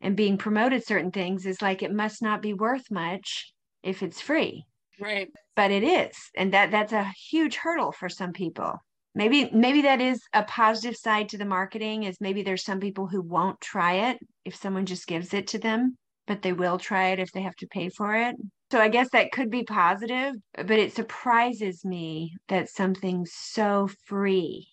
and 0.00 0.16
being 0.16 0.38
promoted 0.38 0.84
certain 0.84 1.10
things 1.10 1.46
is 1.46 1.60
like 1.60 1.82
it 1.82 1.92
must 1.92 2.22
not 2.22 2.42
be 2.42 2.54
worth 2.54 2.90
much 2.90 3.52
if 3.82 4.02
it's 4.02 4.20
free. 4.20 4.64
Right. 5.00 5.28
But 5.56 5.70
it 5.70 5.82
is. 5.82 6.16
And 6.36 6.52
that 6.52 6.70
that's 6.70 6.92
a 6.92 7.12
huge 7.30 7.56
hurdle 7.56 7.92
for 7.92 8.08
some 8.08 8.32
people. 8.32 8.78
Maybe 9.14 9.50
maybe 9.52 9.82
that 9.82 10.00
is 10.00 10.22
a 10.32 10.44
positive 10.44 10.96
side 10.96 11.30
to 11.30 11.38
the 11.38 11.44
marketing 11.44 12.04
is 12.04 12.20
maybe 12.20 12.42
there's 12.42 12.64
some 12.64 12.80
people 12.80 13.06
who 13.06 13.20
won't 13.20 13.60
try 13.60 14.10
it 14.10 14.18
if 14.44 14.54
someone 14.54 14.86
just 14.86 15.06
gives 15.06 15.34
it 15.34 15.48
to 15.48 15.58
them, 15.58 15.98
but 16.26 16.42
they 16.42 16.52
will 16.52 16.78
try 16.78 17.08
it 17.08 17.18
if 17.18 17.32
they 17.32 17.42
have 17.42 17.56
to 17.56 17.66
pay 17.66 17.88
for 17.88 18.14
it. 18.14 18.36
So 18.70 18.80
I 18.80 18.88
guess 18.88 19.10
that 19.10 19.32
could 19.32 19.50
be 19.50 19.64
positive, 19.64 20.34
but 20.54 20.70
it 20.70 20.94
surprises 20.94 21.84
me 21.84 22.36
that 22.48 22.68
something 22.68 23.26
so 23.26 23.88
free 24.06 24.68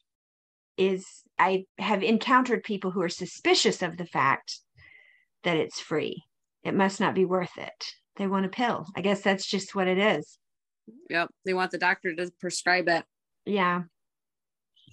is 0.77 1.05
I 1.39 1.65
have 1.79 2.03
encountered 2.03 2.63
people 2.63 2.91
who 2.91 3.01
are 3.01 3.09
suspicious 3.09 3.81
of 3.81 3.97
the 3.97 4.05
fact 4.05 4.59
that 5.43 5.57
it's 5.57 5.79
free. 5.79 6.23
It 6.63 6.75
must 6.75 6.99
not 6.99 7.15
be 7.15 7.25
worth 7.25 7.57
it. 7.57 7.85
They 8.17 8.27
want 8.27 8.45
a 8.45 8.49
pill. 8.49 8.85
I 8.95 9.01
guess 9.01 9.21
that's 9.21 9.45
just 9.45 9.73
what 9.73 9.87
it 9.87 9.97
is. 9.97 10.37
Yep. 11.09 11.29
They 11.45 11.53
want 11.53 11.71
the 11.71 11.77
doctor 11.77 12.13
to 12.15 12.31
prescribe 12.39 12.87
it. 12.89 13.03
Yeah. 13.45 13.83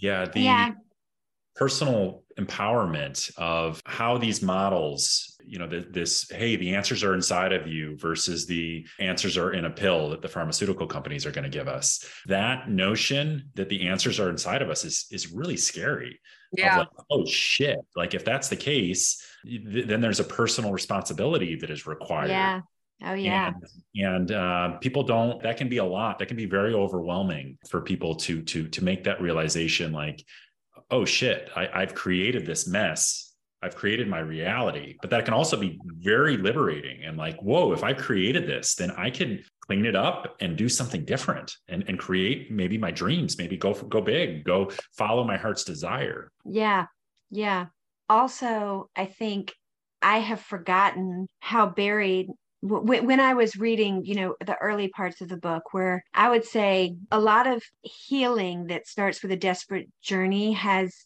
Yeah. 0.00 0.26
The 0.26 0.40
Yeah. 0.40 0.70
Personal 1.56 2.22
empowerment 2.38 3.30
of 3.38 3.80
how 3.84 4.18
these 4.18 4.42
models 4.42 5.36
you 5.46 5.58
know 5.58 5.68
the, 5.68 5.86
this 5.90 6.28
hey 6.30 6.56
the 6.56 6.74
answers 6.74 7.04
are 7.04 7.14
inside 7.14 7.52
of 7.52 7.66
you 7.68 7.96
versus 7.98 8.46
the 8.46 8.84
answers 8.98 9.36
are 9.36 9.52
in 9.52 9.66
a 9.66 9.70
pill 9.70 10.10
that 10.10 10.20
the 10.20 10.28
pharmaceutical 10.28 10.86
companies 10.86 11.24
are 11.26 11.30
going 11.30 11.44
to 11.44 11.50
give 11.58 11.68
us 11.68 12.04
that 12.26 12.68
notion 12.68 13.50
that 13.54 13.68
the 13.68 13.86
answers 13.86 14.18
are 14.18 14.30
inside 14.30 14.62
of 14.62 14.70
us 14.70 14.84
is 14.84 15.06
is 15.12 15.32
really 15.32 15.56
scary 15.56 16.18
Yeah. 16.56 16.78
like, 16.78 16.88
oh 17.10 17.24
shit 17.26 17.78
like 17.94 18.14
if 18.14 18.24
that's 18.24 18.48
the 18.48 18.56
case 18.56 19.22
th- 19.44 19.86
then 19.86 20.00
there's 20.00 20.20
a 20.20 20.24
personal 20.24 20.72
responsibility 20.72 21.54
that 21.56 21.70
is 21.70 21.86
required 21.86 22.30
Yeah. 22.30 22.60
Oh 23.04 23.14
yeah. 23.14 23.52
and, 23.94 24.30
and 24.30 24.32
uh, 24.32 24.78
people 24.78 25.02
don't 25.04 25.40
that 25.42 25.56
can 25.56 25.68
be 25.68 25.76
a 25.78 25.84
lot 25.84 26.18
that 26.18 26.26
can 26.26 26.36
be 26.36 26.46
very 26.46 26.74
overwhelming 26.74 27.58
for 27.68 27.80
people 27.80 28.16
to 28.16 28.42
to 28.42 28.66
to 28.68 28.82
make 28.82 29.04
that 29.04 29.20
realization 29.20 29.92
like 29.92 30.24
oh 30.94 31.04
shit 31.04 31.50
I, 31.54 31.68
i've 31.80 31.94
created 31.94 32.46
this 32.46 32.66
mess 32.66 33.32
i've 33.62 33.76
created 33.76 34.06
my 34.08 34.20
reality 34.20 34.96
but 35.00 35.10
that 35.10 35.24
can 35.24 35.34
also 35.34 35.56
be 35.56 35.78
very 35.84 36.36
liberating 36.36 37.04
and 37.04 37.16
like 37.16 37.36
whoa 37.42 37.72
if 37.72 37.82
i've 37.82 37.98
created 37.98 38.46
this 38.46 38.74
then 38.74 38.90
i 38.92 39.10
can 39.10 39.42
clean 39.66 39.86
it 39.86 39.96
up 39.96 40.36
and 40.40 40.56
do 40.56 40.68
something 40.68 41.04
different 41.04 41.56
and, 41.68 41.84
and 41.88 41.98
create 41.98 42.50
maybe 42.50 42.76
my 42.78 42.90
dreams 42.90 43.38
maybe 43.38 43.56
go 43.56 43.72
go 43.72 44.00
big 44.00 44.44
go 44.44 44.70
follow 44.92 45.24
my 45.24 45.36
heart's 45.36 45.64
desire 45.64 46.30
Yeah. 46.44 46.86
Yeah. 47.30 47.66
Also, 48.08 48.90
I 48.94 49.06
think 49.06 49.54
I 50.02 50.18
have 50.18 50.40
forgotten 50.40 51.26
how 51.40 51.66
buried 51.66 52.28
when 52.66 53.20
I 53.20 53.34
was 53.34 53.56
reading, 53.56 54.06
you 54.06 54.14
know, 54.14 54.36
the 54.44 54.56
early 54.56 54.88
parts 54.88 55.20
of 55.20 55.28
the 55.28 55.36
book, 55.36 55.74
where 55.74 56.02
I 56.14 56.30
would 56.30 56.46
say 56.46 56.96
a 57.10 57.20
lot 57.20 57.46
of 57.46 57.62
healing 57.82 58.68
that 58.68 58.88
starts 58.88 59.22
with 59.22 59.32
a 59.32 59.36
desperate 59.36 59.88
journey 60.00 60.52
has 60.52 61.04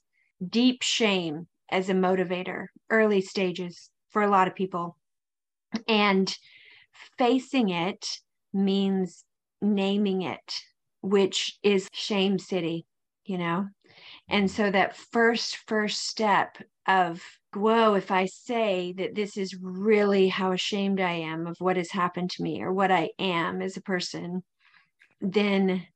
deep 0.49 0.83
shame 0.83 1.49
as 1.69 1.89
a 1.89 1.95
motivator, 1.95 2.67
early 2.91 3.21
stages 3.21 3.91
for 4.11 4.23
a 4.23 4.31
lot 4.31 4.47
of 4.47 4.55
people. 4.55 4.97
And 5.89 6.33
facing 7.19 7.71
it 7.71 8.07
means 8.53 9.25
naming 9.61 10.23
it, 10.23 10.63
which 11.03 11.59
is 11.65 11.89
shame 11.93 12.39
city, 12.39 12.87
you 13.25 13.37
know? 13.37 13.67
And 14.29 14.49
mm-hmm. 14.49 14.63
so 14.63 14.71
that 14.71 14.97
first, 14.97 15.57
first 15.67 16.07
step 16.07 16.57
of, 16.87 17.21
whoa, 17.55 17.95
if 17.95 18.11
I 18.11 18.27
say 18.27 18.93
that 18.99 19.15
this 19.15 19.37
is 19.37 19.57
really 19.61 20.29
how 20.29 20.53
ashamed 20.53 21.01
I 21.01 21.13
am 21.13 21.47
of 21.47 21.57
what 21.59 21.77
has 21.77 21.91
happened 21.91 22.31
to 22.33 22.43
me 22.43 22.63
or 22.63 22.73
what 22.73 22.91
I 22.91 23.11
am 23.19 23.63
as 23.63 23.77
a 23.77 23.83
person, 23.83 24.43
then 25.21 25.87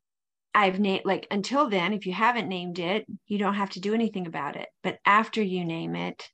I've 0.55 0.81
named, 0.81 1.03
like, 1.05 1.27
until 1.31 1.69
then, 1.69 1.93
if 1.93 2.07
you 2.07 2.13
haven't 2.13 2.49
named 2.49 2.79
it, 2.79 3.07
you 3.27 3.39
don't 3.39 3.55
have 3.55 3.71
to 3.71 3.81
do 3.81 3.95
anything 3.95 4.27
about 4.27 4.57
it. 4.57 4.69
But 4.83 4.99
after 5.07 5.43
you 5.43 5.65
name 5.65 5.95
it, 5.95 6.29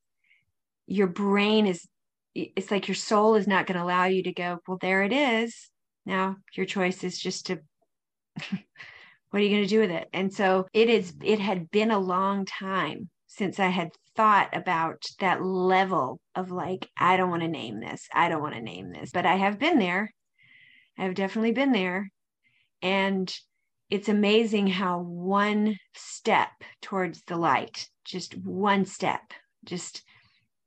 your 0.86 1.06
brain 1.06 1.66
is, 1.66 1.86
it's 2.34 2.70
like 2.70 2.88
your 2.88 2.94
soul 2.94 3.34
is 3.34 3.46
not 3.46 3.66
going 3.66 3.78
to 3.78 3.84
allow 3.84 4.04
you 4.04 4.22
to 4.24 4.32
go, 4.32 4.58
well, 4.66 4.78
there 4.80 5.02
it 5.02 5.12
is. 5.12 5.70
Now 6.06 6.36
your 6.54 6.64
choice 6.66 7.04
is 7.04 7.18
just 7.18 7.46
to 7.46 7.60
what 9.30 9.40
are 9.40 9.40
you 9.40 9.50
going 9.50 9.62
to 9.62 9.68
do 9.68 9.80
with 9.80 9.90
it 9.90 10.08
and 10.12 10.32
so 10.32 10.66
it 10.72 10.88
is 10.88 11.12
it 11.22 11.38
had 11.38 11.70
been 11.70 11.90
a 11.90 11.98
long 11.98 12.46
time 12.46 13.10
since 13.38 13.58
i 13.58 13.68
had 13.68 13.88
thought 14.16 14.48
about 14.52 15.02
that 15.20 15.42
level 15.42 16.20
of 16.34 16.50
like 16.50 16.88
i 16.98 17.16
don't 17.16 17.30
want 17.30 17.42
to 17.42 17.48
name 17.48 17.80
this 17.80 18.08
i 18.12 18.28
don't 18.28 18.42
want 18.42 18.54
to 18.54 18.60
name 18.60 18.92
this 18.92 19.10
but 19.12 19.24
i 19.24 19.36
have 19.36 19.58
been 19.58 19.78
there. 19.78 20.12
I've 20.98 21.14
definitely 21.14 21.52
been 21.52 21.72
there. 21.72 22.10
And 22.82 23.32
it's 23.88 24.08
amazing 24.08 24.66
how 24.66 25.00
one 25.00 25.76
step 25.94 26.50
towards 26.82 27.22
the 27.22 27.36
light 27.36 27.88
just 28.04 28.36
one 28.38 28.84
step 28.84 29.20
just 29.64 30.02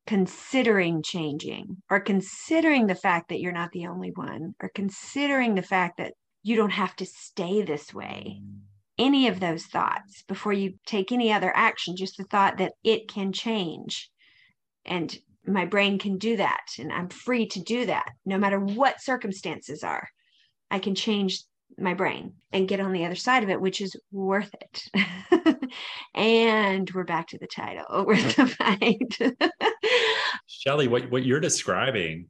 considering 0.07 1.03
changing 1.03 1.77
or 1.89 1.99
considering 1.99 2.87
the 2.87 2.95
fact 2.95 3.29
that 3.29 3.39
you're 3.39 3.51
not 3.51 3.71
the 3.71 3.87
only 3.87 4.11
one 4.15 4.55
or 4.61 4.69
considering 4.73 5.53
the 5.53 5.61
fact 5.61 5.97
that 5.97 6.13
you 6.41 6.55
don't 6.55 6.71
have 6.71 6.95
to 6.95 7.05
stay 7.05 7.61
this 7.61 7.93
way 7.93 8.41
mm. 8.43 8.59
Any 9.01 9.27
of 9.27 9.39
those 9.39 9.65
thoughts 9.65 10.23
before 10.27 10.53
you 10.53 10.75
take 10.85 11.11
any 11.11 11.33
other 11.33 11.51
action 11.55 11.95
just 11.95 12.17
the 12.17 12.23
thought 12.23 12.57
that 12.57 12.73
it 12.83 13.07
can 13.07 13.33
change. 13.33 14.09
And 14.85 15.15
my 15.45 15.65
brain 15.65 15.97
can 15.97 16.19
do 16.19 16.37
that 16.37 16.67
and 16.77 16.93
i'm 16.93 17.09
free 17.09 17.47
to 17.47 17.59
do 17.59 17.87
that 17.87 18.05
no 18.27 18.37
matter 18.37 18.59
what 18.59 19.01
circumstances 19.01 19.83
are. 19.83 20.07
I 20.69 20.79
can 20.79 20.93
change 20.93 21.43
my 21.77 21.95
brain 21.95 22.33
and 22.51 22.67
get 22.67 22.79
on 22.79 22.91
the 22.91 23.05
other 23.05 23.15
side 23.15 23.43
of 23.43 23.49
it 23.49 23.59
which 23.59 23.81
is 23.81 23.95
worth 24.11 24.53
it. 24.61 24.83
And 26.13 26.89
we're 26.91 27.03
back 27.03 27.27
to 27.29 27.37
the 27.37 27.47
title. 27.47 27.85
Worth 28.05 28.35
the 28.35 28.47
fight. 28.47 29.51
Shelly, 30.47 30.87
what, 30.87 31.09
what 31.09 31.25
you're 31.25 31.39
describing 31.39 32.29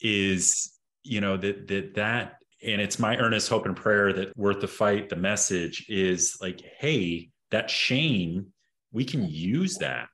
is, 0.00 0.72
you 1.02 1.20
know, 1.20 1.36
that 1.36 1.66
that 1.68 1.94
that 1.94 2.34
and 2.64 2.80
it's 2.80 2.98
my 2.98 3.16
earnest 3.16 3.48
hope 3.48 3.66
and 3.66 3.76
prayer 3.76 4.12
that 4.12 4.36
worth 4.36 4.60
the 4.60 4.68
fight, 4.68 5.08
the 5.08 5.16
message 5.16 5.86
is 5.88 6.36
like, 6.40 6.60
hey, 6.78 7.30
that 7.50 7.70
shame, 7.70 8.46
we 8.92 9.04
can 9.04 9.28
use 9.28 9.76
that. 9.78 10.08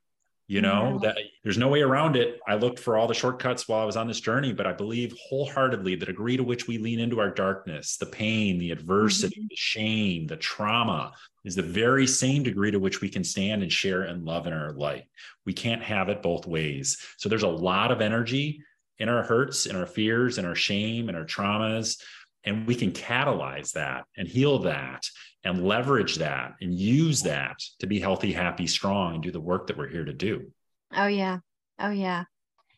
You 0.47 0.61
know, 0.61 0.99
Yeah. 1.01 1.13
that 1.13 1.17
there's 1.43 1.57
no 1.57 1.69
way 1.69 1.81
around 1.81 2.17
it. 2.17 2.37
I 2.45 2.55
looked 2.55 2.77
for 2.77 2.97
all 2.97 3.07
the 3.07 3.13
shortcuts 3.13 3.69
while 3.69 3.79
I 3.79 3.85
was 3.85 3.95
on 3.95 4.09
this 4.09 4.19
journey, 4.19 4.51
but 4.51 4.67
I 4.67 4.73
believe 4.73 5.15
wholeheartedly 5.29 5.95
the 5.95 6.05
degree 6.05 6.35
to 6.35 6.43
which 6.43 6.67
we 6.67 6.77
lean 6.77 6.99
into 6.99 7.21
our 7.21 7.29
darkness, 7.29 7.95
the 7.95 8.05
pain, 8.07 8.57
the 8.57 8.71
adversity, 8.71 9.37
mm-hmm. 9.37 9.47
the 9.49 9.55
shame, 9.55 10.27
the 10.27 10.35
trauma 10.35 11.13
is 11.45 11.55
the 11.55 11.61
very 11.61 12.05
same 12.05 12.43
degree 12.43 12.69
to 12.69 12.79
which 12.79 12.99
we 12.99 13.07
can 13.07 13.23
stand 13.23 13.63
and 13.63 13.71
share 13.71 14.03
and 14.03 14.25
love 14.25 14.45
in 14.45 14.51
our 14.51 14.73
light. 14.73 15.05
We 15.45 15.53
can't 15.53 15.83
have 15.83 16.09
it 16.09 16.21
both 16.21 16.45
ways. 16.45 16.97
So 17.17 17.29
there's 17.29 17.43
a 17.43 17.47
lot 17.47 17.91
of 17.91 18.01
energy 18.01 18.61
in 18.99 19.07
our 19.07 19.23
hurts, 19.23 19.67
in 19.67 19.77
our 19.77 19.85
fears, 19.85 20.37
in 20.37 20.45
our 20.45 20.53
shame, 20.53 21.07
and 21.07 21.17
our 21.17 21.25
traumas. 21.25 21.97
And 22.43 22.65
we 22.65 22.75
can 22.75 22.91
catalyze 22.91 23.73
that 23.73 24.05
and 24.17 24.27
heal 24.27 24.59
that 24.59 25.05
and 25.43 25.65
leverage 25.65 26.15
that 26.15 26.55
and 26.61 26.73
use 26.73 27.21
that 27.23 27.57
to 27.79 27.87
be 27.87 27.99
healthy, 27.99 28.31
happy, 28.31 28.67
strong, 28.67 29.15
and 29.15 29.23
do 29.23 29.31
the 29.31 29.39
work 29.39 29.67
that 29.67 29.77
we're 29.77 29.89
here 29.89 30.05
to 30.05 30.13
do. 30.13 30.51
oh 30.95 31.07
yeah 31.07 31.39
oh 31.79 31.91
yeah 31.91 32.25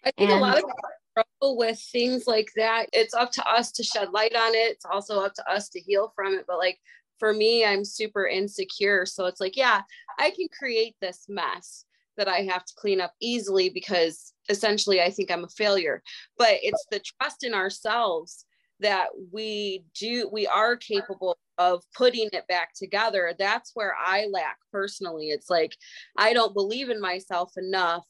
I 0.05 0.11
think 0.11 0.29
a 0.29 0.35
lot 0.35 0.57
of 0.57 0.63
people 0.63 0.73
struggle 1.11 1.57
with 1.57 1.79
things 1.79 2.27
like 2.27 2.51
that. 2.55 2.87
It's 2.91 3.13
up 3.13 3.31
to 3.33 3.47
us 3.47 3.71
to 3.73 3.83
shed 3.83 4.11
light 4.11 4.35
on 4.35 4.53
it. 4.55 4.71
It's 4.71 4.85
also 4.85 5.21
up 5.21 5.33
to 5.35 5.49
us 5.49 5.69
to 5.69 5.79
heal 5.79 6.11
from 6.15 6.33
it. 6.33 6.45
But 6.47 6.57
like 6.57 6.77
for 7.19 7.33
me, 7.33 7.65
I'm 7.65 7.85
super 7.85 8.27
insecure. 8.27 9.05
So 9.05 9.25
it's 9.25 9.39
like, 9.39 9.55
yeah, 9.55 9.81
I 10.19 10.31
can 10.31 10.47
create 10.57 10.95
this 10.99 11.25
mess 11.29 11.85
that 12.17 12.27
I 12.27 12.41
have 12.41 12.65
to 12.65 12.73
clean 12.75 12.99
up 12.99 13.13
easily 13.21 13.69
because 13.69 14.33
essentially 14.49 15.01
I 15.01 15.09
think 15.09 15.31
I'm 15.31 15.45
a 15.45 15.49
failure. 15.49 16.01
But 16.37 16.55
it's 16.61 16.85
the 16.91 16.99
trust 16.99 17.43
in 17.43 17.53
ourselves 17.53 18.45
that 18.83 19.09
we 19.31 19.85
do, 19.99 20.29
we 20.31 20.47
are 20.47 20.77
capable 20.77 21.37
of 21.57 21.83
putting 21.95 22.29
it 22.33 22.47
back 22.47 22.69
together. 22.75 23.33
That's 23.37 23.71
where 23.73 23.95
I 23.99 24.27
lack 24.31 24.57
personally. 24.71 25.29
It's 25.29 25.49
like, 25.49 25.75
I 26.17 26.33
don't 26.33 26.53
believe 26.53 26.89
in 26.89 27.01
myself 27.01 27.51
enough 27.57 28.05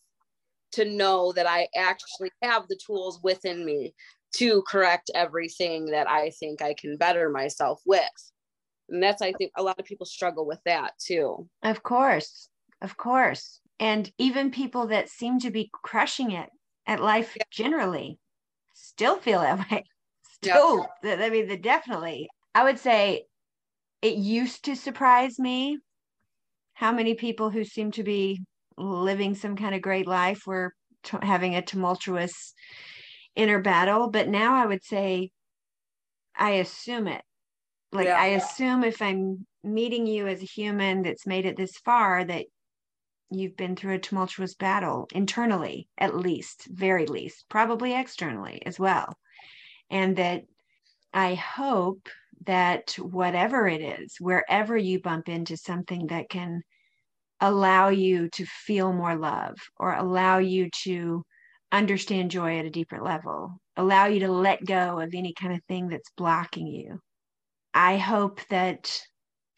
to 0.74 0.86
know 0.86 1.32
that 1.34 1.48
I 1.48 1.68
actually 1.76 2.32
have 2.42 2.68
the 2.68 2.80
tools 2.86 3.20
within 3.24 3.66
me 3.66 3.94
to 4.38 4.64
correct 4.68 5.12
everything 5.14 5.88
that 5.88 6.10
I 6.10 6.32
think 6.32 6.62
I 6.62 6.74
can 6.74 6.98
better 6.98 7.30
myself 7.30 7.82
with. 7.86 8.32
And 8.90 9.02
that's, 9.02 9.22
I 9.22 9.34
think, 9.34 9.52
a 9.56 9.64
lot 9.64 9.80
of 9.80 9.86
people 9.86 10.06
struggle 10.06 10.46
with 10.46 10.60
that 10.66 10.94
too. 11.00 11.48
Of 11.62 11.84
course, 11.84 12.50
of 12.82 12.98
course. 12.98 13.62
And 13.80 14.12
even 14.18 14.52
people 14.52 14.88
that 14.88 15.10
seem 15.10 15.40
to 15.40 15.52
be 15.52 15.70
crushing 15.72 16.32
it 16.32 16.50
at 16.86 17.02
life 17.02 17.36
Yeah. 17.36 17.44
generally 17.52 18.20
still 18.74 19.18
feel 19.18 19.42
that 19.42 19.60
way. 19.72 19.86
Still, 20.44 20.88
th- 21.04 21.20
I 21.20 21.30
mean, 21.30 21.48
the- 21.48 21.58
definitely. 21.58 22.30
I 22.56 22.64
would 22.64 22.80
say 22.80 23.26
it 24.02 24.16
used 24.16 24.66
to 24.66 24.76
surprise 24.76 25.40
me 25.40 25.80
how 26.74 26.92
many 26.92 27.16
people 27.16 27.50
who 27.50 27.64
seem 27.64 27.92
to 27.92 28.04
be 28.04 28.42
living 28.78 29.36
some 29.36 29.56
kind 29.56 29.76
of 29.76 29.82
great 29.82 30.08
life 30.08 30.42
were 30.48 30.74
t- 31.04 31.18
having 31.22 31.56
a 31.56 31.62
tumultuous 31.62 32.54
inner 33.36 33.62
battle. 33.62 34.10
But 34.10 34.30
now 34.30 34.56
I 34.56 34.66
would 34.68 34.84
say 34.84 35.32
I 36.36 36.52
assume 36.52 37.08
it 37.08 37.24
Like 37.92 38.08
Yeah. 38.08 38.20
I 38.22 38.28
assume 38.28 38.84
if 38.84 39.02
I'm 39.02 39.48
meeting 39.64 40.08
you 40.08 40.28
as 40.28 40.42
a 40.44 40.46
human 40.46 41.04
that's 41.04 41.28
made 41.28 41.46
it 41.46 41.58
this 41.58 41.78
far, 41.80 42.26
that 42.26 42.48
you've 43.32 43.58
been 43.58 43.76
through 43.76 43.96
a 43.96 44.00
tumultuous 44.00 44.56
battle 44.56 45.08
internally, 45.14 45.90
at 45.98 46.16
least, 46.16 46.68
very 46.68 47.06
least, 47.08 47.48
probably 47.50 47.94
externally 47.96 48.62
as 48.66 48.80
well. 48.80 49.18
And 49.94 50.18
that 50.18 50.42
I 51.14 51.36
hope 51.36 52.10
that 52.48 52.96
whatever 52.98 53.68
it 53.68 53.80
is, 53.80 54.16
wherever 54.20 54.76
you 54.76 55.00
bump 55.00 55.30
into 55.30 55.56
something 55.56 56.08
that 56.08 56.30
can 56.30 56.64
allow 57.40 57.90
you 57.90 58.28
to 58.30 58.46
feel 58.46 58.92
more 58.92 59.16
love 59.16 59.56
or 59.78 59.94
allow 59.94 60.40
you 60.40 60.72
to 60.84 61.24
understand 61.72 62.32
joy 62.32 62.58
at 62.58 62.66
a 62.66 62.72
deeper 62.72 63.02
level, 63.02 63.62
allow 63.78 64.08
you 64.08 64.22
to 64.22 64.32
let 64.32 64.66
go 64.66 65.00
of 65.00 65.14
any 65.14 65.32
kind 65.32 65.54
of 65.54 65.62
thing 65.68 65.90
that's 65.90 66.10
blocking 66.18 66.66
you. 66.66 67.00
I 67.76 67.98
hope 67.98 68.42
that 68.50 69.00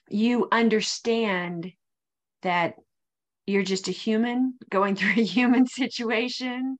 you 0.09 0.49
understand 0.51 1.71
that 2.41 2.73
you're 3.47 3.63
just 3.63 3.87
a 3.87 3.91
human 3.91 4.55
going 4.69 4.95
through 4.97 5.21
a 5.21 5.25
human 5.25 5.65
situation 5.65 6.77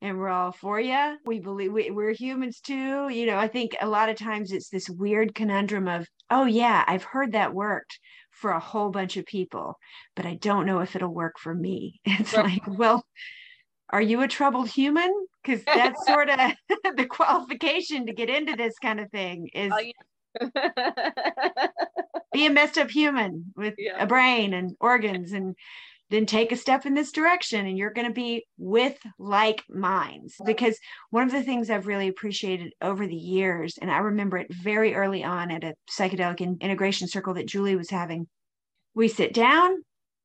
and 0.00 0.18
we're 0.18 0.28
all 0.28 0.52
for 0.52 0.80
you. 0.80 1.16
We 1.24 1.40
believe 1.40 1.72
we, 1.72 1.90
we're 1.90 2.12
humans 2.12 2.60
too. 2.60 3.08
You 3.08 3.26
know, 3.26 3.36
I 3.38 3.48
think 3.48 3.76
a 3.80 3.88
lot 3.88 4.08
of 4.08 4.16
times 4.16 4.52
it's 4.52 4.68
this 4.70 4.88
weird 4.90 5.34
conundrum 5.34 5.88
of, 5.88 6.06
oh, 6.30 6.44
yeah, 6.44 6.84
I've 6.86 7.04
heard 7.04 7.32
that 7.32 7.54
worked 7.54 7.98
for 8.30 8.50
a 8.50 8.60
whole 8.60 8.90
bunch 8.90 9.16
of 9.16 9.26
people, 9.26 9.76
but 10.16 10.26
I 10.26 10.34
don't 10.34 10.66
know 10.66 10.80
if 10.80 10.96
it'll 10.96 11.14
work 11.14 11.38
for 11.38 11.54
me. 11.54 12.00
It's 12.06 12.34
Right. 12.34 12.44
like, 12.44 12.78
well, 12.78 13.06
are 13.90 14.02
you 14.02 14.22
a 14.22 14.28
troubled 14.28 14.68
human? 14.68 15.12
Because 15.42 15.64
that's 15.64 16.04
sort 16.06 16.30
of 16.30 16.38
the 16.96 17.06
qualification 17.08 18.06
to 18.06 18.12
get 18.12 18.30
into 18.30 18.56
this 18.56 18.78
kind 18.78 19.00
of 19.00 19.10
thing 19.10 19.48
is 19.54 19.72
Oh, 19.72 19.78
yeah. 19.78 19.92
be 22.32 22.46
a 22.46 22.50
messed 22.50 22.78
up 22.78 22.90
human 22.90 23.52
with 23.56 23.74
Yeah. 23.78 24.02
a 24.02 24.06
brain 24.06 24.52
and 24.52 24.76
organs 24.80 25.32
and 25.32 25.54
then 26.14 26.26
take 26.26 26.52
a 26.52 26.56
step 26.56 26.86
in 26.86 26.94
this 26.94 27.12
direction 27.12 27.66
and 27.66 27.76
you're 27.76 27.92
going 27.92 28.06
to 28.06 28.12
be 28.12 28.46
with 28.56 28.98
like 29.18 29.62
minds. 29.68 30.36
Because 30.44 30.78
one 31.10 31.24
of 31.24 31.32
the 31.32 31.42
things 31.42 31.70
i've 31.70 31.86
really 31.86 32.08
appreciated 32.08 32.72
over 32.82 33.06
the 33.06 33.14
years 33.14 33.78
and 33.80 33.90
i 33.90 33.98
remember 33.98 34.36
it 34.36 34.52
very 34.52 34.94
early 34.94 35.22
on 35.22 35.50
at 35.50 35.64
a 35.64 35.74
psychedelic 35.90 36.40
in- 36.40 36.58
integration 36.60 37.08
circle 37.08 37.34
that 37.34 37.46
julie 37.46 37.76
was 37.76 37.90
having 37.90 38.26
we 38.94 39.08
sit 39.08 39.32
down 39.32 39.76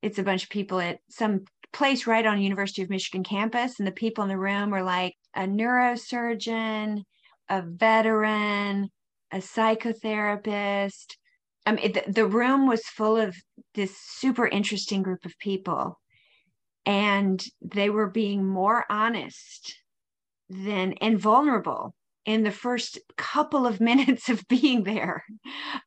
it's 0.02 0.20
a 0.20 0.24
bunch 0.24 0.44
of 0.44 0.50
people 0.50 0.80
at 0.80 1.00
some 1.10 1.46
place 1.72 2.08
right 2.08 2.26
on 2.26 2.42
university 2.42 2.82
of 2.82 2.90
michigan 2.90 3.24
campus 3.24 3.80
and 3.80 3.88
the 3.88 3.92
people 3.92 4.24
in 4.24 4.30
the 4.30 4.38
room 4.38 4.74
are 4.74 4.84
like 4.84 5.14
a 5.36 5.42
neurosurgeon 5.42 7.04
a 7.50 7.62
veteran 7.62 8.90
a 9.32 9.38
psychotherapist 9.38 11.16
I 11.66 11.74
mean, 11.74 11.92
the, 11.92 12.04
the 12.08 12.26
room 12.26 12.68
was 12.68 12.84
full 12.86 13.18
of 13.18 13.36
this 13.76 13.98
super 13.98 14.48
interesting 14.48 15.04
group 15.04 15.26
of 15.26 15.38
people, 15.40 16.00
and 16.86 17.44
they 17.62 17.90
were 17.90 18.10
being 18.10 18.46
more 18.46 18.86
honest 18.90 19.76
than 20.50 20.94
and 20.94 21.20
vulnerable 21.20 21.94
in 22.26 22.44
the 22.44 22.52
first 22.52 23.00
couple 23.18 23.68
of 23.68 23.80
minutes 23.92 24.30
of 24.30 24.48
being 24.48 24.84
there 24.84 25.24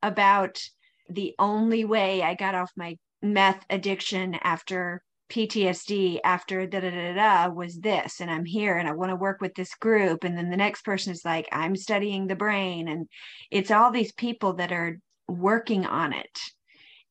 about 0.02 0.60
the 1.08 1.34
only 1.38 1.84
way 1.84 2.22
I 2.22 2.34
got 2.34 2.54
off 2.54 2.70
my 2.76 2.96
meth 3.20 3.64
addiction 3.70 4.34
after 4.42 5.02
PTSD 5.32 6.20
after 6.24 6.66
da 6.66 6.80
da 6.80 6.90
da 6.90 7.14
da 7.14 7.48
was 7.48 7.80
this, 7.80 8.20
and 8.20 8.30
I'm 8.30 8.44
here 8.44 8.76
and 8.76 8.86
I 8.86 8.92
want 8.92 9.10
to 9.10 9.16
work 9.16 9.40
with 9.40 9.54
this 9.54 9.74
group. 9.74 10.24
And 10.24 10.36
then 10.36 10.50
the 10.50 10.56
next 10.58 10.84
person 10.84 11.12
is 11.12 11.24
like, 11.24 11.48
I'm 11.50 11.74
studying 11.74 12.26
the 12.26 12.36
brain. 12.36 12.86
And 12.86 13.08
it's 13.50 13.70
all 13.70 13.90
these 13.90 14.12
people 14.12 14.54
that 14.54 14.72
are 14.72 14.98
working 15.28 15.86
on 15.86 16.12
it. 16.12 16.38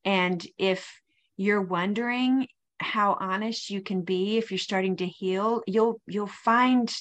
And 0.04 0.44
if 0.58 0.90
you're 1.36 1.62
wondering 1.62 2.46
how 2.80 3.16
honest 3.20 3.70
you 3.70 3.80
can 3.80 4.02
be 4.02 4.38
if 4.38 4.50
you're 4.50 4.58
starting 4.58 4.96
to 4.96 5.06
heal, 5.06 5.62
you'll 5.66 6.00
you'll 6.06 6.26
find 6.26 6.92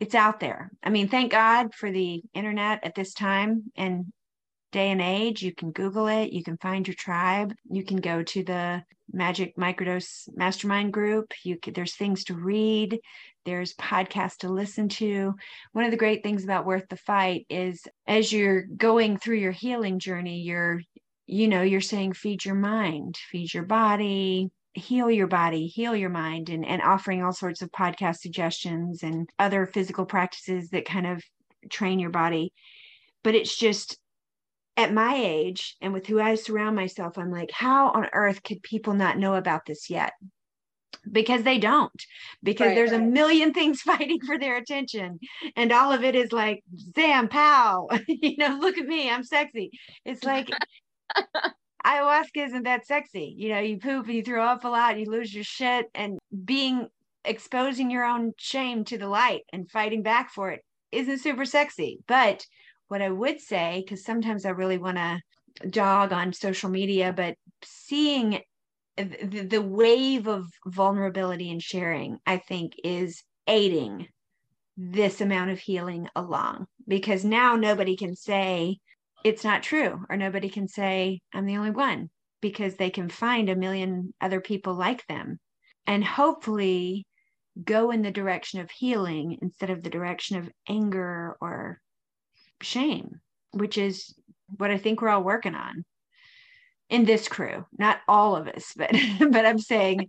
it's 0.00 0.14
out 0.14 0.40
there. 0.40 0.70
I 0.82 0.90
mean, 0.90 1.08
thank 1.08 1.30
God 1.30 1.74
for 1.74 1.90
the 1.90 2.22
internet 2.34 2.80
at 2.84 2.94
this 2.94 3.14
time 3.14 3.70
and 3.76 4.12
day 4.72 4.90
and 4.90 5.00
age. 5.00 5.42
You 5.42 5.54
can 5.54 5.70
Google 5.70 6.08
it, 6.08 6.32
you 6.32 6.42
can 6.42 6.56
find 6.58 6.86
your 6.86 6.96
tribe, 6.96 7.54
you 7.70 7.84
can 7.84 7.98
go 7.98 8.22
to 8.22 8.42
the 8.42 8.82
Magic 9.12 9.56
Microdose 9.56 10.28
Mastermind 10.34 10.92
group. 10.92 11.32
You 11.44 11.58
can, 11.58 11.74
there's 11.74 11.94
things 11.94 12.24
to 12.24 12.34
read, 12.34 12.98
there's 13.44 13.74
podcasts 13.74 14.38
to 14.38 14.48
listen 14.48 14.88
to. 14.90 15.34
One 15.72 15.84
of 15.84 15.90
the 15.90 15.96
great 15.96 16.22
things 16.22 16.44
about 16.44 16.66
Worth 16.66 16.88
the 16.88 16.96
Fight 16.96 17.46
is 17.48 17.82
as 18.06 18.32
you're 18.32 18.62
going 18.62 19.18
through 19.18 19.36
your 19.36 19.52
healing 19.52 19.98
journey, 19.98 20.40
you're 20.40 20.80
you 21.26 21.48
know, 21.48 21.62
you're 21.62 21.80
saying 21.80 22.12
feed 22.12 22.44
your 22.44 22.54
mind, 22.54 23.16
feed 23.30 23.54
your 23.54 23.62
body, 23.62 24.50
heal 24.74 25.10
your 25.10 25.26
body, 25.26 25.66
heal 25.66 25.96
your 25.96 26.10
mind, 26.10 26.50
and, 26.50 26.66
and 26.66 26.82
offering 26.82 27.22
all 27.22 27.32
sorts 27.32 27.62
of 27.62 27.70
podcast 27.70 28.16
suggestions 28.16 29.02
and 29.02 29.28
other 29.38 29.66
physical 29.66 30.04
practices 30.04 30.70
that 30.70 30.84
kind 30.84 31.06
of 31.06 31.22
train 31.70 31.98
your 31.98 32.10
body. 32.10 32.52
But 33.22 33.34
it's 33.34 33.56
just 33.56 33.98
at 34.76 34.92
my 34.92 35.14
age 35.16 35.76
and 35.80 35.92
with 35.92 36.06
who 36.06 36.20
I 36.20 36.34
surround 36.34 36.76
myself, 36.76 37.16
I'm 37.16 37.30
like, 37.30 37.50
how 37.52 37.90
on 37.90 38.08
earth 38.12 38.42
could 38.42 38.62
people 38.62 38.94
not 38.94 39.18
know 39.18 39.34
about 39.34 39.66
this 39.66 39.88
yet? 39.88 40.12
Because 41.10 41.42
they 41.42 41.58
don't, 41.58 41.92
because 42.42 42.68
Right, 42.68 42.74
there's 42.74 42.92
a 42.92 42.98
million 42.98 43.52
things 43.52 43.80
fighting 43.82 44.20
for 44.24 44.38
their 44.38 44.56
attention. 44.56 45.18
And 45.56 45.72
all 45.72 45.92
of 45.92 46.02
it 46.02 46.14
is 46.14 46.32
like, 46.32 46.64
Zam, 46.96 47.28
pow, 47.28 47.88
you 48.08 48.36
know, 48.36 48.58
look 48.60 48.78
at 48.78 48.86
me, 48.86 49.10
I'm 49.10 49.24
sexy. 49.24 49.70
It's 50.04 50.24
like, 50.24 50.50
ayahuasca 51.86 52.46
isn't 52.46 52.64
that 52.64 52.86
sexy. 52.86 53.34
You 53.36 53.50
know, 53.50 53.60
you 53.60 53.78
poop 53.78 54.06
and 54.06 54.14
you 54.14 54.22
throw 54.22 54.44
up 54.44 54.64
a 54.64 54.68
lot, 54.68 54.98
you 54.98 55.06
lose 55.06 55.34
your 55.34 55.44
shit, 55.44 55.86
and 55.94 56.18
being 56.44 56.88
exposing 57.24 57.90
your 57.90 58.04
own 58.04 58.32
shame 58.38 58.84
to 58.84 58.98
the 58.98 59.08
light 59.08 59.42
and 59.52 59.70
fighting 59.70 60.02
back 60.02 60.30
for 60.30 60.50
it 60.50 60.62
isn't 60.92 61.18
super 61.18 61.44
sexy. 61.44 62.00
But 62.06 62.46
what 62.88 63.02
I 63.02 63.10
would 63.10 63.40
say, 63.40 63.82
because 63.84 64.04
sometimes 64.04 64.44
I 64.44 64.50
really 64.50 64.78
want 64.78 64.96
to 64.96 65.20
dog 65.68 66.12
on 66.12 66.32
social 66.32 66.70
media, 66.70 67.12
but 67.12 67.36
seeing 67.62 68.40
the, 68.96 69.46
the 69.48 69.62
wave 69.62 70.26
of 70.28 70.46
vulnerability 70.66 71.50
and 71.50 71.62
sharing, 71.62 72.18
I 72.26 72.38
think, 72.38 72.74
is 72.82 73.22
aiding 73.46 74.08
this 74.76 75.20
amount 75.20 75.50
of 75.50 75.58
healing 75.58 76.08
along. 76.14 76.66
Because 76.86 77.24
now 77.24 77.56
nobody 77.56 77.96
can 77.96 78.14
say 78.14 78.78
it's 79.24 79.42
not 79.42 79.62
true 79.62 80.04
or 80.08 80.16
nobody 80.16 80.50
can 80.50 80.68
say 80.68 81.20
i'm 81.32 81.46
the 81.46 81.56
only 81.56 81.70
one 81.70 82.10
because 82.42 82.76
they 82.76 82.90
can 82.90 83.08
find 83.08 83.48
a 83.48 83.56
million 83.56 84.12
other 84.20 84.40
people 84.40 84.74
like 84.74 85.04
them 85.06 85.40
and 85.86 86.04
hopefully 86.04 87.06
go 87.62 87.90
in 87.90 88.02
the 88.02 88.10
direction 88.10 88.60
of 88.60 88.70
healing 88.70 89.38
instead 89.40 89.70
of 89.70 89.82
the 89.82 89.90
direction 89.90 90.36
of 90.36 90.50
anger 90.68 91.36
or 91.40 91.80
shame 92.60 93.20
which 93.52 93.78
is 93.78 94.14
what 94.56 94.70
i 94.70 94.78
think 94.78 95.00
we're 95.00 95.08
all 95.08 95.22
working 95.22 95.54
on 95.54 95.84
in 96.90 97.06
this 97.06 97.28
crew. 97.28 97.64
Not 97.78 97.98
all 98.06 98.36
of 98.36 98.48
us 98.48 98.72
but 98.76 98.90
but 99.18 99.46
i'm 99.46 99.58
saying 99.58 100.08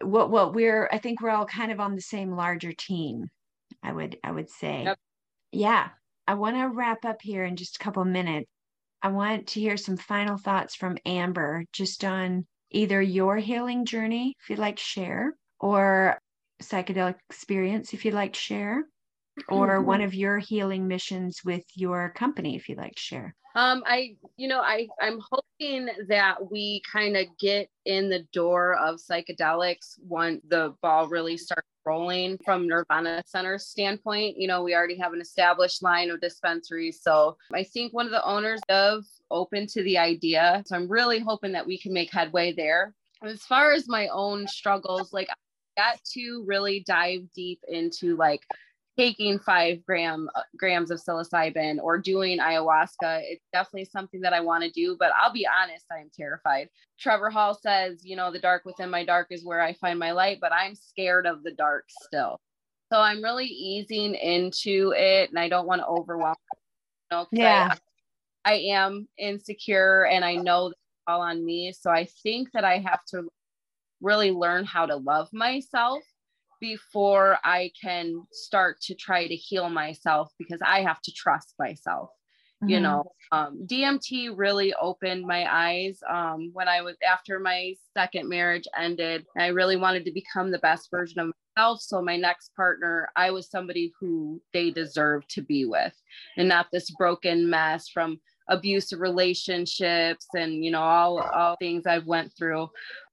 what 0.00 0.30
what 0.30 0.54
we're 0.54 0.88
i 0.92 0.98
think 0.98 1.20
we're 1.20 1.30
all 1.30 1.46
kind 1.46 1.72
of 1.72 1.80
on 1.80 1.94
the 1.94 2.00
same 2.00 2.30
larger 2.30 2.72
team 2.72 3.26
i 3.82 3.92
would 3.92 4.16
i 4.24 4.30
would 4.30 4.50
say. 4.50 4.84
Yep. 4.84 4.98
yeah. 5.52 5.88
I 6.26 6.34
want 6.34 6.54
to 6.56 6.68
wrap 6.68 7.04
up 7.04 7.20
here 7.20 7.44
in 7.44 7.56
just 7.56 7.76
a 7.76 7.78
couple 7.80 8.04
minutes. 8.04 8.48
I 9.02 9.08
want 9.08 9.48
to 9.48 9.60
hear 9.60 9.76
some 9.76 9.96
final 9.96 10.38
thoughts 10.38 10.76
from 10.76 10.96
amber 11.04 11.64
just 11.72 12.04
on 12.04 12.46
either 12.70 13.02
your 13.02 13.36
healing 13.36 13.84
journey 13.84 14.34
if 14.40 14.48
you'd 14.48 14.60
like 14.60 14.76
to 14.76 14.82
share 14.82 15.34
or 15.58 16.18
psychedelic 16.62 17.16
experience 17.28 17.92
if 17.92 18.04
you'd 18.04 18.14
like 18.14 18.34
to 18.34 18.40
share 18.40 18.84
or 19.48 19.82
one 19.82 20.00
of 20.00 20.14
your 20.14 20.38
healing 20.38 20.86
missions 20.86 21.40
with 21.44 21.64
your 21.74 22.10
company 22.10 22.56
if 22.56 22.68
you'd 22.68 22.78
like 22.78 22.94
to 22.94 23.00
share 23.00 23.34
Um, 23.54 23.82
I, 23.86 24.16
you 24.36 24.48
know, 24.48 24.60
I, 24.60 24.88
I'm 25.00 25.20
hoping 25.30 25.88
that 26.08 26.50
we 26.50 26.82
kind 26.90 27.16
of 27.16 27.26
get 27.38 27.68
in 27.84 28.08
the 28.08 28.24
door 28.32 28.76
of 28.76 28.96
psychedelics 28.96 29.98
once 30.06 30.40
the 30.48 30.74
ball 30.82 31.08
really 31.08 31.36
starts 31.36 31.68
rolling 31.84 32.38
from 32.44 32.66
Nirvana 32.66 33.22
Center 33.26 33.58
standpoint. 33.58 34.36
You 34.38 34.48
know, 34.48 34.62
we 34.62 34.74
already 34.74 34.96
have 34.98 35.12
an 35.12 35.20
established 35.20 35.82
line 35.82 36.10
of 36.10 36.20
dispensaries. 36.20 37.00
So 37.02 37.36
I 37.52 37.64
think 37.64 37.92
one 37.92 38.06
of 38.06 38.12
the 38.12 38.24
owners 38.24 38.60
of 38.68 39.04
open 39.30 39.66
to 39.68 39.82
the 39.82 39.98
idea. 39.98 40.62
So 40.66 40.76
I'm 40.76 40.88
really 40.88 41.18
hoping 41.18 41.52
that 41.52 41.66
we 41.66 41.78
can 41.78 41.92
make 41.92 42.12
headway 42.12 42.52
there. 42.52 42.94
As 43.22 43.42
far 43.42 43.72
as 43.72 43.88
my 43.88 44.08
own 44.08 44.46
struggles, 44.46 45.12
like 45.12 45.28
I 45.30 45.34
got 45.76 46.00
to 46.14 46.44
really 46.46 46.84
dive 46.86 47.22
deep 47.34 47.60
into 47.68 48.16
like 48.16 48.42
taking 48.98 49.38
five 49.38 49.84
gram 49.86 50.28
uh, 50.34 50.42
grams 50.58 50.90
of 50.90 51.00
psilocybin 51.00 51.78
or 51.82 51.98
doing 51.98 52.38
ayahuasca 52.38 53.20
it's 53.24 53.46
definitely 53.52 53.84
something 53.86 54.20
that 54.20 54.32
i 54.34 54.40
want 54.40 54.62
to 54.62 54.70
do 54.70 54.96
but 54.98 55.10
i'll 55.20 55.32
be 55.32 55.46
honest 55.46 55.86
i 55.90 55.98
am 55.98 56.10
terrified 56.14 56.68
trevor 57.00 57.30
hall 57.30 57.54
says 57.54 58.04
you 58.04 58.16
know 58.16 58.30
the 58.30 58.38
dark 58.38 58.64
within 58.64 58.90
my 58.90 59.04
dark 59.04 59.28
is 59.30 59.44
where 59.44 59.62
i 59.62 59.72
find 59.74 59.98
my 59.98 60.12
light 60.12 60.38
but 60.40 60.52
i'm 60.52 60.74
scared 60.74 61.26
of 61.26 61.42
the 61.42 61.52
dark 61.52 61.84
still 61.88 62.38
so 62.92 63.00
i'm 63.00 63.22
really 63.22 63.46
easing 63.46 64.14
into 64.14 64.92
it 64.96 65.30
and 65.30 65.38
i 65.38 65.48
don't 65.48 65.66
want 65.66 65.80
to 65.80 65.86
overwhelm 65.86 66.36
you 67.10 67.16
know, 67.18 67.24
'cause 67.24 67.30
I- 67.32 67.36
Yeah. 67.38 67.74
I 68.44 68.54
am 68.54 69.08
insecure 69.18 70.04
and 70.06 70.24
I 70.24 70.34
know 70.34 70.68
it's 70.68 70.80
all 71.06 71.20
on 71.20 71.44
me. 71.44 71.72
So 71.72 71.92
I 71.92 72.06
think 72.24 72.50
that 72.54 72.64
I 72.64 72.78
have 72.78 73.04
to 73.10 73.28
really 74.00 74.32
learn 74.32 74.64
how 74.64 74.84
to 74.86 74.96
love 74.96 75.28
myself 75.32 76.02
before 76.62 77.38
I 77.42 77.72
can 77.78 78.24
start 78.30 78.80
to 78.82 78.94
try 78.94 79.26
to 79.26 79.34
heal 79.34 79.68
myself 79.68 80.30
because 80.38 80.60
I 80.64 80.82
have 80.82 81.02
to 81.02 81.12
trust 81.12 81.54
myself. 81.58 82.10
Mm-hmm. 82.62 82.68
You 82.68 82.80
know, 82.80 83.12
um, 83.32 83.66
DMT 83.66 84.34
really 84.36 84.72
opened 84.80 85.26
my 85.26 85.44
eyes 85.52 85.98
um, 86.08 86.50
when 86.52 86.68
I 86.68 86.80
was 86.80 86.96
after 87.06 87.40
my 87.40 87.74
second 87.92 88.28
marriage 88.28 88.68
ended. 88.78 89.26
I 89.36 89.48
really 89.48 89.76
wanted 89.76 90.04
to 90.04 90.12
become 90.12 90.52
the 90.52 90.60
best 90.60 90.88
version 90.88 91.18
of 91.18 91.32
myself. 91.56 91.80
So, 91.80 92.00
my 92.00 92.16
next 92.16 92.54
partner, 92.54 93.08
I 93.16 93.32
was 93.32 93.50
somebody 93.50 93.92
who 93.98 94.40
they 94.52 94.70
deserved 94.70 95.30
to 95.30 95.42
be 95.42 95.64
with 95.64 95.94
and 96.36 96.48
not 96.48 96.68
this 96.72 96.92
broken 96.92 97.50
mess 97.50 97.88
from 97.88 98.20
abusive 98.48 99.00
relationships 99.00 100.26
and 100.34 100.64
you 100.64 100.70
know 100.70 100.80
all 100.80 101.20
all 101.20 101.56
things 101.56 101.86
I've 101.86 102.06
went 102.06 102.32
through 102.36 102.68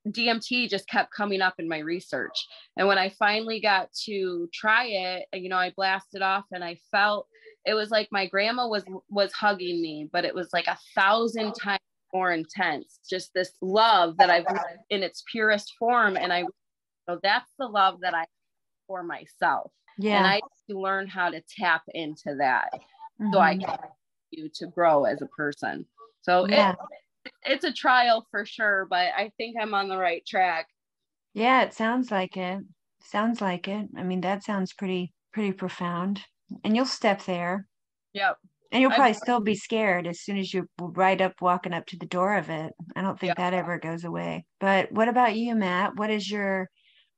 DMT 0.08 0.70
just 0.70 0.88
kept 0.88 1.14
coming 1.14 1.42
up 1.42 1.56
in 1.60 1.68
my 1.68 1.80
research 1.80 2.48
and 2.78 2.88
when 2.88 2.98
I 2.98 3.10
finally 3.20 3.60
got 3.60 3.90
to 4.06 4.50
try 4.54 4.86
it 4.86 5.26
you 5.34 5.50
know 5.50 5.58
I 5.58 5.74
blasted 5.76 6.22
off 6.22 6.46
and 6.52 6.64
I 6.64 6.78
felt 6.92 7.28
it 7.66 7.74
was 7.74 7.92
like 7.92 8.08
my 8.12 8.26
grandma 8.26 8.68
was 8.68 8.84
was 9.10 9.34
hugging 9.34 9.82
me 9.82 10.10
but 10.12 10.26
it 10.26 10.34
was 10.34 10.50
like 10.54 10.68
a 10.68 10.78
thousand 10.96 11.54
times 11.54 11.80
more 12.14 12.32
intense 12.32 13.00
just 13.10 13.32
this 13.34 13.52
love 13.62 14.18
that 14.18 14.30
I've 14.30 14.46
in 14.90 15.04
its 15.04 15.24
purest 15.32 15.74
form 15.78 16.18
and 16.18 16.32
I 16.32 16.44
so 17.08 17.20
that's 17.22 17.52
the 17.60 17.68
love 17.68 18.00
that 18.02 18.14
I 18.16 18.26
for 18.88 19.04
myself 19.04 19.72
yeah 19.98 20.18
and 20.18 20.28
I 20.28 20.42
to 20.70 20.80
learn 20.80 21.08
how 21.08 21.30
to 21.30 21.44
tap 21.58 21.84
into 21.94 22.36
that 22.40 22.70
mm-hmm. 22.74 23.34
so 23.34 23.40
I 23.40 23.56
mm-hmm. 23.56 23.66
can 23.66 23.80
you 24.32 24.50
to 24.56 24.68
grow 24.68 25.06
as 25.06 25.22
a 25.22 25.28
person. 25.28 25.86
So 26.22 26.48
yeah. 26.48 26.72
it, 26.72 26.78
it's 27.44 27.64
a 27.64 27.74
trial 27.74 28.26
for 28.32 28.46
sure, 28.46 28.88
but 28.90 29.08
I 29.18 29.32
think 29.38 29.56
I'm 29.60 29.74
on 29.74 29.90
the 29.90 29.98
right 29.98 30.26
track. 30.26 30.68
Yeah, 31.34 31.64
it 31.64 31.74
sounds 31.74 32.12
like 32.12 32.38
it. 32.38 32.60
Sounds 33.02 33.42
like 33.42 33.68
it. 33.68 33.88
I 33.98 34.04
mean, 34.04 34.22
that 34.22 34.44
sounds 34.44 34.74
pretty 34.74 35.14
pretty 35.34 35.54
profound. 35.54 36.22
And 36.64 36.76
you'll 36.76 36.86
step 36.86 37.24
there. 37.26 37.68
Yep. 38.14 38.38
And 38.72 38.82
you'll 38.82 38.92
probably 38.92 39.12
I've, 39.12 39.18
still 39.18 39.40
be 39.40 39.56
scared 39.56 40.06
as 40.06 40.22
soon 40.22 40.38
as 40.38 40.54
you're 40.54 40.68
right 40.80 41.20
up 41.20 41.34
walking 41.42 41.74
up 41.74 41.88
to 41.88 41.98
the 41.98 42.06
door 42.06 42.38
of 42.38 42.50
it. 42.50 42.72
I 42.96 43.02
don't 43.02 43.20
think 43.20 43.32
yep. 43.32 43.38
that 43.38 43.54
ever 43.54 43.80
goes 43.80 44.04
away. 44.04 44.46
But 44.60 44.92
what 44.92 45.08
about 45.08 45.36
you, 45.36 45.56
Matt? 45.56 45.96
What 45.96 46.12
is 46.12 46.30
your 46.30 46.70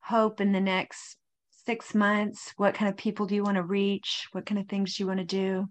hope 0.02 0.40
in 0.40 0.54
the 0.54 0.62
next 0.62 1.18
six 1.66 1.94
months? 1.94 2.54
What 2.56 2.74
kind 2.74 2.90
of 2.90 2.98
people 2.98 3.26
do 3.26 3.36
you 3.36 3.44
want 3.44 3.58
to 3.58 3.64
reach? 3.64 4.28
What 4.32 4.46
kind 4.46 4.60
of 4.60 4.68
things 4.68 4.96
do 4.96 5.04
you 5.04 5.08
want 5.08 5.20
to 5.20 5.26
do? 5.26 5.68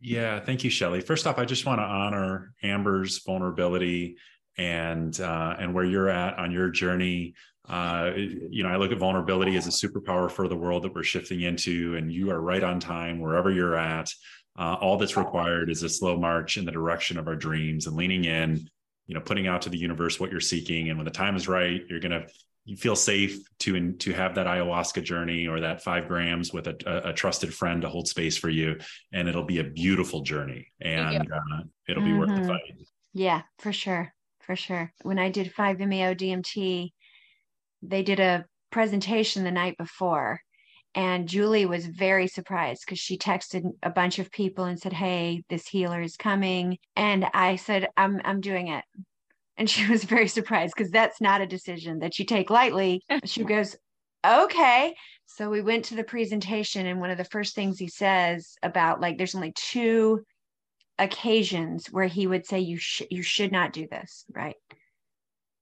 Yeah, 0.00 0.38
thank 0.40 0.62
you, 0.62 0.70
Shelly. 0.70 1.00
First 1.00 1.26
off, 1.26 1.38
I 1.38 1.44
just 1.44 1.66
want 1.66 1.80
to 1.80 1.84
honor 1.84 2.52
Amber's 2.62 3.18
vulnerability 3.24 4.16
and 4.56 5.18
uh, 5.20 5.56
and 5.58 5.74
where 5.74 5.84
you're 5.84 6.08
at 6.08 6.38
on 6.38 6.52
your 6.52 6.70
journey. 6.70 7.34
Uh, 7.68 8.12
you 8.16 8.62
know, 8.62 8.68
I 8.68 8.76
look 8.76 8.92
at 8.92 8.98
vulnerability 8.98 9.56
as 9.56 9.66
a 9.66 9.70
superpower 9.70 10.30
for 10.30 10.48
the 10.48 10.56
world 10.56 10.84
that 10.84 10.94
we're 10.94 11.02
shifting 11.02 11.42
into, 11.42 11.96
and 11.96 12.12
you 12.12 12.30
are 12.30 12.40
right 12.40 12.62
on 12.62 12.80
time 12.80 13.20
wherever 13.20 13.50
you're 13.50 13.76
at. 13.76 14.10
Uh, 14.58 14.76
all 14.80 14.96
that's 14.96 15.16
required 15.16 15.70
is 15.70 15.82
a 15.82 15.88
slow 15.88 16.16
march 16.16 16.56
in 16.56 16.64
the 16.64 16.72
direction 16.72 17.18
of 17.18 17.28
our 17.28 17.36
dreams 17.36 17.86
and 17.86 17.96
leaning 17.96 18.24
in. 18.24 18.68
You 19.06 19.14
know, 19.14 19.20
putting 19.20 19.46
out 19.46 19.62
to 19.62 19.70
the 19.70 19.78
universe 19.78 20.20
what 20.20 20.30
you're 20.30 20.40
seeking, 20.40 20.90
and 20.90 20.98
when 20.98 21.06
the 21.06 21.10
time 21.10 21.34
is 21.34 21.48
right, 21.48 21.82
you're 21.88 22.00
gonna 22.00 22.26
you 22.68 22.76
feel 22.76 22.94
safe 22.94 23.40
to 23.58 23.92
to 23.92 24.12
have 24.12 24.34
that 24.34 24.46
ayahuasca 24.46 25.02
journey 25.02 25.48
or 25.48 25.60
that 25.60 25.82
five 25.82 26.06
grams 26.06 26.52
with 26.52 26.66
a, 26.66 26.76
a, 26.86 27.10
a 27.10 27.12
trusted 27.14 27.52
friend 27.52 27.80
to 27.80 27.88
hold 27.88 28.06
space 28.06 28.36
for 28.36 28.50
you 28.50 28.78
and 29.10 29.26
it'll 29.26 29.44
be 29.44 29.58
a 29.58 29.64
beautiful 29.64 30.20
journey 30.20 30.66
and 30.82 31.32
uh, 31.32 31.62
it'll 31.88 32.02
be 32.02 32.10
mm-hmm. 32.10 32.18
worth 32.18 32.28
the 32.28 32.34
mm-hmm. 32.34 32.48
fight 32.48 32.86
yeah 33.14 33.40
for 33.58 33.72
sure 33.72 34.12
for 34.40 34.54
sure 34.54 34.92
when 35.02 35.18
i 35.18 35.30
did 35.30 35.52
5-MeO 35.54 36.14
DMT 36.14 36.90
they 37.80 38.02
did 38.02 38.20
a 38.20 38.44
presentation 38.70 39.44
the 39.44 39.50
night 39.50 39.78
before 39.78 40.42
and 40.94 41.26
julie 41.26 41.64
was 41.64 41.86
very 41.86 42.28
surprised 42.28 42.82
because 42.84 42.98
she 42.98 43.16
texted 43.16 43.64
a 43.82 43.88
bunch 43.88 44.18
of 44.18 44.30
people 44.30 44.64
and 44.64 44.78
said 44.78 44.92
hey 44.92 45.42
this 45.48 45.66
healer 45.66 46.02
is 46.02 46.18
coming 46.18 46.76
and 46.96 47.24
i 47.32 47.56
said 47.56 47.88
i'm 47.96 48.20
i'm 48.24 48.42
doing 48.42 48.68
it 48.68 48.84
and 49.58 49.68
she 49.68 49.90
was 49.90 50.04
very 50.04 50.28
surprised 50.28 50.72
because 50.76 50.90
that's 50.90 51.20
not 51.20 51.40
a 51.40 51.46
decision 51.46 51.98
that 51.98 52.18
you 52.18 52.24
take 52.24 52.48
lightly. 52.48 53.02
she 53.24 53.44
goes, 53.44 53.76
okay. 54.26 54.94
So 55.26 55.50
we 55.50 55.60
went 55.60 55.86
to 55.86 55.96
the 55.96 56.04
presentation, 56.04 56.86
and 56.86 57.00
one 57.00 57.10
of 57.10 57.18
the 57.18 57.24
first 57.24 57.54
things 57.54 57.78
he 57.78 57.88
says 57.88 58.54
about 58.62 59.00
like 59.00 59.18
there's 59.18 59.34
only 59.34 59.52
two 59.54 60.24
occasions 60.98 61.88
where 61.88 62.06
he 62.06 62.26
would 62.26 62.46
say 62.46 62.60
you 62.60 62.78
should 62.78 63.08
you 63.10 63.22
should 63.22 63.52
not 63.52 63.72
do 63.72 63.86
this, 63.90 64.24
right? 64.34 64.56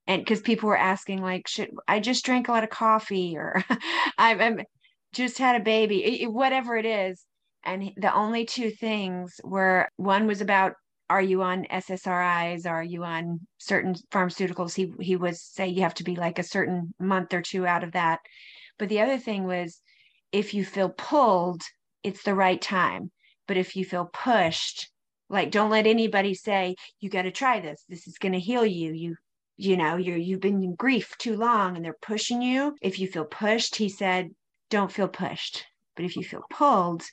And 0.06 0.22
because 0.22 0.40
people 0.40 0.68
were 0.68 0.78
asking 0.78 1.20
like, 1.20 1.48
should 1.48 1.70
I 1.88 1.98
just 1.98 2.24
drank 2.24 2.48
a 2.48 2.52
lot 2.52 2.64
of 2.64 2.70
coffee 2.70 3.36
or 3.36 3.64
I'm, 4.18 4.40
I'm 4.40 4.60
just 5.12 5.38
had 5.38 5.60
a 5.60 5.64
baby, 5.64 6.26
whatever 6.28 6.76
it 6.76 6.86
is. 6.86 7.24
And 7.64 7.90
the 7.96 8.14
only 8.14 8.44
two 8.44 8.70
things 8.70 9.40
were 9.42 9.88
one 9.96 10.28
was 10.28 10.40
about 10.40 10.74
are 11.08 11.22
you 11.22 11.42
on 11.42 11.66
SSRIs? 11.70 12.66
Are 12.66 12.82
you 12.82 13.04
on 13.04 13.40
certain 13.58 13.94
pharmaceuticals? 14.10 14.74
He 14.74 14.92
he 15.00 15.16
was 15.16 15.40
say 15.40 15.68
you 15.68 15.82
have 15.82 15.94
to 15.94 16.04
be 16.04 16.16
like 16.16 16.38
a 16.38 16.42
certain 16.44 16.94
month 16.98 17.32
or 17.32 17.42
two 17.42 17.66
out 17.66 17.84
of 17.84 17.92
that. 17.92 18.20
But 18.78 18.88
the 18.88 19.00
other 19.00 19.18
thing 19.18 19.44
was 19.44 19.80
if 20.32 20.52
you 20.52 20.64
feel 20.64 20.90
pulled, 20.90 21.62
it's 22.02 22.22
the 22.22 22.34
right 22.34 22.60
time. 22.60 23.10
But 23.46 23.56
if 23.56 23.76
you 23.76 23.84
feel 23.84 24.10
pushed, 24.12 24.90
like 25.28 25.50
don't 25.50 25.70
let 25.70 25.86
anybody 25.86 26.34
say 26.34 26.74
you 27.00 27.08
got 27.08 27.22
to 27.22 27.30
try 27.30 27.60
this. 27.60 27.84
This 27.88 28.06
is 28.06 28.18
to 28.18 28.38
heal 28.38 28.66
you. 28.66 28.92
You 28.92 29.16
you 29.56 29.76
know, 29.76 29.96
you're 29.96 30.16
you've 30.16 30.40
been 30.40 30.62
in 30.62 30.74
grief 30.74 31.16
too 31.18 31.36
long 31.36 31.76
and 31.76 31.84
they're 31.84 31.96
pushing 32.02 32.42
you. 32.42 32.76
If 32.82 32.98
you 32.98 33.06
feel 33.06 33.24
pushed, 33.24 33.76
he 33.76 33.88
said, 33.88 34.30
don't 34.70 34.92
feel 34.92 35.08
pushed. 35.08 35.64
But 35.94 36.04
if 36.04 36.16
you 36.16 36.24
feel 36.24 36.42
pulled, 36.50 37.04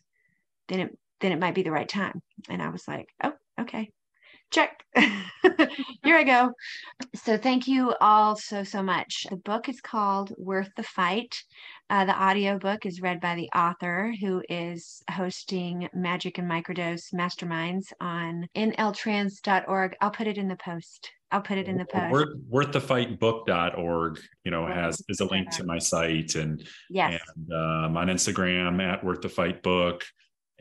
then 0.67 0.79
it 0.79 0.97
then 1.21 1.31
it 1.31 1.39
might 1.39 1.55
be 1.55 1.63
the 1.63 1.71
right 1.71 1.87
time. 1.87 2.21
And 2.49 2.61
I 2.61 2.69
was 2.69 2.87
like, 2.87 3.07
oh, 3.23 3.33
okay. 3.59 3.89
Check. 4.51 4.83
Here 6.03 6.15
i 6.15 6.23
go. 6.23 6.51
So 7.15 7.37
thank 7.37 7.67
you 7.67 7.95
all 7.99 8.35
so 8.35 8.63
so 8.63 8.83
much. 8.83 9.25
The 9.29 9.37
book 9.37 9.67
is 9.67 9.81
called 9.81 10.31
worth 10.37 10.69
the 10.77 10.83
fight. 10.83 11.41
Uh, 11.89 12.05
the 12.05 12.13
audio 12.13 12.59
book 12.59 12.85
is 12.85 13.01
read 13.01 13.19
by 13.19 13.33
the 13.33 13.49
author 13.57 14.13
who 14.21 14.43
is 14.49 15.01
hosting 15.09 15.89
magic 15.93 16.37
and 16.37 16.49
microdose 16.49 17.13
masterminds 17.13 17.91
on 17.99 18.47
nltrans.org 18.55 19.95
i'll 20.01 20.11
put 20.11 20.27
it 20.27 20.37
in 20.37 20.47
the 20.47 20.55
post. 20.55 21.11
I'll 21.31 21.41
put 21.41 21.57
it 21.57 21.67
in 21.67 21.79
the 21.79 21.85
post. 21.85 22.11
Worth, 22.11 22.35
worththefightbook.org, 22.51 24.19
you 24.43 24.51
know, 24.51 24.67
has 24.67 25.01
is 25.09 25.19
a 25.19 25.25
link 25.25 25.49
to 25.53 25.63
my 25.63 25.79
site 25.79 26.35
and 26.35 26.63
yes. 26.91 27.19
and 27.35 27.51
um, 27.51 27.97
on 27.97 28.07
Instagram 28.07 28.79
at 28.79 29.03
worth 29.03 29.21
the 29.21 29.29
fight 29.29 29.63
book 29.63 30.03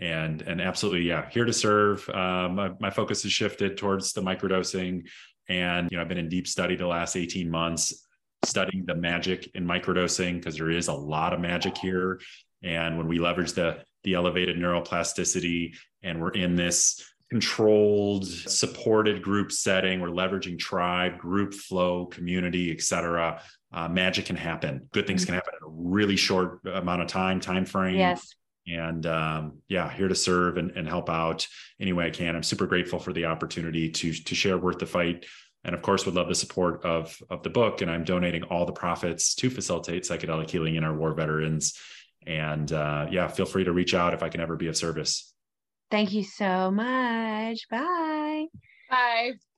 and 0.02 0.42
and 0.42 0.60
absolutely 0.60 1.02
yeah 1.02 1.28
here 1.30 1.44
to 1.44 1.52
serve. 1.52 2.06
Um, 2.10 2.56
my, 2.56 2.72
my 2.80 2.90
focus 2.90 3.22
has 3.22 3.32
shifted 3.32 3.76
towards 3.76 4.12
the 4.12 4.20
microdosing. 4.20 5.06
And 5.48 5.90
you 5.90 5.96
know 5.96 6.02
i've 6.02 6.08
been 6.08 6.18
in 6.18 6.28
deep 6.28 6.46
study 6.46 6.76
the 6.76 6.86
last 6.86 7.16
18 7.16 7.50
months 7.50 8.06
studying 8.44 8.84
the 8.84 8.94
magic 8.94 9.48
in 9.54 9.64
microdosing 9.64 10.34
because 10.34 10.56
there 10.56 10.70
is 10.70 10.88
a 10.88 10.92
lot 10.92 11.32
of 11.32 11.40
magic 11.40 11.78
here. 11.78 12.20
And 12.64 12.98
when 12.98 13.06
we 13.06 13.18
leverage 13.18 13.52
the 13.52 13.84
the 14.02 14.14
elevated 14.14 14.56
neuroplasticity 14.56 15.76
and 16.02 16.20
we're 16.20 16.30
in 16.30 16.56
this 16.56 17.08
controlled 17.30 18.26
supported 18.26 19.22
group 19.22 19.50
setting 19.50 20.00
we're 20.00 20.08
leveraging 20.08 20.58
tribe 20.58 21.18
group 21.18 21.54
flow 21.54 22.04
community 22.06 22.70
etc 22.70 23.40
uh, 23.72 23.88
magic 23.88 24.26
can 24.26 24.36
happen. 24.36 24.86
Good 24.92 25.06
things 25.06 25.22
mm-hmm. 25.22 25.26
can 25.26 25.34
happen 25.36 25.54
in 25.62 25.66
a 25.66 25.70
really 25.70 26.16
short 26.16 26.58
amount 26.66 27.02
of 27.02 27.08
time 27.08 27.38
time 27.40 27.64
frame. 27.64 27.96
Yes 27.96 28.34
and 28.66 29.06
um, 29.06 29.58
yeah 29.68 29.90
here 29.92 30.08
to 30.08 30.14
serve 30.14 30.56
and, 30.56 30.70
and 30.72 30.88
help 30.88 31.10
out 31.10 31.46
any 31.80 31.92
way 31.92 32.06
i 32.06 32.10
can. 32.10 32.36
I'm 32.36 32.42
super 32.42 32.66
grateful 32.66 32.98
for 32.98 33.12
the 33.12 33.26
opportunity 33.26 33.90
to 33.90 34.12
to 34.12 34.34
share 34.34 34.58
worth 34.58 34.78
the 34.78 34.86
fight. 34.86 35.26
And 35.64 35.74
of 35.74 35.82
course 35.82 36.04
would 36.06 36.14
love 36.14 36.28
the 36.28 36.34
support 36.34 36.84
of 36.84 37.16
of 37.30 37.42
the 37.42 37.50
book. 37.50 37.82
And 37.82 37.90
i'm 37.90 38.04
donating 38.04 38.44
all 38.44 38.66
the 38.66 38.72
profits 38.72 39.34
to 39.36 39.50
facilitate 39.50 40.04
psychedelic 40.04 40.50
healing 40.50 40.76
in 40.76 40.84
our 40.84 40.96
war 40.96 41.14
veterans. 41.14 41.78
And 42.26 42.72
uh, 42.72 43.06
yeah 43.10 43.28
feel 43.28 43.46
free 43.46 43.64
to 43.64 43.72
reach 43.72 43.94
out 43.94 44.14
if 44.14 44.22
i 44.22 44.28
can 44.28 44.40
ever 44.40 44.56
be 44.56 44.68
of 44.68 44.76
service. 44.76 45.32
Thank 45.90 46.12
you 46.12 46.24
so 46.24 46.70
much. 46.70 47.68
Bye. 47.70 48.46
Bye 48.88 49.32